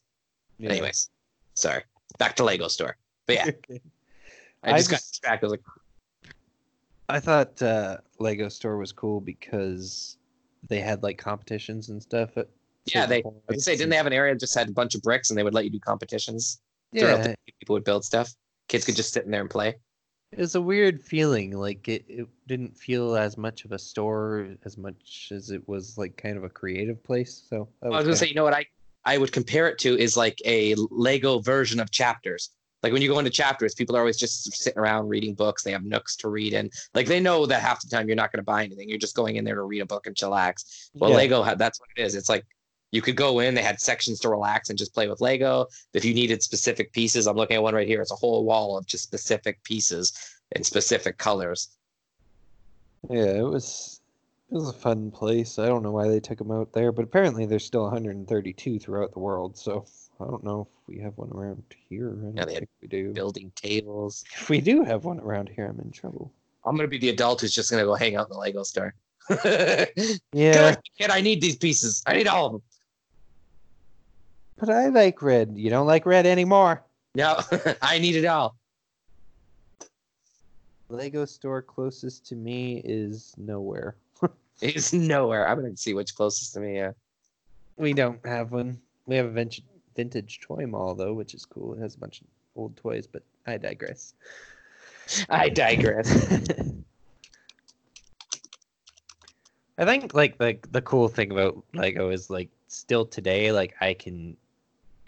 [0.64, 1.10] Anyways,
[1.56, 1.84] sorry.
[2.18, 2.98] Back to Lego store.
[3.28, 3.46] But yeah,
[4.64, 5.46] I I just got distracted.
[5.46, 6.34] I was like,
[7.08, 10.18] I thought uh, Lego store was cool because
[10.68, 12.38] they had like competitions and stuff.
[12.38, 12.48] At
[12.86, 15.02] Yeah, they- I say, didn't they have an area that just had a bunch of
[15.02, 16.62] bricks and they would let you do competitions
[16.92, 18.34] Yeah, the people would build stuff.
[18.68, 19.76] Kids could just sit in there and play.
[20.32, 21.52] it was a weird feeling.
[21.58, 25.98] Like it, it didn't feel as much of a store as much as it was
[25.98, 27.44] like kind of a creative place.
[27.50, 28.66] So I was gonna say, you know what I
[29.06, 32.50] I would compare it to is like a Lego version of chapters.
[32.82, 35.64] Like when you go into chapters, people are always just sitting around reading books.
[35.64, 36.70] They have nooks to read in.
[36.94, 38.88] Like they know that half the time you're not going to buy anything.
[38.88, 40.90] You're just going in there to read a book and chillax.
[40.94, 41.18] Well, Yeah.
[41.18, 42.16] Lego that's what it is.
[42.16, 42.46] It's like
[42.92, 43.54] you could go in.
[43.54, 45.68] They had sections to relax and just play with Lego.
[45.94, 48.02] If you needed specific pieces, I'm looking at one right here.
[48.02, 50.14] It's a whole wall of just specific pieces
[50.54, 51.70] in specific colors.
[53.10, 53.99] Yeah, it was
[54.52, 55.60] it was a fun place.
[55.60, 59.14] I don't know why they took them out there, but apparently there's still 132 throughout
[59.14, 59.58] the world.
[59.58, 59.86] So
[60.20, 62.18] I don't know if we have one around here.
[62.24, 63.14] I Yeah, they had we do.
[63.14, 64.26] Building tables.
[64.34, 66.34] If we do have one around here, I'm in trouble.
[66.66, 68.94] I'm gonna be the adult who's just gonna go hang out in the Lego store.
[70.34, 72.02] Yeah, kid, I need these pieces.
[72.08, 72.62] I need all of them.
[74.58, 75.54] but I like red.
[75.56, 76.84] You don't like red anymore.
[77.14, 77.40] No,
[77.82, 78.56] I need it all.
[80.90, 83.96] Lego store closest to me is nowhere.
[84.62, 85.48] It's nowhere.
[85.48, 86.76] I'm gonna see which closest to me.
[86.76, 86.92] Yeah.
[87.78, 88.80] We don't have one.
[89.06, 89.64] We have a vintage
[89.96, 91.74] vintage toy mall though, which is cool.
[91.74, 94.14] It has a bunch of old toys, but I digress.
[95.30, 96.10] I digress.
[99.78, 103.94] I think like the the cool thing about Lego is like still today, like I
[103.94, 104.36] can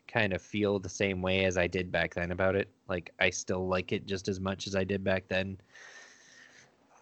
[0.07, 2.69] kind of feel the same way as I did back then about it.
[2.87, 5.57] Like I still like it just as much as I did back then.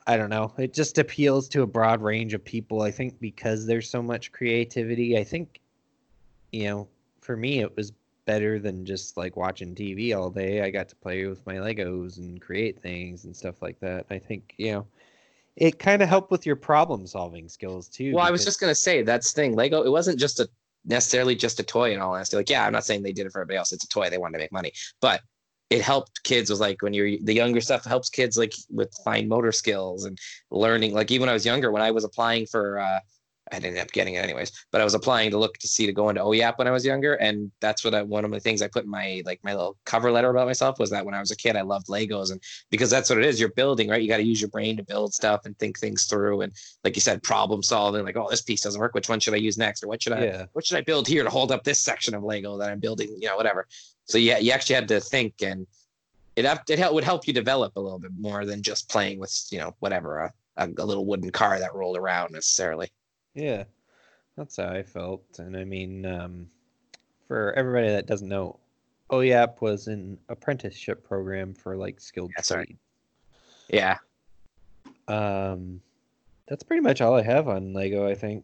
[0.10, 0.52] I don't know.
[0.58, 2.82] It just appeals to a broad range of people.
[2.82, 5.16] I think because there's so much creativity.
[5.16, 5.60] I think
[6.52, 6.88] you know,
[7.22, 7.94] for me it was
[8.26, 10.64] better than just like watching TV all day.
[10.64, 14.08] I got to play with my Legos and create things and stuff like that.
[14.10, 14.88] I think, you know,
[15.56, 18.16] it kind of helped with your problem solving skills too.
[18.16, 19.56] well, I was just gonna say that's the thing.
[19.56, 19.84] Lego.
[19.84, 20.50] It wasn't just a
[20.86, 21.94] necessarily just a toy.
[21.94, 23.74] In all honesty, like yeah, I'm not saying they did it for everybody else.
[23.74, 24.10] It's a toy.
[24.10, 24.72] They wanted to make money,
[25.02, 25.22] but
[25.70, 29.28] it helped kids with like when you're the younger stuff helps kids like with fine
[29.28, 30.18] motor skills and
[30.52, 30.94] learning.
[30.94, 32.80] Like even when I was younger, when I was applying for.
[32.80, 33.00] uh
[33.52, 35.86] I didn't end up getting it anyways, but I was applying to look to see
[35.86, 38.40] to go into OYAP when I was younger, and that's what I, one of the
[38.40, 41.16] things I put in my like my little cover letter about myself was that when
[41.16, 43.90] I was a kid I loved Legos, and because that's what it is, you're building
[43.90, 44.02] right.
[44.02, 46.96] You got to use your brain to build stuff and think things through, and like
[46.96, 48.04] you said, problem solving.
[48.06, 48.94] Like, oh, this piece doesn't work.
[48.94, 51.08] Which one should I use next, or what should I yeah, what should I build
[51.08, 53.16] here to hold up this section of Lego that I'm building?
[53.20, 53.68] You know, whatever.
[54.10, 55.68] So yeah, you actually had to think, and
[56.36, 59.48] it it help, would help you develop a little bit more than just playing with
[59.52, 62.90] you know whatever a, a, a little wooden car that rolled around necessarily.
[63.36, 63.66] yeah,
[64.36, 65.24] that's how I felt.
[65.38, 66.48] And I mean, um,
[67.28, 68.58] for everybody that doesn't know,
[69.12, 72.80] OYAP was an apprenticeship program for like skilled trades.
[73.68, 73.98] Yeah,
[75.08, 75.82] Um,
[76.48, 78.08] that's pretty much all I have on Lego.
[78.08, 78.44] I think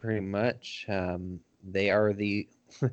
[0.00, 0.86] pretty much.
[0.88, 2.48] Um, they are the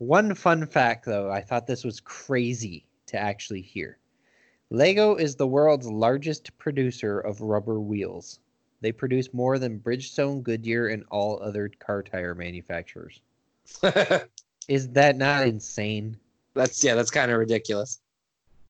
[0.00, 1.30] one fun fact, though.
[1.30, 3.98] I thought this was crazy to actually hear.
[4.70, 8.40] Lego is the world's largest producer of rubber wheels.
[8.80, 13.20] They produce more than Bridgestone, Goodyear, and all other car tire manufacturers.
[14.68, 16.16] Is that not insane?
[16.54, 18.00] that's yeah, that's kind of ridiculous.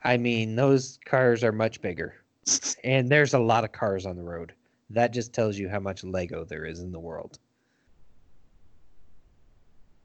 [0.02, 2.16] I mean, those cars are much bigger,
[2.84, 4.52] and there's a lot of cars on the road.
[4.90, 7.38] That just tells you how much Lego there is in the world.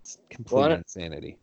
[0.05, 1.37] It's complete Well, I- insanity.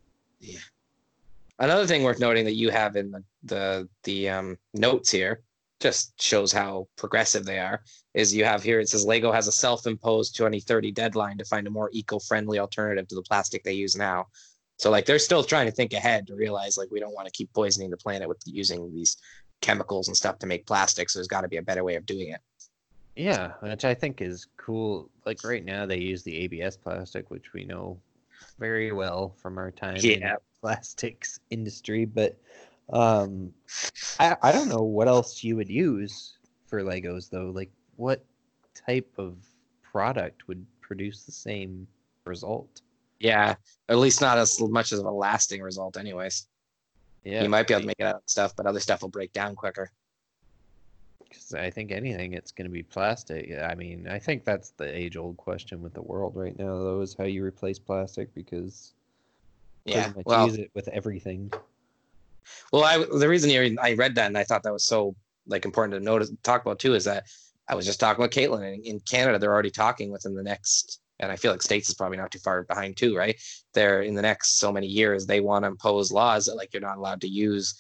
[1.59, 5.43] Another thing worth noting that you have in the the, the um, notes here
[5.81, 7.83] just shows how progressive they are.
[8.15, 11.71] Is you have here it says Lego has a self-imposed 2030 deadline to find a
[11.71, 14.27] more eco-friendly alternative to the plastic they use now.
[14.79, 17.33] So like they're still trying to think ahead to realize like we don't want to
[17.33, 19.17] keep poisoning the planet with using these
[19.61, 21.13] chemicals and stuff to make plastics.
[21.15, 22.41] So there's got to be a better way of doing it.
[23.17, 25.11] Yeah, which I think is cool.
[25.27, 27.99] Like right now, they use the ABS plastic, which we know
[28.63, 32.05] very well from our time in the plastics industry.
[32.05, 32.39] But
[32.93, 33.53] um,
[34.21, 37.51] I I don't know what else you would use for Legos though.
[37.55, 38.25] Like what
[38.75, 39.37] type of
[39.83, 41.89] product would produce the same
[42.25, 42.83] result?
[43.19, 43.57] Yeah,
[43.89, 46.47] at least not as much as of a lasting result, anyways.
[47.25, 49.09] Yeah, you might be able to make it out of stuff, but other stuff will
[49.09, 49.91] break down quicker.
[51.33, 53.51] Because I think anything, it's going to be plastic.
[53.59, 57.15] I mean, I think that's the age-old question with the world right now, though, is
[57.15, 58.93] how you replace plastic because
[59.87, 61.51] Yeah, well, use it with everything.
[62.73, 65.15] well, I the reason I read that and I thought that was so
[65.47, 67.25] like important to notice talk about too is that
[67.69, 71.01] I was just talking with Caitlin and in Canada they're already talking within the next
[71.19, 73.41] and I feel like states is probably not too far behind too, right?
[73.75, 76.83] They're in the next so many years they want to impose laws that like you're
[76.83, 77.75] not allowed to use.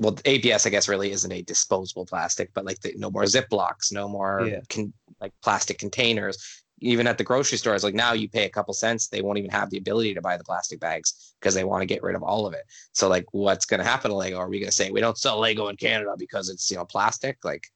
[0.00, 3.92] Well, ABS I guess really isn't a disposable plastic, but like the, no more Ziplocs,
[3.92, 4.60] no more Yeah.
[4.68, 6.62] con, like plastic containers.
[6.80, 9.50] Even at the grocery stores, like now you pay a couple cents, they won't even
[9.50, 12.22] have the ability to buy the plastic bags because they want to get rid of
[12.22, 12.62] all of it.
[12.92, 14.38] So like, what's going to happen to Lego?
[14.38, 16.84] Are we going to say we don't sell Lego in Canada because it's you know
[16.84, 17.44] plastic?
[17.44, 17.66] Like,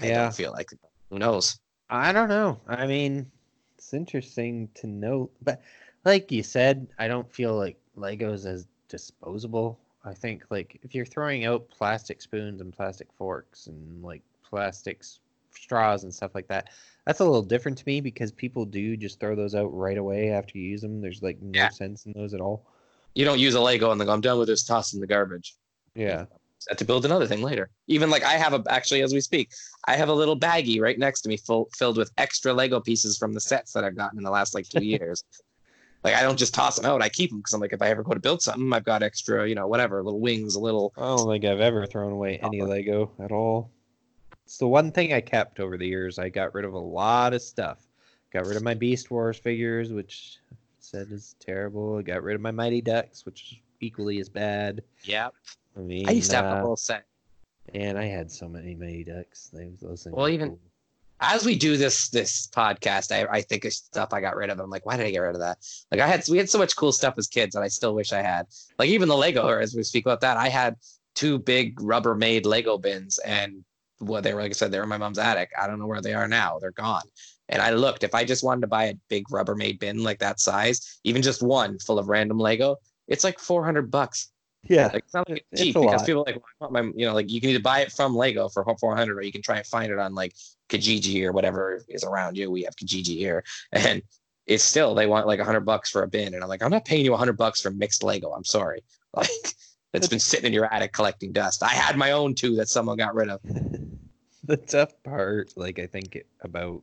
[0.00, 0.22] I Yeah.
[0.24, 0.70] don't feel like.
[1.10, 1.60] Who knows?
[1.90, 2.58] I don't know.
[2.66, 3.30] I mean,
[3.76, 5.62] it's interesting to note, but
[6.04, 9.78] like you said, I don't feel like Legos as disposable.
[10.04, 15.20] I think like if you're throwing out plastic spoons and plastic forks and like plastics
[15.52, 16.70] straws and stuff like that,
[17.06, 20.30] that's a little different to me because people do just throw those out right away
[20.30, 21.00] after you use them.
[21.00, 21.68] There's like no Yeah.
[21.68, 22.64] sense in those at all.
[23.14, 25.06] You don't use a Lego and then go, I'm done with this, toss in the
[25.06, 25.54] garbage.
[25.94, 26.24] Yeah.
[26.76, 27.70] To build another thing later.
[27.88, 29.50] Even like I have a actually as we speak,
[29.86, 33.18] I have a little baggie right next to me full filled with extra Lego pieces
[33.18, 35.24] from the sets that I've gotten in the last like two years.
[36.04, 37.00] Like I don't just toss them out.
[37.02, 39.02] I keep them because I'm like, if I ever go to build something, I've got
[39.02, 40.92] extra, you know, whatever, little wings, a little.
[40.96, 43.70] I don't think I've ever thrown away any Lego at all.
[44.44, 46.18] It's the one thing I kept over the years.
[46.18, 47.86] I got rid of a lot of stuff.
[48.32, 51.98] Got rid of my Beast Wars figures, which I said is terrible.
[51.98, 54.82] I got rid of my Mighty Ducks, which is equally as bad.
[55.04, 55.28] Yeah.
[55.76, 57.04] I mean, I used to have uh, a whole set.
[57.74, 59.50] and I had so many Mighty Ducks.
[59.52, 60.58] They, those things Well, even- cool.
[61.22, 64.58] As we do this this podcast, I, I think of stuff I got rid of.
[64.58, 65.58] I'm like, why did I get rid of that?
[65.90, 68.12] Like I had we had so much cool stuff as kids that I still wish
[68.12, 68.46] I had.
[68.78, 70.76] Like even the Lego, or as we speak about that, I had
[71.14, 73.64] two big Rubbermaid Lego bins, and
[73.98, 75.50] what they were like I said, they were in my mom's attic.
[75.58, 76.58] I don't know where they are now.
[76.58, 77.02] They're gone.
[77.48, 78.02] And I looked.
[78.02, 81.42] If I just wanted to buy a big Rubbermaid bin like that size, even just
[81.42, 82.76] one full of random Lego,
[83.06, 84.31] it's like 400 bucks.
[84.64, 86.06] Yeah, Like it's not like it's It's cheap a because lot.
[86.06, 88.14] people like well, I want my you know like you can either buy it from
[88.14, 90.34] Lego for 400 or you can try and find it on like
[90.68, 92.50] Kijiji or whatever is around you.
[92.50, 94.02] We have Kijiji here, and
[94.46, 96.84] it's still they want like 100 bucks for a bin, and I'm like I'm not
[96.84, 98.30] paying you 100 bucks for mixed Lego.
[98.32, 98.82] I'm sorry,
[99.14, 99.28] like
[99.92, 101.62] that's been sitting in your attic collecting dust.
[101.62, 103.40] I had my own too that someone got rid of.
[104.44, 106.82] the tough part, like I think about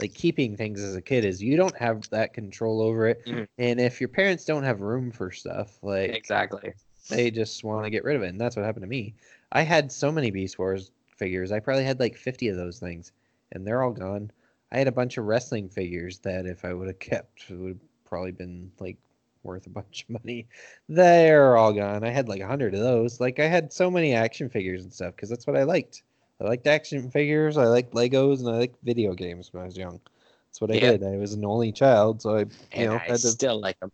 [0.00, 3.46] like keeping things as a kid is you don't have that control over it, Mhm.
[3.58, 6.72] and if your parents don't have room for stuff, like Exactly.
[7.08, 9.14] They just want to get rid of it, and that's what happened to me.
[9.52, 11.52] I had so many Beast Wars figures.
[11.52, 13.12] I probably had like 50 of those things,
[13.52, 14.30] and they're all gone.
[14.72, 18.04] I had a bunch of wrestling figures that if I would have kept, would have
[18.04, 18.96] probably been like
[19.42, 20.46] worth a bunch of money.
[20.88, 22.04] They're all gone.
[22.04, 23.20] I had like a hundred of those.
[23.20, 26.02] Like I had so many action figures and stuff because that's what I liked.
[26.40, 27.56] I liked action figures.
[27.56, 30.00] I liked Legos, and I liked video games when I was young.
[30.48, 30.90] That's what I Yeah.
[30.92, 31.04] did.
[31.04, 33.78] I was an only child, so I, you And know, I had to still like
[33.80, 33.90] them.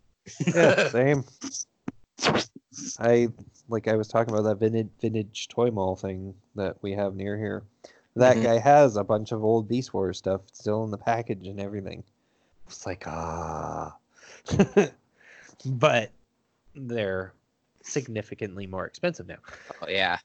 [0.53, 1.23] yeah, same.
[2.99, 3.29] I
[3.69, 7.37] like I was talking about that vintage vintage toy mall thing that we have near
[7.37, 7.63] here.
[8.15, 8.43] That Mhm.
[8.43, 12.03] guy has a bunch of old Beast Wars stuff still in the package and everything.
[12.67, 13.95] It's like ah,
[15.65, 16.11] but
[16.75, 17.33] they're
[17.81, 19.37] significantly more expensive now.
[19.81, 20.17] Oh, yeah.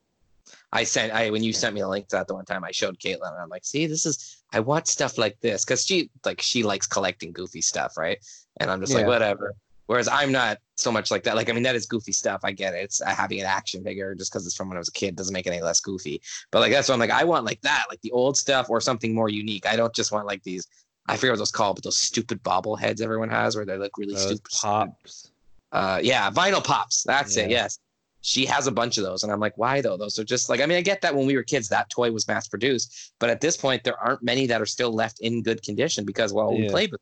[0.72, 2.70] I sent I when you sent me a link to that the one time I
[2.70, 6.10] showed Caitlin and I'm like, see, this is I want stuff like this because she
[6.24, 8.18] like she likes collecting goofy stuff, right?
[8.58, 9.54] And I'm just like whatever.
[9.86, 11.36] Whereas I'm not so much like that.
[11.36, 12.40] Like I mean, that is goofy stuff.
[12.44, 12.78] I get it.
[12.78, 15.16] It's uh, having an action figure just because it's from when I was a kid
[15.16, 16.20] doesn't make it any less goofy.
[16.50, 17.10] But like that's what I'm like.
[17.10, 19.66] I want like that, like the old stuff or something more unique.
[19.66, 20.66] I don't just want like these.
[21.06, 24.14] I forget what those called, but those stupid bobbleheads everyone has where they look really
[24.14, 24.44] Those stupid.
[24.52, 25.30] pops.
[25.72, 27.02] Uh, yeah, vinyl pops.
[27.02, 27.50] That's it.
[27.50, 27.78] Yes,
[28.20, 29.96] she has a bunch of those, and I'm like, why though?
[29.96, 32.10] Those are just like, I mean, I get that when we were kids, that toy
[32.12, 35.42] was mass produced, but at this point, there aren't many that are still left in
[35.42, 37.00] good condition because well, we played with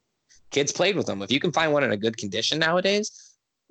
[0.51, 1.23] kids played with them.
[1.23, 3.26] If you can find one in a good condition nowadays,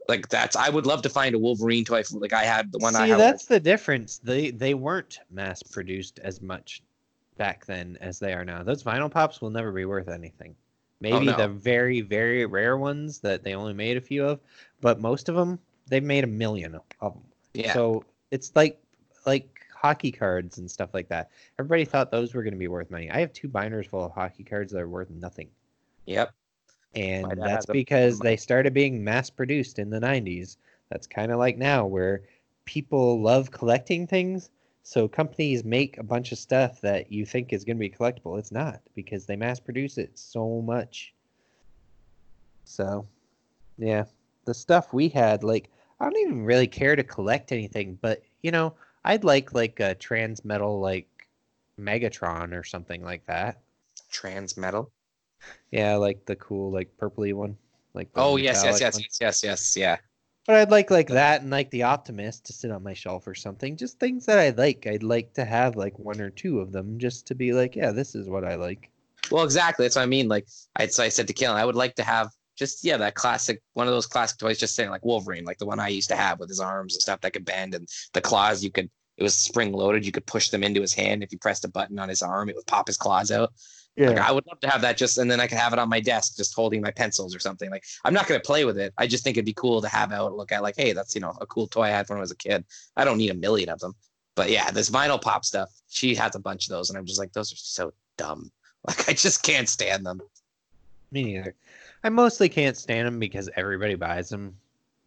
[0.07, 2.03] like that's, I would love to find a Wolverine toy.
[2.11, 3.17] Like I had the one See, I have.
[3.17, 4.19] that's the difference.
[4.23, 6.81] They they weren't mass produced as much
[7.37, 8.63] back then as they are now.
[8.63, 10.55] Those vinyl pops will never be worth anything.
[10.55, 10.61] Oh,
[11.01, 11.37] Maybe Oh, no.
[11.37, 14.39] the very very rare ones that they only made a few of,
[14.81, 17.23] but most of them they've made a million of them.
[17.53, 18.79] yeah, So it's like
[19.25, 21.29] like hockey cards and stuff like that.
[21.59, 23.11] Everybody thought those were going to be worth money.
[23.11, 25.49] I have two binders full of hockey cards that are worth nothing.
[26.05, 26.31] yep,
[26.95, 30.57] And that's has a- because they started being mass produced in the 90s.
[30.89, 32.23] That's kind of like now where
[32.65, 34.49] people love collecting things.
[34.83, 38.37] So companies make a bunch of stuff that you think is going to be collectible.
[38.37, 41.13] It's not because they mass produce it so much.
[42.65, 43.07] So,
[43.77, 44.05] yeah,
[44.45, 45.69] the stuff we had, like,
[45.99, 48.73] I don't even really care to collect anything, but you know,
[49.03, 51.07] I'd like like a Transmetal like
[51.79, 53.61] Megatron or something like that.
[54.11, 54.89] Transmetal.
[55.71, 57.57] Yeah, like the cool like purpley one.
[57.93, 59.03] Like Oh yes, yes, yes, one.
[59.03, 59.97] yes, yes, yes, yeah.
[60.45, 63.33] But I'd like like that and like the Optimus to sit on my shelf or
[63.33, 63.75] something.
[63.75, 64.85] Just things that I like.
[64.85, 67.91] I'd like to have like one or two of them just to be like, yeah,
[67.91, 68.91] this is what I like.
[69.31, 69.85] Well, exactly.
[69.85, 70.27] That's what I mean.
[70.27, 73.15] Like I, so I said to Caitlin, I would like to have just yeah that
[73.15, 74.59] classic one of those classic toys.
[74.59, 77.01] Just saying like Wolverine, like the one I used to have with his arms and
[77.01, 78.63] stuff that could bend and the claws.
[78.63, 80.05] You could it was spring loaded.
[80.05, 81.23] You could push them into his hand.
[81.23, 83.53] If you pressed a button on his arm, it would pop his claws out.
[83.97, 85.87] Like I would love to have that just and then I could have it on
[85.87, 87.69] my desk just holding my pencils or something.
[87.69, 88.93] Like I'm not gonna play with it.
[88.97, 91.21] I just think it'd be cool to have out look at like, hey, that's you
[91.21, 92.65] know, a cool toy I had when I was a kid.
[92.97, 93.95] I don't need a million of them.
[94.35, 97.19] But yeah, this vinyl pop stuff, she has a bunch of those, and I'm just
[97.19, 98.51] like, those are so dumb.
[98.87, 100.21] Like I just can't stand them.
[101.11, 101.55] Me neither.
[102.03, 104.55] I mostly can't stand them because everybody buys them.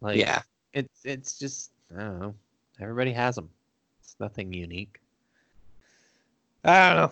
[0.01, 0.41] Like yeah.
[0.73, 2.35] it's it's just I don't know.
[2.81, 3.49] Everybody has them.
[4.01, 4.99] It's nothing unique.
[6.65, 7.11] I don't know.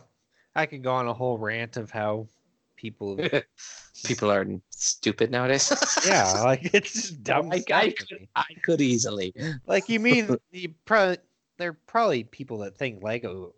[0.57, 2.27] I could go on a whole rant of how
[2.75, 3.17] people.
[4.05, 5.73] People are stupid nowadays.
[6.05, 7.51] yeah, like it's just dumb.
[7.51, 8.27] I, stuff I could.
[8.35, 9.33] I could easily.
[9.65, 11.17] Like you mean you probably
[11.57, 13.53] there are probably people that think Lego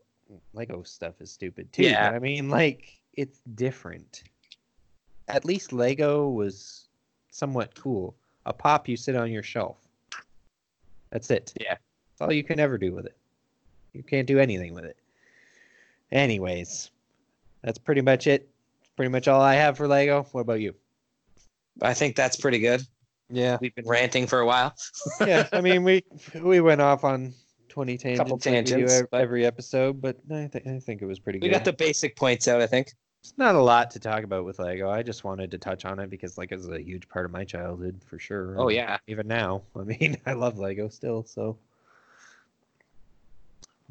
[0.53, 1.83] Lego stuff is stupid too.
[1.83, 2.09] Yeah.
[2.09, 4.23] But I mean like it's different.
[5.27, 6.87] At least Lego was
[7.31, 8.15] somewhat cool.
[8.45, 9.77] A pop you sit on your shelf.
[11.09, 11.53] That's it.
[11.59, 11.71] Yeah.
[11.73, 13.17] That's all you can ever do with it.
[13.91, 14.95] You can't do anything with it.
[16.11, 16.91] Anyways,
[17.63, 18.49] that's pretty much it.
[18.95, 20.23] Pretty much all I have for Lego.
[20.31, 20.73] What about you?
[21.81, 22.81] I think that's pretty good.
[23.29, 23.57] Yeah.
[23.61, 24.73] We've been ranting for a while.
[25.21, 26.03] yeah, I mean we
[26.41, 27.33] we went off on
[27.69, 31.05] twenty tangents, Couple like tangents, ev- but- every episode, but I, th- I think it
[31.05, 31.47] was pretty We good.
[31.47, 32.91] We got the basic points out, I think.
[33.21, 34.89] It's not a lot to talk about with Lego.
[34.89, 37.43] I just wanted to touch on it because like it's a huge part of my
[37.43, 38.55] childhood for sure.
[38.59, 38.97] Oh yeah.
[39.07, 41.23] even now, I mean, I love Lego still.
[41.25, 41.57] So,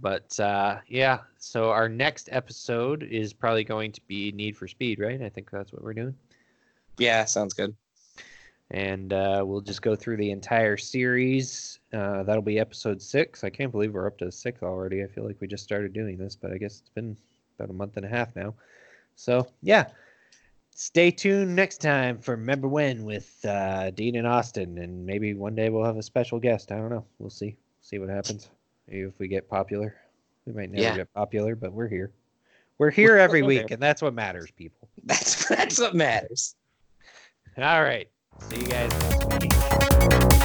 [0.01, 5.01] but uh, yeah, so our next episode is probably going to be Need for Speed,
[5.01, 5.21] right?
[5.23, 6.15] I think that's what we're doing.
[6.99, 7.75] Yeah, sounds good.
[8.71, 11.79] and uh, we'll just go through the entire series.
[11.93, 13.45] Uh, that'll be episode six.
[13.45, 15.03] I can't believe we're up to six already.
[15.03, 17.17] I feel like we just started doing this, but I guess it's been
[17.59, 18.55] about a month and a half now.
[19.17, 19.87] So yeah,
[20.75, 25.55] stay tuned next time for Remember When with uh, Dean and Austin, and maybe one
[25.55, 26.71] day we'll have a special guest.
[26.71, 27.05] I don't know.
[27.19, 27.57] We'll see.
[27.81, 28.51] See what happens.
[28.89, 29.95] Maybe if we get popular,
[30.47, 30.97] we might never Yeah.
[30.97, 32.13] get popular, but we're here.
[32.79, 33.75] We're here every week, there.
[33.75, 34.89] and that's what matters, people.
[35.05, 36.55] That's that's what matters.
[37.57, 38.09] All right.
[38.51, 40.38] See you guys next week.